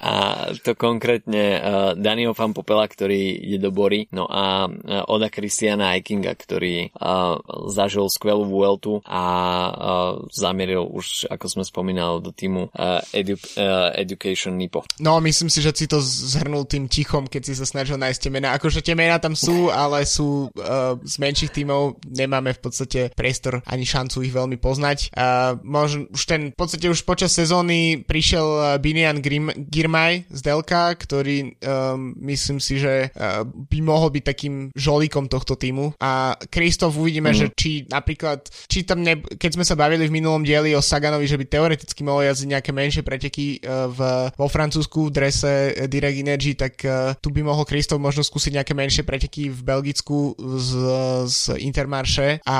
a, 0.00 0.48
to 0.64 0.72
konkrétne 0.72 1.44
uh, 1.60 1.60
Daniel 1.92 2.32
Van 2.32 2.56
Popela, 2.56 2.88
ktorý 2.88 3.36
ide 3.36 3.60
do 3.60 3.70
Bory, 3.70 4.08
no 4.10 4.24
a 4.24 4.64
uh, 4.66 5.12
Oda 5.12 5.28
Christiana 5.28 5.92
Eikinga, 5.92 6.32
ktorý 6.32 6.88
uh, 6.96 7.36
zažil 7.68 8.08
skvelú 8.08 8.48
Vueltu 8.48 9.04
a 9.04 9.24
uh, 9.68 10.12
zamieril 10.32 10.88
už, 10.88 11.28
ako 11.28 11.46
sme 11.46 11.64
spomínali, 11.68 12.24
do 12.24 12.32
týmu 12.32 12.72
uh, 12.72 13.04
edu, 13.12 13.36
uh, 13.36 13.92
Education 13.92 14.56
Nipo. 14.56 14.88
No, 14.98 15.20
myslím 15.20 15.52
si, 15.52 15.60
že 15.60 15.76
si 15.76 15.84
to 15.84 16.00
zhrnul 16.00 16.64
tým 16.64 16.88
tichom, 16.88 17.28
keď 17.28 17.52
si 17.52 17.54
sa 17.60 17.68
snažil 17.68 18.00
nájsť 18.00 18.20
tie 18.24 18.32
mená. 18.32 18.56
Akože 18.56 18.80
tie 18.80 18.96
mená 18.96 19.20
tam 19.20 19.36
sú, 19.36 19.68
ale 19.68 20.08
sú 20.08 20.48
uh, 20.48 20.96
z 21.04 21.14
menších 21.20 21.52
tímov, 21.52 22.00
nemáme 22.08 22.56
v 22.56 22.60
podstate 22.64 23.00
priestor 23.12 23.60
ani 23.68 23.84
šancu 23.84 24.24
ich 24.24 24.32
veľmi 24.32 24.56
poznať. 24.56 25.12
Uh, 25.12 25.60
možno 25.60 26.08
už 26.08 26.22
ten, 26.24 26.40
v 26.50 26.58
podstate 26.58 26.88
už 26.88 27.04
počas 27.04 27.36
sezóny 27.36 28.00
prišiel 28.00 28.80
Binian 28.80 29.20
Grim, 29.20 29.52
Girmay 29.90 30.22
z 30.30 30.40
Delka, 30.46 30.94
ktorý 30.94 31.58
um, 31.66 32.14
myslím 32.22 32.62
si, 32.62 32.78
že 32.78 33.10
uh, 33.10 33.42
by 33.42 33.78
mohol 33.82 34.14
byť 34.14 34.22
takým 34.22 34.54
žolíkom 34.70 35.26
tohto 35.26 35.58
týmu. 35.58 35.98
A 35.98 36.38
Kristof 36.46 36.94
uvidíme, 36.94 37.34
mm. 37.34 37.36
že 37.36 37.46
či 37.58 37.90
napríklad, 37.90 38.46
či 38.70 38.86
tam 38.86 39.02
ne, 39.02 39.18
keď 39.18 39.58
sme 39.58 39.66
sa 39.66 39.74
bavili 39.74 40.06
v 40.06 40.14
minulom 40.14 40.46
dieli 40.46 40.78
o 40.78 40.84
Saganovi, 40.84 41.26
že 41.26 41.34
by 41.34 41.50
teoreticky 41.50 42.06
mohol 42.06 42.30
jazdiť 42.30 42.48
nejaké 42.54 42.70
menšie 42.70 43.02
preteky 43.02 43.58
uh, 43.66 43.90
v, 43.90 44.00
vo 44.30 44.46
Francúzsku 44.46 45.10
v 45.10 45.14
drese 45.14 45.52
Direct 45.90 46.22
Energy, 46.22 46.54
tak 46.54 46.78
uh, 46.86 47.18
tu 47.18 47.34
by 47.34 47.42
mohol 47.42 47.66
Kristof 47.66 47.98
možno 47.98 48.22
skúsiť 48.22 48.62
nejaké 48.62 48.78
menšie 48.78 49.02
preteky 49.02 49.50
v 49.50 49.60
Belgicku 49.66 50.38
z, 50.38 50.70
z 51.26 51.58
Intermarše 51.58 52.46
a 52.46 52.58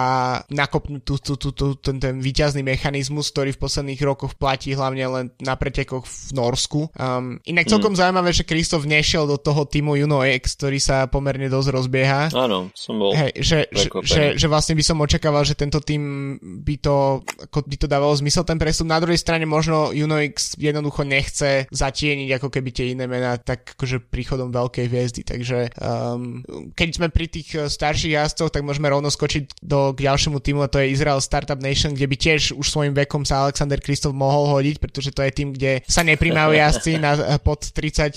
nakopnúť 0.51 1.03
tu, 1.07 1.15
tu, 1.23 1.35
tu, 1.39 1.55
tu, 1.55 1.67
ten, 1.79 2.03
ten 2.03 2.19
výťazný 2.19 2.67
mechanizmus, 2.67 3.31
ktorý 3.31 3.55
v 3.55 3.63
posledných 3.63 4.03
rokoch 4.03 4.35
platí 4.35 4.75
hlavne 4.75 5.07
len 5.07 5.27
na 5.39 5.55
pretekoch 5.55 6.03
v 6.09 6.31
Norsku. 6.35 6.81
Um, 6.97 7.20
inak 7.47 7.65
mm. 7.69 7.73
celkom 7.73 7.93
mm. 7.95 8.01
zaujímavé, 8.01 8.31
že 8.33 8.49
Kristof 8.49 8.89
nešiel 8.89 9.29
do 9.29 9.37
toho 9.37 9.65
týmu 9.69 9.97
Juno 9.97 10.25
X, 10.25 10.57
ktorý 10.59 10.79
sa 10.81 11.07
pomerne 11.07 11.47
dosť 11.47 11.69
rozbieha. 11.71 12.33
Áno, 12.33 12.73
som 12.75 12.99
bol 12.99 13.13
Hej, 13.13 13.37
že, 13.41 13.59
že, 13.71 13.89
že, 14.03 14.23
že 14.39 14.47
vlastne 14.47 14.75
by 14.75 14.85
som 14.85 14.99
očakával, 15.01 15.43
že 15.45 15.59
tento 15.59 15.79
tým 15.83 16.37
by 16.41 16.75
to, 16.81 17.21
ako 17.51 17.59
by 17.67 17.77
to 17.77 17.87
dávalo 17.87 18.15
zmysel 18.17 18.43
ten 18.47 18.57
prestup. 18.57 18.89
Na 18.89 18.99
druhej 18.99 19.21
strane 19.21 19.45
možno 19.45 19.93
Juno 19.93 20.19
X 20.21 20.57
jednoducho 20.57 21.05
nechce 21.05 21.69
zatieniť 21.71 22.41
ako 22.41 22.49
keby 22.49 22.71
tie 22.71 22.93
iné 22.93 23.05
mená 23.05 23.37
tak 23.41 23.77
akože 23.77 24.09
príchodom 24.09 24.51
veľkej 24.53 24.87
hviezdy. 24.89 25.23
Takže 25.27 25.59
um, 25.79 26.43
keď 26.75 26.89
sme 26.97 27.09
pri 27.11 27.27
tých 27.29 27.49
eh, 27.57 27.67
starších 27.67 28.17
jazdcoch, 28.17 28.51
tak 28.53 28.65
môžeme 28.65 28.89
rovno 28.89 29.09
skočiť 29.09 29.63
do 29.63 29.93
k 29.95 30.07
ďalšiemu 30.07 30.39
týmu 30.41 30.61
a 30.65 30.73
to 30.73 30.81
je 30.81 30.93
Israel 30.93 31.19
Startup 31.21 31.59
Nation, 31.59 31.93
kde 31.95 32.07
by 32.07 32.17
tiež 32.17 32.55
už 32.55 32.67
svojim 32.67 32.95
vekom 32.95 33.27
sa 33.27 33.47
Alexander 33.47 33.79
Kristof 33.79 34.15
mohol 34.15 34.51
hodiť, 34.51 34.77
pretože 34.79 35.11
to 35.11 35.23
je 35.25 35.33
tým, 35.35 35.49
kde 35.55 35.83
sa 35.87 36.07
nepríjmajú 36.07 36.51
jazdci 36.63 37.01
na, 37.01 37.10
eh, 37.19 37.39
pod 37.43 37.67
33 37.75 38.15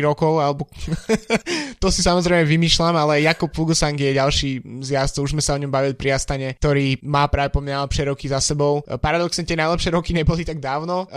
rokov, 0.00 0.40
alebo 0.40 0.64
to 1.82 1.88
si 1.92 2.00
samozrejme 2.00 2.48
vymýšľam, 2.48 2.96
ale 2.96 3.26
Jakub 3.26 3.52
Fugusang 3.52 3.98
je 3.98 4.16
ďalší 4.16 4.64
z 4.80 4.88
jazdcov, 4.96 5.28
už 5.28 5.32
sme 5.36 5.44
sa 5.44 5.56
o 5.56 5.60
ňom 5.60 5.68
bavili 5.68 5.92
pri 5.92 6.16
Astane, 6.16 6.56
ktorý 6.56 7.04
má 7.04 7.28
práve 7.28 7.52
po 7.52 7.60
mňa 7.60 7.84
najlepšie 7.84 8.04
roky 8.08 8.26
za 8.30 8.40
sebou. 8.40 8.80
Eh, 8.86 8.96
paradoxne 8.96 9.44
tie 9.44 9.60
najlepšie 9.60 9.90
roky 9.92 10.16
neboli 10.16 10.42
tak 10.46 10.62
dávno, 10.62 11.08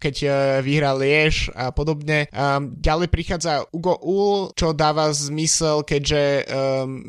keď 0.00 0.16
vyhral 0.60 1.00
Liež 1.00 1.48
a 1.54 1.72
podobne. 1.72 2.28
Ďalej 2.60 3.08
prichádza 3.08 3.64
Ugo 3.72 3.96
Ul, 4.02 4.52
čo 4.52 4.76
dáva 4.76 5.08
zmysel, 5.14 5.86
keďže 5.86 6.44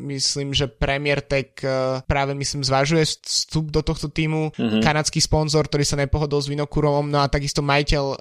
myslím, 0.05 0.55
že 0.55 0.71
Premier 0.71 1.19
Tech 1.19 1.59
práve 2.05 2.31
myslím 2.37 2.63
zvažuje 2.63 3.03
vstup 3.05 3.71
do 3.73 3.81
tohto 3.83 4.07
týmu. 4.07 4.53
Mm-hmm. 4.55 4.81
Kanadský 4.81 5.19
sponzor, 5.19 5.67
ktorý 5.67 5.83
sa 5.83 5.99
nepohodol 5.99 6.39
s 6.39 6.47
Vinokurovom, 6.47 7.11
no 7.11 7.19
a 7.19 7.27
takisto 7.27 7.59
majiteľ 7.59 8.03
um, 8.03 8.17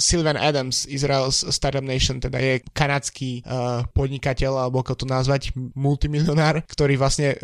Sylvan 0.00 0.39
Adams, 0.40 0.88
Israel's 0.88 1.44
Startup 1.52 1.84
Nation, 1.84 2.18
teda 2.18 2.40
je 2.40 2.64
kanadský 2.72 3.44
uh, 3.44 3.84
podnikateľ, 3.92 4.66
alebo 4.66 4.80
ako 4.80 5.04
to 5.04 5.06
nazvať, 5.06 5.52
multimilionár, 5.76 6.64
ktorý 6.64 6.96
vlastne 6.96 7.36
uh, 7.36 7.38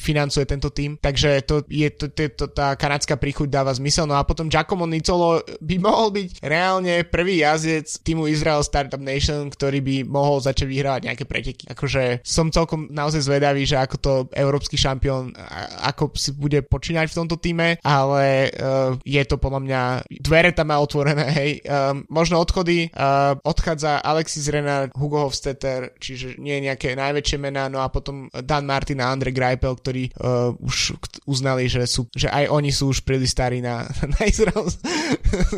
financuje 0.00 0.48
tento 0.48 0.72
tým. 0.72 0.96
Takže 0.96 1.44
to 1.44 1.62
je 1.68 1.88
to, 1.92 2.08
to, 2.08 2.22
to, 2.32 2.46
tá 2.50 2.74
kanadská 2.74 3.20
príchuť 3.20 3.52
dáva 3.52 3.74
zmysel. 3.76 4.08
No 4.08 4.16
a 4.16 4.24
potom 4.24 4.48
Giacomo 4.48 4.88
Nicolo 4.88 5.44
by 5.60 5.76
mohol 5.76 6.14
byť 6.14 6.40
reálne 6.40 7.04
prvý 7.04 7.42
jazdec 7.44 7.86
týmu 8.00 8.30
Israel 8.30 8.64
Startup 8.64 9.00
Nation, 9.02 9.50
ktorý 9.50 9.82
by 9.84 9.96
mohol 10.06 10.38
začať 10.40 10.66
vyhrávať 10.70 11.02
nejaké 11.10 11.24
preteky. 11.26 11.64
Akože 11.68 12.22
som 12.22 12.54
celkom 12.54 12.86
naozaj 12.88 13.26
zvedavý, 13.26 13.66
že 13.66 13.76
ako 13.76 13.96
to 13.98 14.12
európsky 14.32 14.78
šampión, 14.78 15.34
ako 15.82 16.14
si 16.14 16.30
bude 16.32 16.62
počínať 16.62 17.10
v 17.10 17.18
tomto 17.18 17.36
týme, 17.36 17.82
ale 17.82 18.54
uh, 18.54 18.94
je 19.02 19.22
to 19.26 19.36
podľa 19.36 19.60
mňa, 19.66 19.82
dvere 20.22 20.54
tam 20.54 20.70
má 20.70 20.78
otvorené, 20.78 21.26
hej. 21.34 21.50
Um, 21.66 22.06
možno 22.06 22.29
odchody, 22.36 22.92
uh, 22.94 23.34
odchádza 23.42 23.98
Alexis 24.04 24.46
Renard, 24.52 24.94
Hugo 24.94 25.26
Hofstetter, 25.26 25.96
čiže 25.98 26.38
nie 26.38 26.62
nejaké 26.62 26.94
najväčšie 26.94 27.38
mená, 27.40 27.66
no 27.66 27.82
a 27.82 27.88
potom 27.88 28.30
Dan 28.30 28.68
Martin 28.68 29.02
a 29.02 29.10
Andre 29.10 29.34
Greipel, 29.34 29.74
ktorí 29.74 30.14
uh, 30.20 30.54
už 30.60 31.00
uznali, 31.26 31.66
že, 31.66 31.88
sú, 31.88 32.06
že 32.12 32.28
aj 32.28 32.52
oni 32.52 32.70
sú 32.70 32.92
už 32.92 33.02
príliš 33.02 33.32
starí 33.34 33.64
na, 33.64 33.88
na 34.14 34.20
Israel 34.26 34.68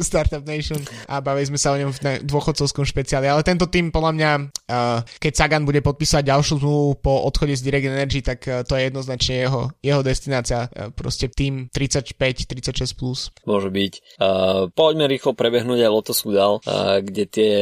Startup 0.01 0.45
Nation 0.45 0.81
a 1.09 1.21
bavili 1.21 1.51
sme 1.53 1.59
sa 1.59 1.75
o 1.75 1.81
ňom 1.81 1.91
v 1.93 2.01
dôchodcovskom 2.25 2.87
špeciáli, 2.87 3.27
ale 3.29 3.45
tento 3.45 3.67
tým 3.67 3.91
podľa 3.91 4.13
mňa, 4.15 4.31
uh, 4.71 5.01
keď 5.19 5.33
Sagan 5.33 5.67
bude 5.67 5.83
podpísať 5.83 6.29
ďalšiu 6.29 6.63
zmluvu 6.63 7.03
po 7.03 7.27
odchode 7.27 7.57
z 7.59 7.65
Direct 7.67 7.91
Energy, 7.91 8.21
tak 8.23 8.41
uh, 8.47 8.63
to 8.63 8.79
je 8.79 8.89
jednoznačne 8.89 9.35
jeho, 9.43 9.61
jeho 9.83 10.01
destinácia, 10.01 10.71
uh, 10.71 10.89
proste 10.95 11.27
tým 11.29 11.67
35-36+. 11.75 12.95
Plus. 13.03 13.35
Môže 13.49 13.73
byť. 13.73 13.93
Uh, 14.21 14.71
poďme 14.71 15.11
rýchlo 15.11 15.35
prebehnúť 15.35 15.83
aj 15.83 15.91
Lotus 15.91 16.23
Udal, 16.23 16.62
kde 17.03 17.25
tie 17.27 17.53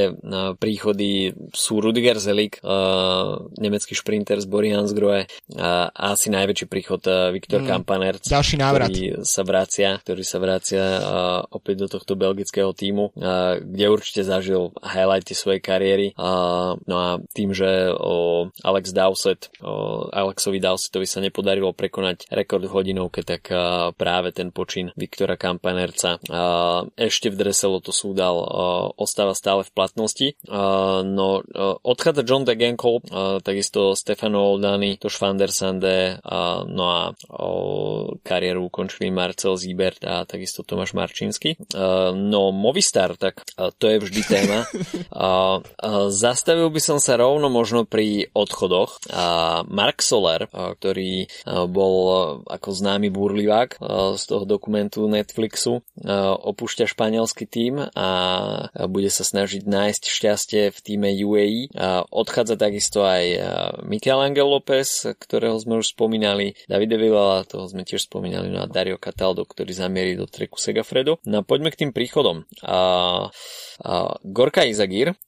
príchody 0.61 1.33
sú 1.57 1.81
Rudiger 1.81 2.21
Zelik, 2.21 2.61
nemecký 3.57 3.97
šprinter 3.97 4.41
z 4.41 4.47
Boriansgrohe 4.47 5.25
a 5.57 5.89
asi 6.13 6.29
najväčší 6.29 6.67
príchod 6.69 7.01
Viktor 7.33 7.65
mm, 7.65 7.69
Kampanerc, 7.69 8.23
ďalší 8.29 8.57
návrat. 8.61 8.93
ktorý 8.93 9.25
sa 9.25 9.43
vracia, 9.43 9.91
ktorý 10.05 10.23
sa 10.25 10.39
vracia 10.39 10.85
opäť 11.49 11.87
do 11.87 11.89
tohto 11.89 12.13
belgického 12.15 12.77
týmu, 12.77 13.17
kde 13.65 13.85
určite 13.89 14.23
zažil 14.25 14.77
highlighty 14.85 15.33
svojej 15.33 15.61
kariéry. 15.65 16.07
No 16.85 16.97
a 17.01 17.19
tým, 17.33 17.57
že 17.57 17.93
Alex 18.65 18.93
Dowsett, 18.93 19.49
Alexovi 20.13 20.61
Dowsettovi 20.61 21.07
sa 21.09 21.25
nepodarilo 21.25 21.73
prekonať 21.73 22.29
rekord 22.29 22.69
v 22.69 22.75
hodinovke, 22.77 23.25
tak 23.25 23.49
práve 23.97 24.29
ten 24.37 24.53
počin 24.53 24.93
Viktora 24.93 25.41
Kampanerca 25.41 26.21
ešte 26.97 27.33
v 27.33 27.37
drese 27.37 27.67
Lotus 27.67 28.03
Udal 28.05 28.37
uh, 28.41 28.90
ostáva 28.97 29.35
stále 29.37 29.63
v 29.67 29.75
platnosti. 29.75 30.29
No 31.05 31.43
odchádza 31.83 32.23
John 32.27 32.47
Degenkolb, 32.47 33.07
uh, 33.11 33.39
takisto 33.45 33.95
Stefano 33.95 34.55
Oldani, 34.55 34.97
Toš 34.97 35.21
van 35.21 35.37
der 35.37 35.53
Sande, 35.53 36.19
no 36.71 36.85
a 36.89 37.03
kariéru 38.23 38.67
ukončili 38.71 39.11
Marcel 39.11 39.59
Ziebert 39.59 40.03
a 40.07 40.25
takisto 40.25 40.63
Tomáš 40.63 40.95
Marčinsky. 40.95 41.57
Uh, 41.75 42.15
no 42.17 42.51
Movistar, 42.55 43.15
tak 43.21 43.43
to 43.79 43.85
je 43.91 43.99
vždy 44.01 44.23
téma. 44.27 44.65
Zastavil 46.11 46.71
by 46.71 46.81
som 46.81 46.99
sa 47.03 47.19
rovno 47.21 47.53
možno 47.53 47.85
pri 47.85 48.31
odchodoch. 48.33 49.03
Mark 49.69 50.01
Soler, 50.01 50.47
ktorý 50.51 51.27
bol 51.69 51.95
ako 52.47 52.69
známy 52.73 53.13
burlivák 53.13 53.77
z 54.17 54.23
toho 54.25 54.45
dokumentu 54.47 55.05
Netflixu, 55.09 55.83
opúšťa 56.41 56.89
španielský 56.89 57.45
tím 57.51 57.83
a 57.83 58.09
bude 58.87 59.11
sa 59.11 59.27
snažiť 59.27 59.67
nájsť 59.67 60.03
šťastie 60.07 60.63
v 60.71 60.79
týme 60.79 61.11
UAE. 61.11 61.75
Odchádza 62.09 62.57
takisto 62.57 63.05
aj 63.05 63.25
Miguel 63.85 64.21
Angel 64.23 64.47
López, 64.47 65.11
ktorého 65.19 65.59
sme 65.59 65.83
už 65.83 65.93
spomínali, 65.93 66.55
Davide 66.71 66.97
Villa, 66.97 67.45
toho 67.45 67.67
sme 67.67 67.83
tiež 67.83 68.07
spomínali, 68.07 68.49
no 68.49 68.63
a 68.63 68.71
Dario 68.71 68.97
Cataldo, 68.97 69.45
ktorý 69.45 69.75
zamierí 69.75 70.15
do 70.17 70.31
treku 70.31 70.57
Segafredo. 70.57 71.19
No 71.27 71.43
a 71.43 71.47
poďme 71.47 71.75
k 71.75 71.85
tým 71.87 71.93
príchodom. 71.93 72.47
Uh, 72.63 73.29
uh, 73.83 74.15
Gorka 74.23 74.65
Izagir, 74.65 75.19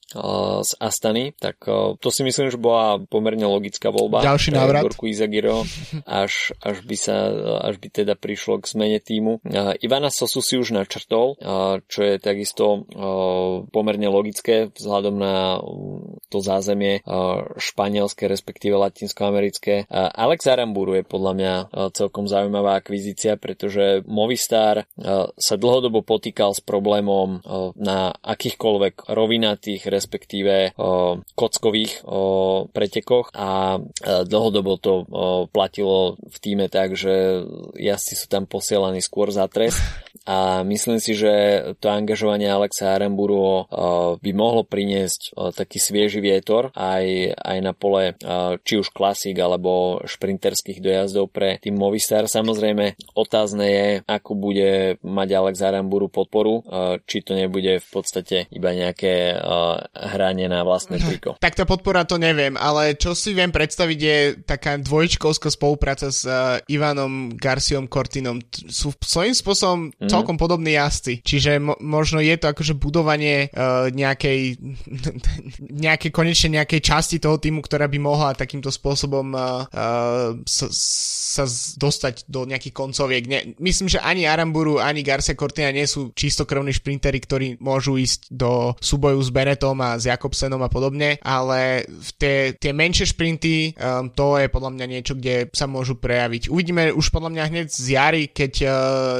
z 0.60 0.72
Astany, 0.76 1.32
tak 1.40 1.64
to 1.96 2.08
si 2.12 2.20
myslím, 2.20 2.52
že 2.52 2.60
bola 2.60 3.00
pomerne 3.00 3.48
logická 3.48 3.88
voľba. 3.88 4.20
Ďalší 4.20 4.52
návrat. 4.52 4.84
Gorku 4.84 5.08
Izagiro, 5.08 5.64
až, 6.04 6.52
až, 6.60 6.84
by 6.84 6.96
sa, 7.00 7.16
až 7.64 7.80
by 7.80 7.88
teda 7.88 8.14
prišlo 8.20 8.60
k 8.60 8.68
zmene 8.68 9.00
týmu. 9.00 9.40
Ivana 9.80 10.12
Sosu 10.12 10.44
si 10.44 10.60
už 10.60 10.76
načrtol, 10.76 11.40
čo 11.88 12.00
je 12.04 12.20
takisto 12.20 12.84
pomerne 13.70 14.08
logické 14.08 14.70
vzhľadom 14.72 15.14
na 15.18 15.58
to 16.28 16.38
zázemie 16.40 17.04
španielské, 17.58 18.26
respektíve 18.26 18.76
latinskoamerické. 18.78 19.86
Alex 19.92 20.46
Aramburu 20.48 21.00
je 21.00 21.04
podľa 21.04 21.32
mňa 21.36 21.54
celkom 21.92 22.26
zaujímavá 22.26 22.80
akvizícia, 22.80 23.36
pretože 23.36 24.04
Movistar 24.08 24.88
sa 25.36 25.54
dlhodobo 25.56 26.02
potýkal 26.02 26.56
s 26.56 26.60
problémom 26.64 27.42
na 27.76 28.12
akýchkoľvek 28.12 29.12
rovinatých, 29.12 29.88
respektíve 29.88 30.74
kockových 31.34 32.02
pretekoch 32.72 33.32
a 33.34 33.78
e, 33.78 33.80
dlhodobo 34.26 34.72
to 34.78 34.94
platilo 35.50 36.16
v 36.18 36.36
týme 36.38 36.66
tak, 36.68 36.94
že 36.94 37.44
jazdci 37.76 38.14
sú 38.14 38.26
tam 38.28 38.44
posielaní 38.46 39.00
skôr 39.02 39.30
za 39.30 39.46
trest 39.46 39.78
a 40.26 40.62
myslím 40.62 41.02
si, 41.02 41.18
že 41.18 41.32
to 41.82 41.90
angažovanie 41.90 42.46
Alexa 42.46 42.94
Aremburu 42.94 43.66
by 44.22 44.30
mohlo 44.32 44.62
priniesť 44.62 45.34
taký 45.52 45.82
svieži 45.82 46.22
vietor 46.22 46.70
aj, 46.72 47.34
aj 47.36 47.58
na 47.58 47.72
pole 47.74 48.14
či 48.62 48.78
už 48.78 48.94
klasík 48.94 49.36
alebo 49.42 50.00
šprinterských 50.06 50.78
dojazdov 50.78 51.34
pre 51.34 51.58
tým 51.58 51.74
Movistar. 51.74 52.30
Samozrejme 52.30 52.94
otázne 53.18 53.66
je, 53.66 53.88
ako 54.06 54.38
bude 54.38 55.02
mať 55.02 55.28
Alex 55.34 55.58
Aramburu 55.60 56.06
podporu, 56.06 56.62
či 57.04 57.26
to 57.26 57.34
nebude 57.34 57.82
v 57.82 57.88
podstate 57.90 58.46
iba 58.54 58.70
nejaké 58.70 59.34
hranie 59.92 60.46
na 60.46 60.62
vlastné 60.62 61.02
triko. 61.02 61.34
Tak 61.42 61.58
tá 61.58 61.64
podpora 61.66 62.06
to 62.06 62.16
neviem, 62.22 62.54
ale 62.54 62.94
čo 62.94 63.18
si 63.18 63.34
viem 63.34 63.50
predstaviť 63.50 63.98
je 63.98 64.18
taká 64.46 64.78
dvojčkovská 64.78 65.50
spolupráca 65.50 66.14
s 66.14 66.24
Ivanom 66.70 67.34
Garciom 67.34 67.90
Cortinom. 67.90 68.38
Sú 68.70 68.94
svojím 69.02 69.34
spôsobom 69.34 69.90
mm 69.90 70.10
celkom 70.12 70.36
podobní 70.36 70.76
jazdci. 70.76 71.24
Čiže 71.24 71.58
mo- 71.58 71.78
možno 71.80 72.20
je 72.20 72.36
to 72.36 72.52
akože 72.52 72.74
budovanie 72.76 73.48
uh, 73.48 73.88
nejakej, 73.88 74.60
nejakej, 75.84 76.10
konečne 76.12 76.60
nejakej 76.60 76.80
časti 76.84 77.16
toho 77.16 77.40
týmu, 77.40 77.64
ktorá 77.64 77.88
by 77.88 77.98
mohla 77.98 78.36
takýmto 78.36 78.68
spôsobom 78.68 79.32
uh, 79.32 79.64
uh, 79.72 80.36
sa, 80.44 80.66
sa 80.70 81.44
dostať 81.80 82.28
do 82.28 82.44
nejakých 82.44 82.74
koncoviek. 82.76 83.24
Ne, 83.26 83.38
myslím, 83.58 83.88
že 83.88 84.02
ani 84.02 84.28
Aramburu, 84.28 84.78
ani 84.78 85.00
Garcia 85.00 85.38
Cortina 85.38 85.72
nie 85.72 85.88
sú 85.88 86.12
čistokrvní 86.12 86.72
šprintery, 86.76 87.18
ktorí 87.18 87.46
môžu 87.62 87.96
ísť 87.96 88.28
do 88.28 88.76
súboju 88.78 89.18
s 89.22 89.30
Benetom 89.32 89.78
a 89.80 89.96
s 89.96 90.04
Jakobsenom 90.04 90.60
a 90.60 90.68
podobne, 90.68 91.16
ale 91.24 91.88
tie, 92.20 92.52
tie 92.58 92.72
menšie 92.76 93.08
šprinty, 93.08 93.72
um, 93.78 94.12
to 94.12 94.36
je 94.36 94.52
podľa 94.52 94.70
mňa 94.76 94.86
niečo, 94.88 95.14
kde 95.16 95.48
sa 95.54 95.64
môžu 95.64 95.96
prejaviť. 95.96 96.52
Uvidíme 96.52 96.92
už 96.92 97.08
podľa 97.08 97.30
mňa 97.32 97.44
hneď 97.48 97.66
z 97.72 97.86
jary, 97.96 98.24
keď 98.28 98.52
uh, 98.62 98.72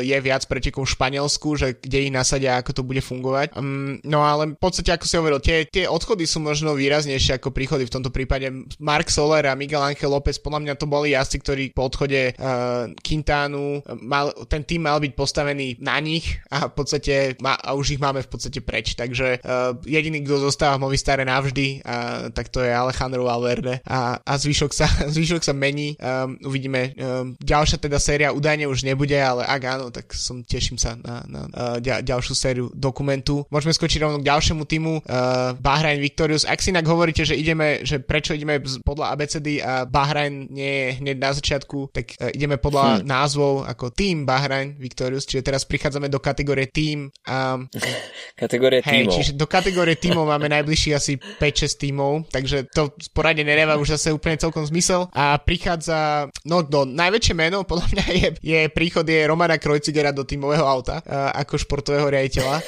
je 0.02 0.16
viac 0.20 0.42
pretekov 0.44 0.81
v 0.84 0.92
Španielsku, 0.94 1.48
že 1.58 1.78
kde 1.78 2.08
ich 2.08 2.12
nasadia, 2.12 2.58
ako 2.58 2.70
to 2.76 2.82
bude 2.82 3.02
fungovať. 3.02 3.54
Um, 3.54 3.98
no 4.02 4.22
ale 4.22 4.54
v 4.54 4.58
podstate, 4.58 4.92
ako 4.94 5.06
si 5.06 5.14
hovoril, 5.18 5.40
tie, 5.42 5.64
tie 5.66 5.86
odchody 5.86 6.26
sú 6.26 6.42
možno 6.42 6.74
výraznejšie 6.74 7.38
ako 7.38 7.54
príchody 7.54 7.86
v 7.86 7.94
tomto 7.94 8.10
prípade. 8.10 8.50
Mark 8.82 9.08
Soler 9.08 9.46
a 9.48 9.58
Miguel 9.58 9.82
Ángel 9.82 10.10
López, 10.10 10.38
podľa 10.42 10.60
mňa 10.62 10.74
to 10.78 10.86
boli 10.90 11.14
jazdci, 11.14 11.36
ktorí 11.40 11.64
po 11.72 11.88
odchode 11.88 12.34
uh, 12.36 12.90
Quintánu, 13.00 13.82
mal, 14.02 14.34
ten 14.46 14.66
tým 14.66 14.86
mal 14.86 14.98
byť 14.98 15.12
postavený 15.14 15.80
na 15.82 15.98
nich 16.02 16.38
a 16.50 16.68
v 16.68 16.74
podstate 16.74 17.38
ma, 17.40 17.56
a 17.56 17.74
už 17.78 17.96
ich 17.96 18.02
máme 18.02 18.22
v 18.22 18.30
podstate 18.30 18.60
preč. 18.60 18.94
Takže 18.98 19.42
uh, 19.42 19.76
jediný, 19.86 20.22
kto 20.24 20.50
zostáva 20.50 20.78
v 20.78 20.90
Movistare 20.90 21.24
navždy, 21.24 21.82
uh, 21.82 22.28
tak 22.34 22.50
to 22.50 22.60
je 22.64 22.70
Alejandro 22.72 23.24
Valverde 23.26 23.80
a, 23.86 24.18
a 24.18 24.32
zvyšok, 24.38 24.72
sa, 24.72 24.86
zvyšok 25.14 25.42
sa 25.44 25.54
mení. 25.54 25.94
Um, 25.98 26.38
uvidíme. 26.44 26.94
Um, 26.96 27.36
ďalšia 27.38 27.78
teda 27.78 27.98
séria 28.02 28.34
údajne 28.34 28.66
už 28.66 28.82
nebude, 28.82 29.14
ale 29.16 29.46
ak 29.46 29.62
áno, 29.62 29.86
tak 29.92 30.10
som 30.16 30.42
teším 30.72 30.80
sa 30.80 30.96
na, 31.04 31.20
na 31.28 31.40
uh, 31.52 32.00
ďalšiu 32.00 32.32
sériu 32.32 32.66
dokumentu. 32.72 33.44
Môžeme 33.52 33.76
skočiť 33.76 34.00
rovno 34.00 34.24
k 34.24 34.28
ďalšiemu 34.32 34.62
týmu 34.64 34.92
uh, 35.04 35.52
Bahrain 35.60 36.00
Victorious. 36.00 36.48
Ak 36.48 36.64
si 36.64 36.72
inak 36.72 36.88
hovoríte, 36.88 37.28
že 37.28 37.36
ideme, 37.36 37.84
že 37.84 38.00
prečo 38.00 38.32
ideme 38.32 38.56
podľa 38.80 39.12
ABCD 39.12 39.60
a 39.60 39.84
Bahrain 39.84 40.48
nie 40.48 40.72
je 40.72 40.88
hneď 41.04 41.16
na 41.20 41.30
začiatku, 41.36 41.92
tak 41.92 42.16
uh, 42.16 42.32
ideme 42.32 42.56
podľa 42.56 43.04
hmm. 43.04 43.04
názvov 43.04 43.68
ako 43.68 43.92
Team 43.92 44.24
Bahrain 44.24 44.80
Victorious, 44.80 45.28
čiže 45.28 45.44
teraz 45.44 45.68
prichádzame 45.68 46.08
do 46.08 46.16
kategórie 46.16 46.72
Team. 46.72 47.12
Um, 47.28 47.68
kategórie 48.42 48.80
hej, 48.80 49.04
tímov. 49.04 49.12
Čiže 49.12 49.32
do 49.36 49.44
kategórie 49.44 50.00
tímov 50.00 50.24
máme 50.24 50.48
najbližší 50.48 50.96
asi 50.96 51.20
5-6 51.20 51.84
tímov, 51.84 52.32
takže 52.32 52.64
to 52.72 52.96
poradne 53.12 53.44
nedáva 53.44 53.76
už 53.76 54.00
zase 54.00 54.08
úplne 54.08 54.40
celkom 54.40 54.64
zmysel. 54.64 55.12
A 55.12 55.36
prichádza, 55.36 56.32
no 56.48 56.64
do 56.64 56.88
najväčšie 56.88 57.34
meno 57.36 57.60
podľa 57.68 57.86
mňa 57.92 58.06
je, 58.16 58.28
je 58.40 58.60
príchod 58.72 59.04
je 59.04 59.28
Romana 59.28 59.60
Krojcigera 59.60 60.16
do 60.16 60.24
tímového 60.24 60.61
auta 60.66 61.02
uh, 61.02 61.30
ako 61.36 61.58
športového 61.58 62.08
riaditeľa. 62.10 62.56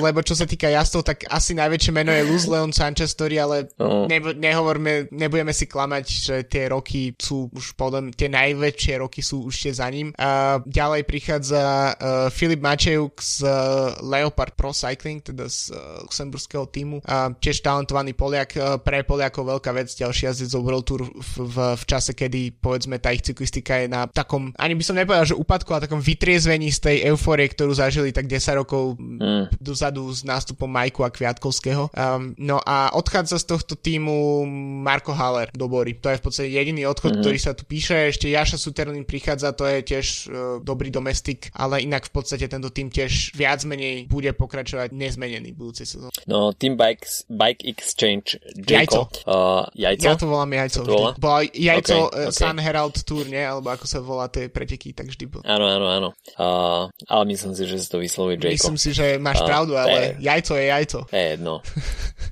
Lebo 0.00 0.24
čo 0.24 0.32
sa 0.32 0.48
týka 0.48 0.72
jazdov, 0.72 1.04
tak 1.04 1.28
asi 1.28 1.52
najväčšie 1.52 1.92
meno 1.92 2.10
je 2.10 2.26
Luz 2.26 2.48
Leon 2.48 2.72
Sanchez, 2.72 3.12
ktorý 3.12 3.36
ale 3.44 3.56
uh. 3.76 4.08
ne, 4.08 4.18
nehovorme, 4.20 5.12
nebudeme 5.12 5.52
si 5.52 5.68
klamať, 5.68 6.04
že 6.08 6.36
tie 6.48 6.72
roky 6.72 7.12
sú 7.20 7.52
už 7.52 7.76
podľa 7.76 8.12
tie 8.16 8.32
najväčšie 8.32 8.94
roky 9.02 9.20
sú 9.20 9.44
už 9.46 9.54
tie 9.68 9.72
za 9.76 9.86
ním. 9.92 10.16
Uh, 10.16 10.62
ďalej 10.64 11.04
prichádza 11.04 11.62
uh, 11.62 11.94
Filip 12.32 12.64
Mačejuk 12.64 13.20
z 13.20 13.44
uh, 13.44 14.00
Leopard 14.00 14.56
Pro 14.56 14.72
Cycling, 14.72 15.20
teda 15.20 15.46
z 15.46 15.74
uh, 15.74 16.04
luxemburského 16.06 16.64
týmu. 16.68 17.04
Uh, 17.04 17.34
tiež 17.38 17.60
talentovaný 17.60 18.16
Poliak, 18.16 18.56
uh, 18.56 18.80
pre 18.80 19.04
Poliakov 19.04 19.46
veľká 19.58 19.70
vec, 19.76 19.92
ďalší 19.92 20.30
jazdec 20.30 20.48
z 20.48 20.56
World 20.56 20.86
Tour 20.86 21.04
v, 21.04 21.32
v, 21.44 21.56
v 21.76 21.84
čase, 21.84 22.16
kedy 22.16 22.56
povedzme 22.58 22.96
tá 23.02 23.12
ich 23.12 23.24
cyklistika 23.26 23.82
je 23.82 23.86
na 23.90 24.06
takom, 24.08 24.54
ani 24.56 24.74
by 24.76 24.84
som 24.84 24.96
nepovedal, 24.96 25.26
že 25.28 25.38
úpadku, 25.38 25.70
ale 25.74 25.86
takom 25.86 26.00
vytriezvení 26.00 26.70
z 26.70 26.80
tej 26.80 26.96
euforie, 27.12 27.50
ktorú 27.50 27.72
zažili 27.74 28.14
tak 28.14 28.30
10 28.30 28.60
rokov 28.60 28.96
mm. 28.96 29.49
Dozadu 29.58 30.06
s 30.12 30.22
nástupom 30.22 30.70
Majku 30.70 31.02
a 31.02 31.10
Kviatkovského. 31.10 31.90
Um, 31.90 32.36
no 32.38 32.62
a 32.62 32.94
odchádza 32.94 33.42
z 33.42 33.46
tohto 33.56 33.74
týmu 33.74 34.46
Marko 34.86 35.10
Haller 35.16 35.50
do 35.50 35.66
Bory. 35.66 35.98
To 35.98 36.12
je 36.12 36.20
v 36.20 36.22
podstate 36.22 36.48
jediný 36.52 36.86
odchod, 36.86 37.18
mm. 37.18 37.20
ktorý 37.24 37.38
sa 37.40 37.52
tu 37.56 37.66
píše. 37.66 38.12
Ešte 38.12 38.30
Jaša 38.30 38.60
Suterlin 38.60 39.02
prichádza, 39.08 39.56
to 39.56 39.66
je 39.66 39.78
tiež 39.82 40.06
uh, 40.06 40.32
dobrý 40.62 40.94
domestik, 40.94 41.50
ale 41.56 41.82
inak 41.82 42.06
v 42.06 42.12
podstate 42.14 42.46
tento 42.46 42.70
tým 42.70 42.92
tiež 42.92 43.34
viac 43.34 43.64
menej 43.66 44.06
bude 44.06 44.30
pokračovať 44.36 44.92
nezmenený 44.94 45.56
budúci 45.56 45.88
sezón. 45.88 46.12
No, 46.28 46.52
Team 46.54 46.76
Bikes, 46.76 47.26
Bike 47.26 47.64
Exchange 47.64 48.38
Jayco. 48.54 49.08
Jajco. 49.08 49.26
Uh, 49.26 49.64
jajco. 49.74 50.04
Ja 50.06 50.14
to 50.14 50.26
volám 50.28 50.52
Jajco. 50.52 50.80
To 50.84 50.92
volá? 50.92 51.10
Bola 51.16 51.40
Jajco 51.48 52.12
okay, 52.12 52.20
uh, 52.20 52.28
okay. 52.28 52.36
Sun 52.36 52.56
Herald 52.60 52.96
Tour, 53.02 53.24
nie? 53.26 53.42
Alebo 53.42 53.68
ako 53.72 53.86
sa 53.88 53.98
volá 54.04 54.28
tie 54.28 54.52
preteky, 54.52 54.92
tak 54.92 55.08
vždy 55.10 55.24
bol. 55.26 55.40
Áno, 55.42 55.66
áno, 55.66 55.86
áno. 55.88 56.08
Uh, 56.36 56.92
ale 57.08 57.22
myslím 57.32 57.56
si, 57.56 57.64
že 57.64 57.80
si 57.80 57.88
to 57.88 57.98
vyslovuje 57.98 58.36
Jayco. 58.36 58.70
Myslím 58.70 58.78
si, 58.78 58.90
že 58.92 59.16
máš 59.16 59.39
uh, 59.40 59.48
pravdu, 59.48 59.72
ale 59.76 59.90
je, 59.90 60.08
jajco 60.20 60.52
je 60.56 60.64
jajco. 60.66 61.00
Je 61.12 61.24
jedno. 61.36 61.54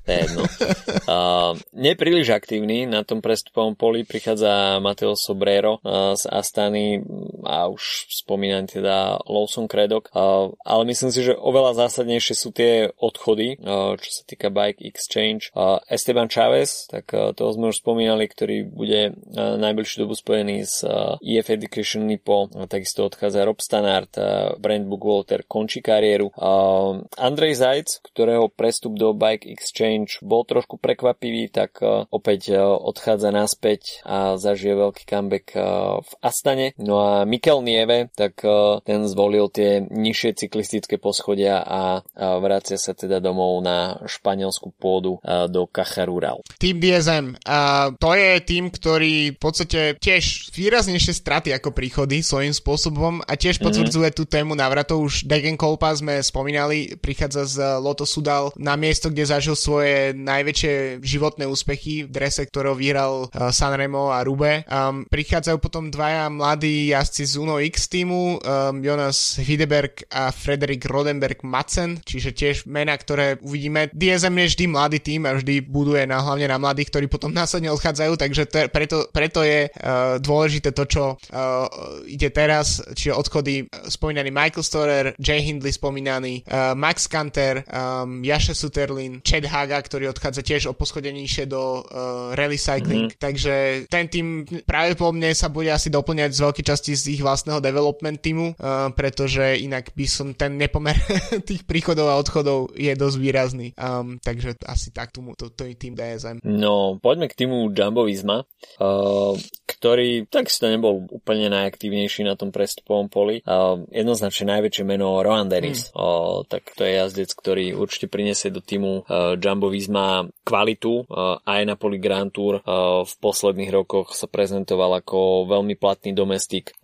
Je 0.08 0.16
jedno. 0.24 0.42
uh, 0.42 1.52
nepríliš 1.72 2.28
aktívny 2.32 2.88
na 2.88 3.04
tom 3.04 3.20
prestupovom 3.20 3.76
poli 3.76 4.04
prichádza 4.08 4.80
Mateo 4.80 5.12
Sobrero 5.16 5.80
uh, 5.84 6.16
z 6.16 6.24
Astany 6.32 7.04
a 7.44 7.68
už 7.68 8.08
spomínam 8.24 8.64
teda 8.64 9.20
Lawson 9.28 9.68
Credok, 9.68 10.08
uh, 10.16 10.52
ale 10.64 10.82
myslím 10.88 11.12
si, 11.12 11.20
že 11.24 11.36
oveľa 11.36 11.88
zásadnejšie 11.88 12.34
sú 12.34 12.48
tie 12.56 12.88
odchody, 12.96 13.60
uh, 13.60 14.00
čo 14.00 14.10
sa 14.10 14.22
týka 14.24 14.48
Bike 14.48 14.80
Exchange. 14.80 15.52
Uh, 15.52 15.76
Esteban 15.92 16.32
Chavez, 16.32 16.88
tak 16.88 17.12
uh, 17.12 17.36
toho 17.36 17.52
sme 17.52 17.68
už 17.68 17.84
spomínali, 17.84 18.24
ktorý 18.24 18.64
bude 18.64 19.12
uh, 19.12 19.60
najbližšiu 19.60 20.08
dobu 20.08 20.16
spojený 20.16 20.64
s 20.64 20.80
uh, 20.88 21.20
EF 21.20 21.52
Education 21.52 22.08
Nipo, 22.08 22.48
uh, 22.48 22.64
takisto 22.64 23.04
odchádza 23.04 23.44
Rob 23.44 23.60
Stannard, 23.60 24.12
uh, 24.16 24.56
Brand 24.56 24.88
Bookwalter 24.88 25.44
končí 25.44 25.84
kariéru. 25.84 26.32
Uh, 26.32 26.87
Andrej 27.16 27.60
Zajc, 27.60 27.88
ktorého 28.12 28.52
prestup 28.52 28.94
do 28.96 29.12
Bike 29.16 29.48
Exchange 29.48 30.20
bol 30.22 30.44
trošku 30.44 30.78
prekvapivý, 30.78 31.50
tak 31.52 31.80
uh, 31.80 32.04
opäť 32.08 32.54
uh, 32.54 32.74
odchádza 32.76 33.30
naspäť 33.34 34.02
a 34.04 34.36
zažije 34.40 34.74
veľký 34.74 35.04
comeback 35.04 35.46
uh, 35.56 36.00
v 36.02 36.10
Astane. 36.22 36.66
No 36.78 37.00
a 37.02 37.24
Mikel 37.28 37.64
Nieve, 37.64 38.10
tak 38.14 38.40
ten 38.84 39.00
zvolil 39.10 39.50
tie 39.50 39.82
nižšie 39.82 40.46
cyklistické 40.46 40.96
poschodia 41.00 41.62
a 41.62 42.02
vracia 42.14 42.78
sa 42.78 42.94
teda 42.94 43.18
domov 43.18 43.58
na 43.62 43.98
španielskú 44.06 44.74
pôdu 44.78 45.18
do 45.50 45.66
Cacharural. 45.70 46.42
Tým 46.58 46.78
DSM, 46.78 47.34
uh, 47.34 47.94
to 47.98 48.14
je 48.14 48.30
tým, 48.42 48.70
ktorý 48.70 49.34
v 49.34 49.40
podstate 49.40 49.80
tiež 49.98 50.54
výraznejšie 50.54 51.14
straty 51.14 51.50
ako 51.54 51.74
príchody 51.74 52.22
svojím 52.22 52.54
spôsobom 52.54 53.20
a 53.26 53.32
tiež 53.34 53.58
mhm. 53.58 53.64
potvrdzuje 53.66 54.08
mm-hmm. 54.12 54.26
tú 54.26 54.30
tému 54.30 54.52
návratov. 54.54 55.02
Už 55.02 55.26
Degen 55.26 55.58
Kolpa 55.58 55.90
sme 55.96 56.22
spomínali, 56.22 56.77
prichádza 57.00 57.42
z 57.48 57.56
Loto 57.82 58.06
Sudal 58.06 58.54
na 58.60 58.78
miesto, 58.78 59.10
kde 59.10 59.26
zažil 59.26 59.56
svoje 59.58 60.14
najväčšie 60.14 61.02
životné 61.02 61.44
úspechy 61.48 62.06
v 62.06 62.10
drese, 62.10 62.46
ktorého 62.46 62.78
vyhral 62.78 63.26
uh, 63.28 63.50
Sanremo 63.50 64.12
a 64.12 64.22
Rube. 64.22 64.62
Um, 64.68 65.08
prichádzajú 65.08 65.58
potom 65.58 65.88
dvaja 65.88 66.28
mladí 66.28 66.92
jazdci 66.92 67.22
z 67.24 67.34
Uno 67.40 67.56
X 67.58 67.88
týmu, 67.88 68.38
um, 68.38 68.84
Jonas 68.84 69.40
Hideberg 69.40 70.04
a 70.12 70.28
Frederik 70.30 70.84
Rodenberg 70.84 71.40
Madsen, 71.42 71.98
čiže 72.04 72.36
tiež 72.36 72.56
mená, 72.68 72.94
ktoré 72.94 73.40
uvidíme. 73.40 73.88
DSM 73.96 74.34
je 74.44 74.50
vždy 74.54 74.64
mladý 74.68 74.98
tým 75.00 75.24
a 75.24 75.36
vždy 75.36 75.64
buduje 75.64 76.04
na, 76.04 76.20
hlavne 76.20 76.46
na 76.46 76.60
mladých, 76.60 76.92
ktorí 76.92 77.06
potom 77.08 77.32
následne 77.32 77.72
odchádzajú, 77.72 78.12
takže 78.20 78.42
te, 78.46 78.62
preto, 78.68 79.08
preto 79.08 79.40
je 79.40 79.68
uh, 79.68 80.20
dôležité 80.20 80.76
to, 80.76 80.84
čo 80.84 81.04
uh, 81.16 81.66
ide 82.04 82.28
teraz, 82.28 82.82
čiže 82.92 83.16
odchody 83.16 83.68
spomínaný 83.88 84.28
Michael 84.28 84.64
Storer, 84.64 85.06
Jay 85.16 85.40
Hindley 85.40 85.72
spomínaný, 85.72 86.44
uh, 86.44 86.67
Max 86.74 87.06
Kanter, 87.06 87.64
um, 87.68 88.24
Jaše 88.24 88.56
Suterlin, 88.56 89.20
Chad 89.22 89.44
Haga, 89.46 89.78
ktorý 89.80 90.10
odchádza 90.10 90.42
tiež 90.42 90.62
o 90.70 90.76
poschodenejšie 90.76 91.46
do 91.48 91.84
uh, 91.84 92.34
rally 92.34 92.58
cycling, 92.58 93.12
mm-hmm. 93.12 93.22
takže 93.22 93.54
ten 93.86 94.08
tým 94.10 94.44
práve 94.64 94.98
po 94.98 95.12
mne 95.14 95.32
sa 95.32 95.48
bude 95.52 95.70
asi 95.70 95.88
doplňať 95.88 96.30
z 96.34 96.40
veľkej 96.44 96.64
časti 96.64 96.92
z 96.96 97.04
ich 97.18 97.22
vlastného 97.22 97.62
development 97.62 98.18
týmu, 98.18 98.56
uh, 98.56 98.90
pretože 98.92 99.60
inak 99.60 99.92
by 99.94 100.06
som 100.08 100.34
ten 100.34 100.58
nepomer 100.58 100.96
tých 101.48 101.64
príchodov 101.68 102.10
a 102.10 102.18
odchodov 102.18 102.74
je 102.74 102.92
dosť 102.92 103.16
výrazný. 103.20 103.68
Um, 103.78 104.18
takže 104.18 104.58
asi 104.66 104.90
tak 104.90 105.14
tomu, 105.14 105.38
to, 105.38 105.52
to 105.52 105.68
je 105.68 105.74
tým 105.78 105.94
DSM. 105.94 106.42
No, 106.44 106.98
poďme 106.98 107.30
k 107.30 107.44
týmu 107.44 107.70
Jumbo 107.72 108.04
Visma, 108.08 108.42
uh, 108.42 109.34
ktorý 109.68 110.26
takisto 110.26 110.66
nebol 110.66 111.06
úplne 111.08 111.52
najaktívnejší 111.52 112.26
na 112.26 112.34
tom 112.34 112.50
prestupovom 112.50 113.06
poli. 113.06 113.40
Uh, 113.44 113.84
jednoznačne 113.92 114.58
najväčšie 114.58 114.84
meno 114.84 115.20
Rohan 115.20 115.46
Dennis, 115.46 115.90
mm. 115.90 115.94
uh, 115.94 116.42
tak 116.58 116.74
to 116.74 116.82
je 116.82 116.98
jazdec, 116.98 117.30
ktorý 117.38 117.78
určite 117.78 118.10
prinesie 118.10 118.50
do 118.50 118.58
týmu 118.58 119.06
uh, 119.06 119.38
Jumbo 119.38 119.70
Visma 119.70 120.26
kvalitu 120.42 121.06
uh, 121.06 121.38
aj 121.46 121.62
na 121.62 121.78
poli 121.78 122.02
Grand 122.02 122.34
Tour. 122.34 122.58
Uh, 122.66 123.06
v 123.06 123.14
posledných 123.22 123.70
rokoch 123.70 124.18
sa 124.18 124.26
prezentoval 124.26 124.98
ako 124.98 125.46
veľmi 125.46 125.78
platný 125.78 126.10
domestik 126.10 126.74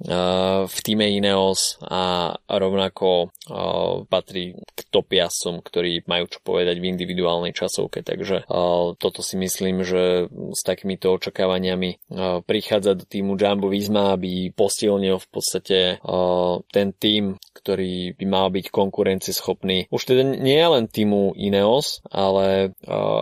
v 0.64 0.76
týme 0.84 1.08
Ineos 1.08 1.80
a 1.82 2.34
rovnako 2.46 3.34
patrí 4.08 4.56
k 4.74 4.80
top 4.88 5.12
ktorí 5.64 6.02
majú 6.08 6.24
čo 6.26 6.40
povedať 6.40 6.80
v 6.80 6.90
individuálnej 6.90 7.52
časovke, 7.52 8.00
takže 8.00 8.48
toto 8.98 9.20
si 9.20 9.36
myslím, 9.36 9.84
že 9.84 10.26
s 10.32 10.60
takýmito 10.64 11.12
očakávaniami 11.14 12.10
prichádza 12.48 12.98
do 12.98 13.04
týmu 13.04 13.36
Jumbo 13.36 13.68
Visma, 13.68 14.16
aby 14.16 14.50
posilnil 14.50 15.20
v 15.20 15.28
podstate 15.28 15.78
ten 16.72 16.88
tým, 16.96 17.36
ktorý 17.52 18.16
by 18.16 18.24
mal 18.26 18.48
byť 18.48 18.72
konkurencieschopný. 18.72 19.92
Už 19.92 20.02
teda 20.02 20.24
nie 20.24 20.64
len 20.64 20.88
týmu 20.88 21.36
Ineos, 21.36 22.00
ale 22.08 22.72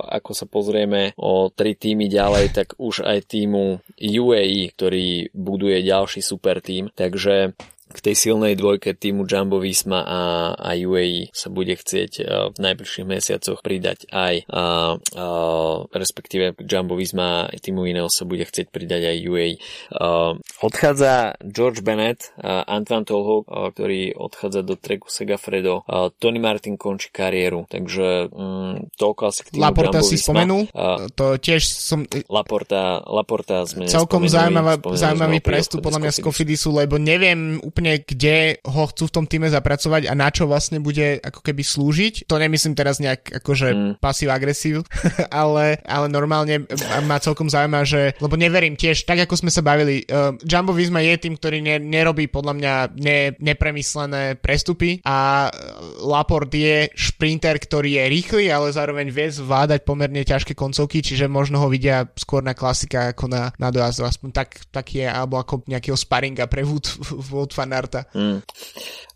ako 0.08 0.32
sa 0.32 0.46
pozrieme 0.46 1.12
o 1.18 1.50
tri 1.50 1.74
týmy 1.74 2.06
ďalej, 2.06 2.54
tak 2.54 2.68
už 2.78 3.04
aj 3.04 3.26
týmu 3.26 3.82
UAE, 3.98 4.70
ktorý 4.72 5.34
buduje 5.34 5.82
ďalší 5.82 6.22
super 6.22 6.62
tým. 6.62 6.88
Takže 6.94 7.58
k 7.93 7.99
tej 8.01 8.14
silnej 8.16 8.57
dvojke 8.57 8.97
týmu 8.97 9.28
Jumbo 9.28 9.61
Visma 9.61 10.01
a, 10.03 10.20
a 10.57 10.70
UAE 10.72 11.30
sa 11.36 11.53
bude 11.53 11.76
chcieť 11.76 12.12
uh, 12.18 12.24
v 12.51 12.59
najbližších 12.59 13.07
mesiacoch 13.07 13.61
pridať 13.61 14.09
aj 14.09 14.49
uh, 14.49 14.97
uh, 14.99 15.86
respektíve 15.93 16.57
Jumbo 16.64 16.97
Visma 16.97 17.47
a 17.47 17.55
týmu 17.55 17.84
Ineos 17.84 18.16
sa 18.16 18.24
bude 18.24 18.49
chcieť 18.49 18.72
pridať 18.72 19.12
aj 19.12 19.16
UAE. 19.22 19.55
Uh, 19.93 20.40
odchádza 20.64 21.36
George 21.45 21.84
Bennett, 21.84 22.32
uh, 22.40 22.64
Antoine 22.64 23.05
Tolho, 23.05 23.45
uh, 23.45 23.68
ktorý 23.70 24.16
odchádza 24.16 24.64
do 24.64 24.74
treku 24.80 25.12
Segafredo, 25.12 25.84
uh, 25.84 26.09
Tony 26.16 26.40
Martin 26.40 26.80
končí 26.80 27.12
kariéru, 27.12 27.68
takže 27.68 28.32
um, 28.32 28.88
toľko 28.97 29.22
asi 29.28 29.40
k 29.45 29.49
týmu 29.55 29.62
Laporta 29.62 30.01
Jumbo 30.01 30.09
si 30.09 30.16
Visma. 30.16 30.26
spomenul, 30.26 30.62
uh, 30.72 31.07
to 31.12 31.36
tiež 31.36 31.62
som... 31.68 32.09
Laporta, 32.32 33.05
Laporta 33.05 33.68
sme 33.68 33.84
Celkom 33.90 34.24
zaujímavá, 34.24 34.78
zaujímavý 34.80 35.43
prestup 35.43 35.84
podľa 35.84 36.01
mňa 36.09 36.12
z 36.14 36.20
Kofidisu, 36.22 36.68
lebo 36.72 36.97
neviem 36.97 37.59
úplne 37.61 37.81
úplne, 37.82 38.06
kde 38.06 38.62
ho 38.62 38.86
chcú 38.86 39.10
v 39.10 39.14
tom 39.18 39.26
týme 39.26 39.50
zapracovať 39.50 40.06
a 40.06 40.14
na 40.14 40.30
čo 40.30 40.46
vlastne 40.46 40.78
bude 40.78 41.18
ako 41.18 41.42
keby 41.42 41.66
slúžiť. 41.66 42.30
To 42.30 42.38
nemyslím 42.38 42.78
teraz 42.78 43.02
nejak 43.02 43.42
akože 43.42 43.68
mm. 43.74 43.92
pasív-agresív, 43.98 44.86
ale, 45.42 45.82
ale 45.82 46.06
normálne 46.06 46.62
ma 47.10 47.18
celkom 47.18 47.50
zaujíma, 47.50 47.82
že, 47.82 48.14
lebo 48.22 48.38
neverím 48.38 48.78
tiež, 48.78 49.02
tak 49.02 49.26
ako 49.26 49.34
sme 49.34 49.50
sa 49.50 49.66
bavili, 49.66 50.06
uh, 50.06 50.38
Jumbo 50.46 50.70
Visma 50.70 51.02
je 51.02 51.26
tým, 51.26 51.34
ktorý 51.34 51.58
ne, 51.58 51.82
nerobí 51.82 52.30
podľa 52.30 52.54
mňa 52.54 52.74
ne, 53.02 53.34
nepremyslené 53.42 54.38
prestupy 54.38 55.02
a 55.02 55.50
Laport 55.98 56.54
je 56.54 56.86
šprinter, 56.94 57.58
ktorý 57.58 57.98
je 57.98 58.04
rýchly, 58.06 58.44
ale 58.46 58.70
zároveň 58.70 59.10
vie 59.10 59.26
zvládať 59.26 59.82
pomerne 59.82 60.22
ťažké 60.22 60.54
koncovky, 60.54 61.02
čiže 61.02 61.26
možno 61.26 61.58
ho 61.58 61.66
vidia 61.66 62.06
skôr 62.14 62.46
na 62.46 62.54
klasika 62.54 63.10
ako 63.10 63.26
na, 63.26 63.50
na 63.58 63.74
dojazdu, 63.74 64.06
aspoň 64.06 64.30
tak, 64.30 64.48
tak 64.70 64.86
je, 64.94 65.02
alebo 65.02 65.42
ako 65.42 65.66
nejakého 65.66 65.98
sparinga 65.98 66.46
pre 66.46 66.62
Wood, 66.62 66.86
Wood 67.32 67.50
fan 67.56 67.71
Narta. 67.72 68.06
Mm. 68.12 68.42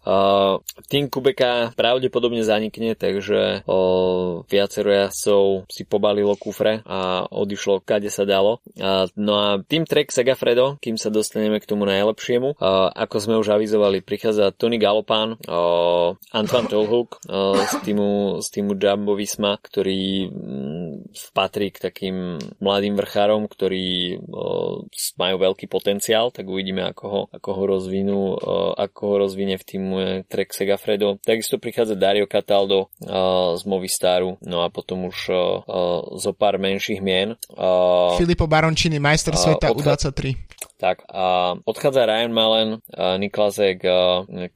Uh, 0.07 0.63
tým 0.87 1.11
Kubeka 1.11 1.75
pravdepodobne 1.75 2.47
zanikne, 2.47 2.95
takže 2.95 3.67
uh, 3.67 4.47
viacero 4.47 4.95
jazdcov 4.95 5.67
si 5.67 5.83
pobalilo 5.83 6.39
kufre 6.39 6.87
a 6.87 7.27
odišlo 7.27 7.83
kade 7.83 8.07
sa 8.07 8.23
dalo. 8.23 8.63
No 9.19 9.33
a 9.35 9.59
tým 9.67 9.83
Trek 9.83 10.15
Segafredo, 10.15 10.79
kým 10.79 10.95
sa 10.95 11.11
dostaneme 11.11 11.59
k 11.59 11.67
tomu 11.67 11.91
najlepšiemu, 11.91 12.55
uh, 12.55 12.95
ako 12.95 13.17
sme 13.19 13.35
už 13.43 13.59
avizovali, 13.59 13.99
prichádza 14.07 14.55
Tony 14.55 14.79
Galopán, 14.79 15.43
Antoine 16.31 16.71
Tolhook 16.71 17.19
uh, 17.27 17.59
z, 17.67 17.75
týmu, 17.83 18.39
z 18.39 18.49
týmu 18.55 18.79
Jumbo 18.79 19.19
Visma, 19.19 19.59
ktorý 19.59 20.31
um, 20.31 21.03
patrí 21.35 21.75
k 21.75 21.83
takým 21.91 22.39
mladým 22.63 22.95
vrchárom, 22.95 23.51
ktorí 23.51 24.23
majú 25.17 25.37
veľký 25.41 25.67
potenciál, 25.67 26.31
tak 26.31 26.47
uvidíme, 26.47 26.85
ako 26.85 27.05
ho, 27.09 27.21
ako 27.33 27.51
ho 27.57 27.63
rozvinú, 27.67 28.21
ako 28.77 29.01
ho 29.09 29.15
rozvinie 29.27 29.57
v 29.57 29.67
týmu 29.67 29.96
Trek 30.29 30.55
Segafredo. 30.55 31.19
Takisto 31.21 31.59
prichádza 31.59 31.95
Dario 31.95 32.27
Cataldo 32.27 32.89
uh, 33.03 33.57
z 33.57 33.63
Movistaru, 33.65 34.39
no 34.45 34.63
a 34.63 34.69
potom 34.69 35.09
už 35.09 35.19
uh, 35.29 35.39
zo 36.17 36.33
pár 36.33 36.61
menších 36.61 37.01
mien. 37.03 37.35
Uh, 37.53 38.17
Filippo 38.21 38.47
Baroncini, 38.47 38.99
majster 38.99 39.35
uh, 39.35 39.41
sveta 39.41 39.73
odchá... 39.73 39.97
U23. 39.97 40.56
Tak 40.77 41.09
a 41.09 41.57
odchádza 41.65 42.05
Ryan 42.05 42.33
Malen, 42.33 42.71
Niklasek, 43.19 43.81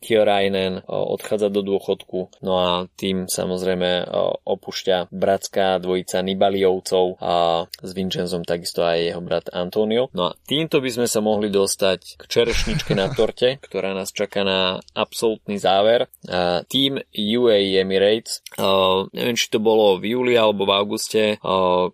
Kio 0.00 0.22
Rainen 0.24 0.84
uh, 0.84 1.04
odchádza 1.16 1.48
do 1.48 1.64
dôchodku, 1.64 2.44
no 2.44 2.52
a 2.60 2.70
tým 2.94 3.24
samozrejme 3.24 4.04
opúšťa 4.44 5.08
bratská 5.10 5.80
dvojica 5.80 6.20
Nibaliovcov 6.20 7.16
a 7.20 7.64
s 7.64 7.90
Vincenzom 7.96 8.44
takisto 8.44 8.84
aj 8.84 8.98
jeho 9.12 9.22
brat 9.24 9.48
Antonio. 9.52 10.12
No 10.12 10.30
a 10.30 10.36
týmto 10.44 10.84
by 10.84 10.90
sme 10.92 11.06
sa 11.08 11.24
mohli 11.24 11.48
dostať 11.48 12.20
k 12.20 12.22
čerešničke 12.28 12.92
na 12.92 13.08
torte, 13.12 13.56
ktorá 13.66 13.96
nás 13.96 14.12
čaká 14.12 14.44
na 14.44 14.78
absolútny 14.92 15.56
záver. 15.56 16.08
Tým 16.68 17.00
UAE 17.14 17.80
Emirates, 17.80 18.44
neviem 19.16 19.36
či 19.36 19.48
to 19.48 19.58
bolo 19.62 19.96
v 19.96 20.16
júli 20.16 20.34
alebo 20.36 20.68
v 20.68 20.74
auguste, 20.76 21.24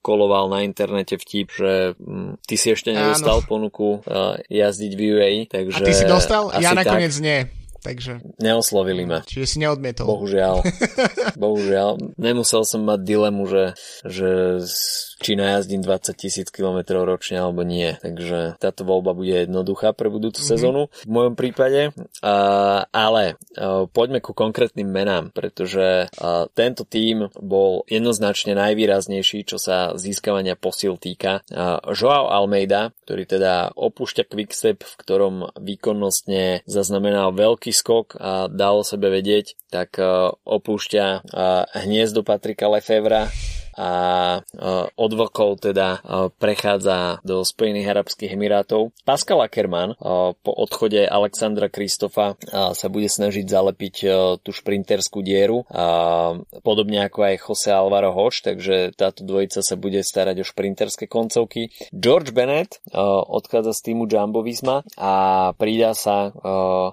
koloval 0.03 0.51
na 0.51 0.67
internete 0.67 1.17
vtip, 1.21 1.49
že 1.53 1.73
um, 1.99 2.35
ty 2.45 2.59
si 2.59 2.73
ešte 2.73 2.91
nedostal 2.93 3.41
Áno. 3.43 3.49
ponuku 3.49 3.89
uh, 4.17 4.41
jazdiť 4.49 4.93
v 4.97 5.01
UAE. 5.13 5.41
Takže 5.53 5.77
A 5.77 5.79
ty 5.85 5.93
si 5.93 6.09
dostal? 6.09 6.49
Ja 6.57 6.73
nakoniec 6.73 7.13
tak. 7.13 7.25
nie. 7.25 7.39
Takže... 7.87 8.13
Neoslovili 8.43 9.07
ma. 9.07 9.23
Čiže 9.23 9.47
si 9.47 9.57
neodmietol. 9.63 10.11
Bohužiaľ. 10.11 10.67
Bohužiaľ. 11.39 12.19
Nemusel 12.19 12.67
som 12.67 12.83
mať 12.83 13.01
dilemu, 13.07 13.43
že, 13.47 13.65
že 14.03 14.59
či 15.17 15.33
najazdím 15.33 15.81
20 15.81 16.13
tisíc 16.13 16.49
km 16.53 16.83
ročne 17.07 17.41
alebo 17.41 17.65
nie. 17.65 17.97
Takže 18.03 18.61
táto 18.61 18.85
voľba 18.85 19.17
bude 19.17 19.49
jednoduchá 19.49 19.97
pre 19.97 20.13
budúcu 20.13 20.43
mm-hmm. 20.43 20.53
sezónu 20.53 20.83
v 20.93 21.11
mojom 21.11 21.35
prípade. 21.39 21.95
Uh, 22.21 22.85
ale 22.93 23.41
uh, 23.57 23.89
poďme 23.89 24.21
ku 24.21 24.37
konkrétnym 24.37 24.89
menám, 24.89 25.33
pretože 25.33 26.11
uh, 26.11 26.51
tento 26.53 26.85
tím 26.85 27.33
bol 27.39 27.87
jednoznačne 27.89 28.53
najvýraznejší, 28.59 29.49
čo 29.49 29.57
sa 29.57 29.97
získavania 29.97 30.59
posil 30.59 31.01
týka. 31.01 31.41
Uh, 31.49 31.81
Joao 31.97 32.29
Almeida, 32.29 32.93
ktorý 33.09 33.25
teda 33.25 33.73
opúšťa 33.73 34.29
Quickstep, 34.29 34.85
v 34.85 34.95
ktorom 35.01 35.35
výkonnostne 35.57 36.67
zaznamenal 36.69 37.33
veľký 37.33 37.73
skok 37.77 38.17
a 38.17 38.49
dalo 38.49 38.81
sebe 38.81 39.13
vedieť, 39.13 39.61
tak 39.69 40.01
uh, 40.01 40.33
opúšťa 40.49 41.07
uh, 41.21 41.69
hniezdo 41.85 42.25
Patrika 42.25 42.73
Lefevra 42.73 43.29
a 43.77 43.91
od 44.97 45.13
vlkov 45.13 45.61
teda 45.69 46.01
prechádza 46.41 47.21
do 47.23 47.45
Spojených 47.45 47.93
Arabských 47.93 48.33
Emirátov. 48.33 48.97
Pascal 49.05 49.45
Ackermann 49.45 49.95
po 50.41 50.53
odchode 50.57 51.05
Alexandra 51.05 51.69
Kristofa 51.69 52.41
sa 52.51 52.87
bude 52.89 53.13
snažiť 53.13 53.45
zalepiť 53.45 53.95
tú 54.41 54.51
šprinterskú 54.51 55.21
dieru, 55.21 55.69
podobne 56.65 57.05
ako 57.05 57.19
aj 57.29 57.35
Jose 57.45 57.71
Alvaro 57.71 58.17
Hoč, 58.17 58.41
takže 58.41 58.97
táto 58.97 59.23
dvojica 59.23 59.61
sa 59.61 59.77
bude 59.77 60.01
starať 60.01 60.41
o 60.41 60.49
šprinterské 60.49 61.05
koncovky. 61.07 61.69
George 61.93 62.33
Bennett 62.33 62.81
odchádza 63.29 63.77
z 63.77 63.93
týmu 63.93 64.09
Jumbo 64.09 64.41
Visma 64.41 64.81
a 64.97 65.15
pridá 65.53 65.93
sa 65.93 66.33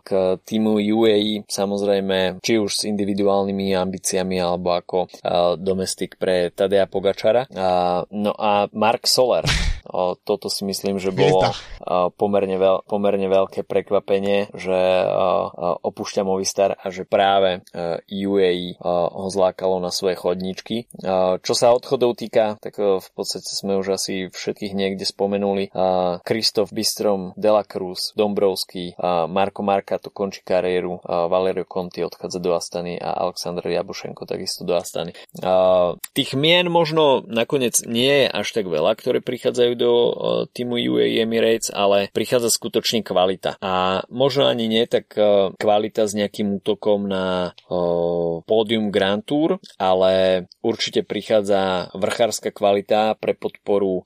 k 0.04 0.38
týmu 0.44 0.84
UAE 0.84 1.48
samozrejme 1.48 2.44
či 2.44 2.60
už 2.60 2.72
s 2.74 2.82
individuálnymi 2.90 3.72
ambíciami 3.72 4.38
alebo 4.42 4.76
ako 4.76 4.98
domestik 5.58 6.20
pre 6.20 6.52
Tadej 6.52 6.73
Tadea 6.74 6.88
Pogačara. 6.88 7.46
A, 7.56 8.04
no 8.12 8.34
a 8.38 8.68
Mark 8.74 9.08
Soler. 9.08 9.44
Toto 10.24 10.48
si 10.48 10.64
myslím, 10.66 10.98
že 10.98 11.12
bolo 11.12 11.52
pomerne, 12.16 12.58
veľ, 12.58 12.88
pomerne 12.88 13.28
veľké 13.28 13.68
prekvapenie, 13.68 14.52
že 14.56 14.80
opúšťa 15.84 16.22
Movistar 16.24 16.76
a 16.80 16.88
že 16.90 17.04
práve 17.04 17.62
UAE 18.08 18.80
o, 18.80 19.26
ho 19.26 19.30
zlákalo 19.30 19.84
na 19.84 19.92
svoje 19.92 20.16
chodničky. 20.16 20.88
O, 21.04 21.38
čo 21.42 21.54
sa 21.54 21.76
odchodov 21.76 22.16
týka, 22.16 22.56
tak 22.62 22.80
v 22.80 23.10
podstate 23.14 23.50
sme 23.52 23.78
už 23.80 24.00
asi 24.00 24.28
všetkých 24.32 24.74
niekde 24.74 25.04
spomenuli. 25.04 25.74
Kristof 26.24 26.72
Bistrom, 26.72 27.36
Dela 27.36 27.68
Cruz, 27.68 28.16
Dombrovský, 28.16 28.96
Marko 29.28 29.62
Marka 29.66 30.00
to 30.00 30.10
končí 30.10 30.42
kariéru, 30.46 31.02
Valerio 31.04 31.68
Conti 31.68 32.04
odchádza 32.04 32.40
do 32.40 32.56
Astany 32.56 32.98
a 33.00 33.14
Aleksandr 33.24 33.66
Jabušenko 33.66 34.26
takisto 34.26 34.64
do 34.64 34.78
Astany. 34.78 35.12
Tých 36.14 36.32
mien 36.38 36.70
možno 36.70 37.26
nakoniec 37.26 37.82
nie 37.86 38.26
je 38.26 38.28
až 38.30 38.48
tak 38.54 38.70
veľa, 38.70 38.94
ktoré 38.96 39.20
prichádzajú 39.20 39.73
do 39.76 39.92
týmu 40.52 40.78
UAE 40.78 41.24
Emirates, 41.24 41.74
ale 41.74 42.10
prichádza 42.14 42.50
skutočne 42.50 43.02
kvalita. 43.02 43.58
A 43.60 44.04
možno 44.10 44.48
ani 44.48 44.70
nie 44.70 44.86
tak 44.86 45.14
kvalita 45.58 46.06
s 46.06 46.14
nejakým 46.18 46.62
útokom 46.62 47.06
na 47.10 47.58
pódium 48.46 48.90
Grand 48.94 49.24
Tour, 49.24 49.58
ale 49.80 50.46
určite 50.62 51.04
prichádza 51.06 51.94
vrchárska 51.94 52.52
kvalita 52.52 53.16
pre 53.18 53.34
podporu 53.38 54.06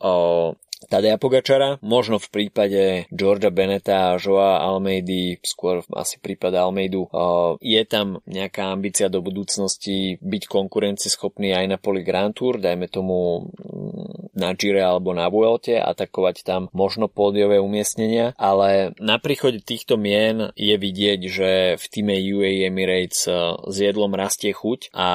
Tadea 0.86 1.18
Pogačara, 1.18 1.82
možno 1.82 2.22
v 2.22 2.30
prípade 2.30 2.84
Georgia 3.10 3.50
Beneta 3.50 4.14
a 4.14 4.22
Joa 4.22 4.62
Almeidy, 4.62 5.42
skôr 5.42 5.82
asi 5.98 6.22
prípade 6.22 6.54
Almeidu, 6.54 7.10
je 7.58 7.82
tam 7.90 8.22
nejaká 8.30 8.70
ambícia 8.70 9.10
do 9.10 9.26
budúcnosti 9.26 10.22
byť 10.22 10.44
konkurencieschopný 10.46 11.58
aj 11.58 11.66
na 11.66 11.78
poli 11.82 12.06
Grand 12.06 12.30
Tour, 12.30 12.62
dajme 12.62 12.86
tomu 12.94 13.50
mm, 13.58 14.17
na 14.38 14.54
Gire 14.54 14.86
alebo 14.86 15.12
na 15.12 15.28
Vuelte, 15.28 15.82
atakovať 15.82 16.46
tam 16.46 16.62
možno 16.72 17.10
pódiové 17.10 17.58
umiestnenia, 17.58 18.38
ale 18.38 18.94
na 19.02 19.18
príchode 19.18 19.60
týchto 19.66 19.98
mien 19.98 20.54
je 20.54 20.76
vidieť, 20.78 21.20
že 21.26 21.50
v 21.76 21.86
týme 21.90 22.14
UAE 22.14 22.70
Emirates 22.70 23.26
s 23.58 23.76
jedlom 23.76 24.14
rastie 24.14 24.54
chuť 24.54 24.94
a 24.94 25.10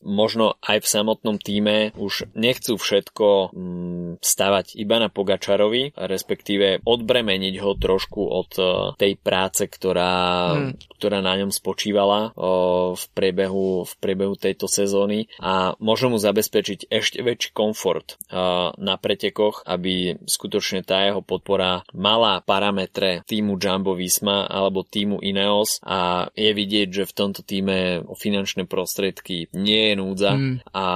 možno 0.00 0.56
aj 0.64 0.82
v 0.82 0.90
samotnom 0.90 1.36
týme 1.36 1.92
už 2.00 2.32
nechcú 2.32 2.80
všetko 2.80 3.52
mm, 3.52 4.10
stavať 4.24 4.78
iba 4.80 4.96
na 4.96 5.12
Pogačarovi, 5.12 5.92
respektíve 5.94 6.80
odbremeniť 6.82 7.54
ho 7.60 7.76
trošku 7.76 8.20
od 8.22 8.50
e, 8.56 8.64
tej 8.96 9.12
práce, 9.20 9.68
ktorá, 9.68 10.14
hmm. 10.56 10.98
ktorá 10.98 11.18
na 11.20 11.36
ňom 11.36 11.50
spočívala 11.52 12.32
v, 12.32 13.04
priebehu, 13.12 13.84
v 13.84 13.94
priebehu 13.98 14.34
tejto 14.38 14.70
sezóny 14.70 15.28
a 15.42 15.74
môže 15.82 16.08
mu 16.08 16.16
zabezpečiť 16.16 16.88
ešte 16.88 17.20
väčší 17.20 17.50
komfort 17.52 18.14
e, 18.14 18.42
na 18.78 18.94
pretekoch, 18.94 19.66
aby 19.66 20.14
skutočne 20.22 20.86
tá 20.86 21.02
jeho 21.02 21.24
podpora 21.24 21.82
mala 21.96 22.38
parametre 22.44 23.26
týmu 23.26 23.58
Jumbo 23.58 23.98
Visma 23.98 24.46
alebo 24.46 24.86
týmu 24.86 25.18
Ineos 25.24 25.82
a 25.82 26.28
je 26.36 26.52
vidieť, 26.52 26.88
že 26.92 27.08
v 27.08 27.16
tomto 27.16 27.40
týme 27.42 28.04
o 28.06 28.14
finančné 28.14 28.68
prostriedky 28.68 29.48
nie 29.56 29.92
je 29.92 29.94
núdza 29.98 30.32
hmm. 30.36 30.70
a 30.76 30.86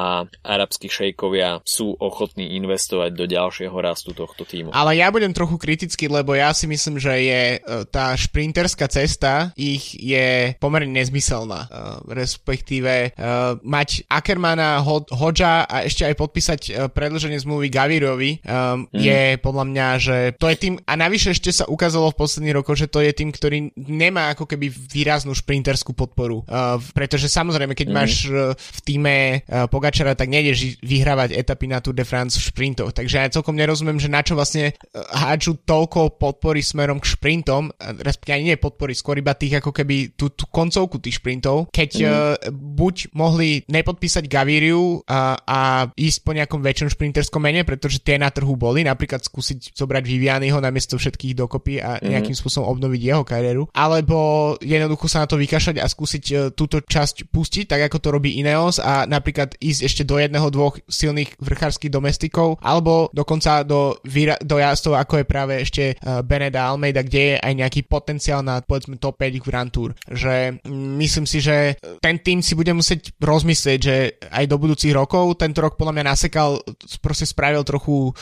arabskí 0.45 0.87
šejkovia 0.93 1.65
sú 1.65 1.97
ochotní 1.97 2.55
investovať 2.61 3.11
do 3.17 3.25
ďalšieho 3.25 3.77
rastu 3.81 4.13
tohto 4.13 4.45
týmu. 4.45 4.71
Ale 4.77 5.01
ja 5.01 5.09
budem 5.09 5.33
trochu 5.33 5.57
kritický, 5.57 6.13
lebo 6.13 6.37
ja 6.37 6.53
si 6.53 6.69
myslím, 6.69 7.01
že 7.01 7.15
je 7.17 7.43
e, 7.57 7.59
tá 7.89 8.13
šprinterská 8.13 8.87
cesta 8.93 9.57
ich 9.57 9.97
je 9.97 10.53
pomerne 10.61 10.93
nezmyselná. 10.93 11.61
Uh, 11.67 11.99
respektíve 12.13 13.17
uh, 13.17 13.57
mať 13.65 14.05
Ackermana, 14.07 14.85
Hodža 14.85 15.65
a 15.65 15.89
ešte 15.89 16.05
aj 16.05 16.15
podpísať 16.21 16.61
predlženie 16.93 17.41
zmluvy 17.41 17.56
Gavirovi 17.73 18.45
um, 18.45 18.87
mm. 18.87 18.97
je 18.97 19.21
podľa 19.41 19.65
mňa, 19.67 19.87
že 19.97 20.17
to 20.37 20.47
je 20.53 20.57
tým, 20.57 20.75
a 20.85 20.93
navyše 20.95 21.33
ešte 21.33 21.51
sa 21.51 21.65
ukázalo 21.65 22.13
v 22.13 22.21
posledných 22.21 22.57
rokoch, 22.61 22.77
že 22.77 22.91
to 22.91 23.01
je 23.01 23.13
tým, 23.17 23.33
ktorý 23.33 23.73
nemá 23.77 24.37
ako 24.37 24.45
keby 24.45 24.69
výraznú 24.69 25.33
šprinterskú 25.33 25.97
podporu. 25.97 26.45
Uh, 26.47 26.77
pretože 26.93 27.33
samozrejme, 27.33 27.73
keď 27.73 27.89
mm. 27.89 27.95
máš 27.95 28.13
uh, 28.29 28.53
v 28.57 28.81
týme 28.85 29.17
uh, 29.41 29.67
Pogačara, 29.67 30.13
tak 30.13 30.29
nejdeš 30.29 30.81
vyhrávať 30.81 31.37
etapy 31.37 31.67
na 31.71 31.81
Tour 31.81 31.97
de 31.97 32.05
France 32.05 32.37
v 32.41 32.49
šprintoch. 32.53 32.91
Takže 32.93 33.23
ja 33.23 33.33
celkom 33.33 33.55
nerozumiem, 33.57 34.01
že 34.01 34.13
na 34.13 34.25
čo 34.25 34.35
vlastne 34.35 34.71
e, 34.71 34.73
hádžu 34.95 35.63
toľko 35.63 36.19
podpory 36.21 36.61
smerom 36.65 36.99
k 36.99 37.13
šprintom, 37.15 37.71
respektíve 37.79 38.35
ani 38.37 38.47
nie 38.53 38.59
podpory, 38.59 38.93
skôr 38.97 39.21
iba 39.21 39.37
tých 39.37 39.61
ako 39.61 39.71
keby 39.71 40.19
tú, 40.19 40.33
tú 40.33 40.49
koncovku 40.49 40.99
tých 40.99 41.21
šprintov, 41.23 41.71
keď 41.71 41.91
mm. 41.97 42.07
uh, 42.07 42.15
buď 42.53 43.15
mohli 43.15 43.63
nepodpísať 43.71 44.27
Gaviriu 44.27 45.05
a, 45.07 45.39
a 45.39 45.61
ísť 45.95 46.19
po 46.25 46.33
nejakom 46.35 46.61
väčšom 46.61 46.89
šprinterskom 46.93 47.43
mene, 47.47 47.63
pretože 47.63 48.03
tie 48.03 48.19
na 48.19 48.35
trhu 48.35 48.59
boli, 48.59 48.83
napríklad 48.83 49.23
skúsiť 49.23 49.79
zobrať 49.79 50.03
Vivianyho 50.03 50.59
namiesto 50.59 50.99
všetkých 50.99 51.39
dokopy 51.39 51.79
a 51.79 52.03
mm. 52.03 52.11
nejakým 52.11 52.35
spôsobom 52.35 52.67
obnoviť 52.75 53.01
jeho 53.01 53.23
kariéru, 53.23 53.71
alebo 53.71 54.19
jednoducho 54.59 55.07
sa 55.07 55.23
na 55.23 55.31
to 55.31 55.39
vykašľať 55.39 55.77
a 55.79 55.87
skúsiť 55.87 56.25
uh, 56.35 56.39
túto 56.51 56.83
časť 56.83 57.31
pustiť, 57.31 57.71
tak 57.71 57.87
ako 57.87 58.03
to 58.03 58.09
robí 58.11 58.43
Ineos 58.43 58.83
a 58.83 59.07
napríklad 59.07 59.55
ísť 59.63 59.81
ešte 59.87 60.03
do 60.03 60.19
jedného, 60.19 60.51
dvoch 60.51 60.83
silných 60.91 61.39
vrchárskych 61.39 61.93
domestikov, 61.93 62.59
alebo 62.59 63.13
dokonca 63.15 63.63
do, 63.63 63.95
do 64.43 64.57
jazdov, 64.59 64.99
ako 64.99 65.23
je 65.23 65.27
práve 65.27 65.55
ešte 65.63 65.85
uh, 65.95 66.25
Beneda 66.27 66.67
Almeida, 66.67 67.07
kde 67.07 67.23
je 67.23 67.37
aj 67.39 67.53
nejaký 67.55 67.81
potenciál 67.87 68.43
na 68.43 68.59
povedzme 68.65 68.99
top 68.99 69.21
5 69.23 69.47
Grand 69.47 69.71
Tour. 69.71 69.95
Že 70.09 70.65
myslím 70.99 71.27
si, 71.29 71.39
že 71.39 71.77
ten 72.01 72.19
tým 72.19 72.41
si 72.41 72.57
bude 72.57 72.73
musieť 72.73 73.15
rozmyslieť, 73.21 73.79
že 73.79 73.97
aj 74.33 74.45
do 74.49 74.57
budúcich 74.57 74.91
rokov, 74.97 75.39
tento 75.39 75.61
rok 75.61 75.77
podľa 75.77 76.01
mňa 76.01 76.05
nasekal, 76.17 76.59
proste 76.99 77.26
spravil 77.27 77.67
trochu 77.67 78.15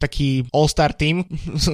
taký 0.00 0.44
all-star 0.52 0.92
tým 0.92 1.24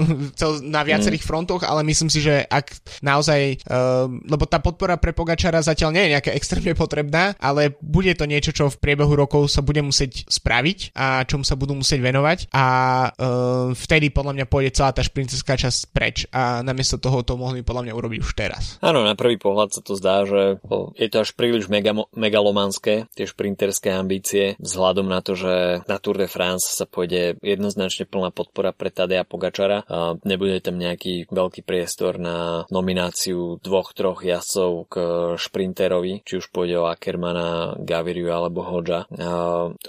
na 0.75 0.83
viacerých 0.83 1.23
mm. 1.23 1.29
frontoch, 1.29 1.63
ale 1.63 1.87
myslím 1.87 2.11
si, 2.11 2.23
že 2.23 2.43
ak 2.47 3.01
naozaj, 3.03 3.63
uh, 3.67 4.07
lebo 4.27 4.45
tá 4.47 4.59
podpora 4.59 4.99
pre 4.99 5.15
Pogačara 5.15 5.63
zatiaľ 5.63 5.95
nie 5.95 6.03
je 6.09 6.13
nejaká 6.19 6.33
extrémne 6.39 6.75
potrebná, 6.75 7.35
ale 7.39 7.75
bude 7.81 8.13
to 8.15 8.27
niečo, 8.27 8.51
čo 8.55 8.71
v 8.71 8.81
priebehu 8.83 9.15
rokov 9.15 9.51
sa 9.51 9.63
bude 9.63 9.81
musieť 9.83 10.27
spraviť 10.27 10.95
a 10.95 11.23
čomu 11.27 11.47
sa 11.47 11.59
budú 11.59 11.79
musieť 11.79 12.01
venovať 12.03 12.39
a 12.51 12.65
uh, 13.11 13.71
vtedy 13.73 14.11
podľa 14.11 14.35
mňa 14.39 14.47
pôjde 14.51 14.75
celá 14.77 14.91
tá 14.95 15.03
šprinterská 15.03 15.55
časť 15.59 15.81
preč 15.95 16.27
a 16.31 16.61
namiesto 16.67 16.99
toho 16.99 17.23
to 17.23 17.39
mohli 17.39 17.63
podľa 17.63 17.89
mňa 17.89 17.95
urobiť 17.95 18.19
už 18.23 18.33
teraz. 18.35 18.63
Áno, 18.83 19.07
na 19.07 19.15
prvý 19.15 19.39
pohľad 19.39 19.75
sa 19.75 19.83
to 19.85 19.95
zdá, 19.95 20.25
že 20.27 20.59
je 20.97 21.09
to 21.09 21.19
až 21.23 21.31
príliš 21.37 21.69
mega- 21.69 22.09
megalomanské, 22.17 23.07
tie 23.13 23.27
šprinterské 23.29 23.93
ambície, 23.93 24.57
vzhľadom 24.59 25.07
na 25.07 25.21
to, 25.21 25.37
že 25.37 25.85
na 25.85 25.97
Tour 26.01 26.17
de 26.19 26.29
France 26.29 26.72
sa 26.73 26.89
pôjde 26.89 27.37
jednoznačne 27.45 28.09
plná 28.09 28.33
podpora 28.33 28.73
pre 28.73 28.89
Tadea 28.89 29.23
Pogačara. 29.29 29.85
Nebude 30.25 30.59
tam 30.65 30.81
nejaký 30.81 31.29
veľký 31.29 31.63
priestor 31.63 32.17
na 32.17 32.65
nomináciu 32.73 33.61
dvoch, 33.61 33.93
troch 33.93 34.25
jazdcov 34.25 34.71
k 34.89 34.95
šprinterovi, 35.37 36.25
či 36.25 36.41
už 36.41 36.49
pôjde 36.49 36.81
o 36.81 36.89
Ackermana, 36.89 37.77
Gaviriu 37.77 38.33
alebo 38.33 38.65
Hodža. 38.65 39.05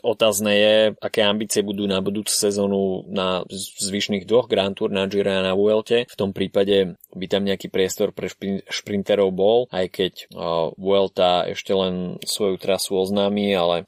Otázne 0.03 0.51
je, 0.53 0.75
aké 0.99 1.23
ambície 1.23 1.63
budú 1.63 1.87
na 1.87 2.03
budúcu 2.03 2.35
sezónu 2.35 3.07
na 3.07 3.47
zvyšných 3.79 4.27
dvoch 4.27 4.51
Grand 4.51 4.75
Tour 4.75 4.91
na 4.91 5.07
Gire 5.07 5.39
a 5.39 5.45
na 5.45 5.55
Vuelte. 5.55 6.03
V 6.09 6.19
tom 6.19 6.35
prípade 6.35 6.99
by 7.13 7.25
tam 7.29 7.45
nejaký 7.45 7.69
priestor 7.69 8.09
pre 8.09 8.27
šprinterov 8.67 9.29
bol, 9.31 9.69
aj 9.69 9.85
keď 9.93 10.13
Vuelta 10.75 11.45
ešte 11.45 11.71
len 11.71 12.17
svoju 12.25 12.57
trasu 12.57 12.97
oznámi, 12.97 13.53
ale 13.53 13.85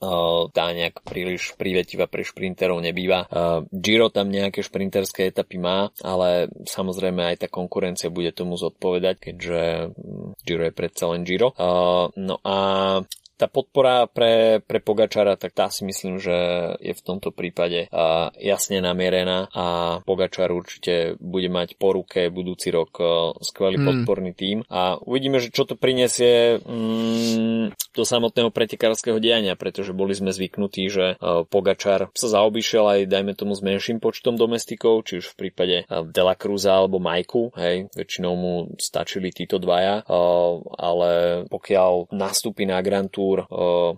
tá 0.54 0.70
nejak 0.70 1.02
príliš 1.02 1.58
privetivá 1.58 2.06
pre 2.06 2.22
šprinterov 2.22 2.85
nebýva. 2.86 3.26
Giro 3.74 4.14
tam 4.14 4.30
nejaké 4.30 4.62
šprinterské 4.62 5.34
etapy 5.34 5.58
má, 5.58 5.90
ale 6.06 6.54
samozrejme 6.70 7.26
aj 7.34 7.46
tá 7.46 7.48
konkurencia 7.50 8.14
bude 8.14 8.30
tomu 8.30 8.56
zodpovedať, 8.56 9.16
keďže 9.32 9.62
mm, 9.92 10.46
Giro 10.46 10.64
je 10.70 10.74
predsa 10.74 11.10
len 11.10 11.26
Giro. 11.26 11.52
No 12.14 12.36
a 12.46 12.56
tá 13.36 13.52
podpora 13.52 14.08
pre, 14.08 14.64
pre 14.64 14.80
Pogačara, 14.80 15.36
tak 15.36 15.52
tá 15.52 15.68
si 15.68 15.84
myslím, 15.84 16.20
že 16.20 16.36
je 16.80 16.94
v 16.96 17.02
tomto 17.04 17.36
prípade 17.36 17.92
jasne 18.40 18.80
namierená 18.80 19.52
a 19.52 19.66
Pogačar 20.08 20.56
určite 20.56 21.20
bude 21.20 21.52
mať 21.52 21.76
po 21.76 21.96
ruke 21.96 22.32
budúci 22.32 22.72
rok 22.72 22.92
uh, 23.00 23.36
skvelý 23.44 23.80
mm. 23.80 23.86
podporný 23.86 24.32
tím 24.36 24.58
a 24.72 25.00
uvidíme, 25.00 25.40
že 25.44 25.52
čo 25.52 25.68
to 25.68 25.76
prinesie 25.76 26.60
mm, 26.64 27.96
do 27.96 28.04
samotného 28.04 28.52
pretekárskeho 28.52 29.20
diania, 29.20 29.60
pretože 29.60 29.96
boli 29.96 30.16
sme 30.16 30.32
zvyknutí, 30.32 30.84
že 30.88 31.06
uh, 31.20 31.44
Pogačar 31.48 32.12
sa 32.16 32.28
zaobišiel 32.28 32.86
aj 32.88 33.00
dajme 33.12 33.34
tomu 33.36 33.56
s 33.56 33.62
menším 33.64 34.00
počtom 34.00 34.40
domestikov, 34.40 35.08
či 35.08 35.20
už 35.20 35.36
v 35.36 35.48
prípade 35.48 35.78
uh, 35.88 36.08
Dela 36.08 36.36
Cruza 36.36 36.76
alebo 36.76 37.04
Majku, 37.04 37.52
hej, 37.56 37.92
väčšinou 37.92 38.34
mu 38.36 38.54
stačili 38.80 39.32
títo 39.32 39.60
dvaja, 39.60 40.04
ale 40.80 41.44
pokiaľ 41.48 42.12
nastúpi 42.12 42.68
na 42.68 42.80
Grand 42.84 43.08
Tour 43.26 43.50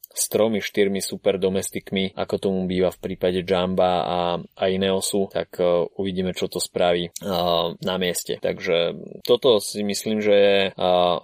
s 0.07 0.25
tromi, 0.31 0.63
štyrmi 0.63 1.03
super 1.03 1.35
domestikmi, 1.35 2.15
ako 2.15 2.35
tomu 2.39 2.59
býva 2.63 2.95
v 2.95 2.99
prípade 3.03 3.43
Jamba 3.43 3.91
a, 4.07 4.19
a 4.39 4.63
Ineosu, 4.71 5.27
tak 5.27 5.59
uvidíme, 5.99 6.31
čo 6.31 6.47
to 6.47 6.63
spraví 6.63 7.11
na 7.83 7.95
mieste. 7.99 8.39
Takže 8.39 8.95
toto 9.27 9.59
si 9.59 9.83
myslím, 9.83 10.23
že 10.23 10.35
je 10.35 10.59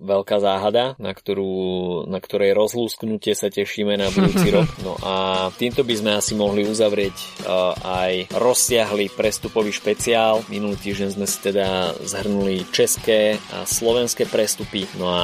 veľká 0.04 0.44
záhada, 0.44 1.00
na, 1.00 1.16
ktorú, 1.16 2.04
na 2.12 2.20
ktorej 2.20 2.52
rozlúsknutie 2.52 3.40
sa 3.40 3.48
tešíme 3.48 3.96
na 3.96 4.12
budúci 4.12 4.52
rok. 4.56 4.68
No 4.84 5.00
a 5.00 5.48
týmto 5.56 5.88
by 5.88 5.96
sme 5.96 6.12
asi 6.20 6.36
mohli 6.36 6.68
uzavrieť 6.68 7.48
aj 7.80 8.36
rozsiahly 8.36 9.16
prestupový 9.16 9.72
špeciál. 9.72 10.44
Minulý 10.52 10.76
týždeň 10.76 11.10
sme 11.16 11.28
si 11.30 11.40
teda 11.40 11.96
zhrnuli 12.04 12.68
české 12.76 13.40
a 13.56 13.64
slovenské 13.64 14.28
prestupy. 14.28 14.84
No 15.00 15.08
a 15.08 15.24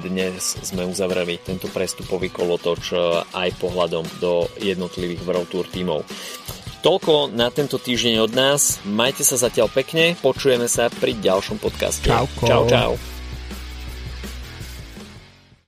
dnes 0.00 0.56
sme 0.64 0.88
uzavreli 0.88 1.36
tento 1.42 1.68
prestup 1.68 1.81
prestupový 1.82 2.30
kolotoč 2.30 2.94
e, 2.94 3.26
aj 3.34 3.58
pohľadom 3.58 4.06
do 4.22 4.46
jednotlivých 4.62 5.26
World 5.26 5.50
Tour 5.50 5.66
tímov. 5.66 6.06
Toľko 6.86 7.34
na 7.34 7.50
tento 7.50 7.82
týždeň 7.82 8.22
od 8.22 8.30
nás. 8.34 8.78
Majte 8.86 9.26
sa 9.26 9.34
zatiaľ 9.34 9.66
pekne, 9.66 10.14
počujeme 10.22 10.70
sa 10.70 10.86
pri 10.86 11.18
ďalšom 11.18 11.58
podcaste. 11.58 12.06
Čauko. 12.06 12.46
Čau, 12.46 12.62
čau. 12.70 13.11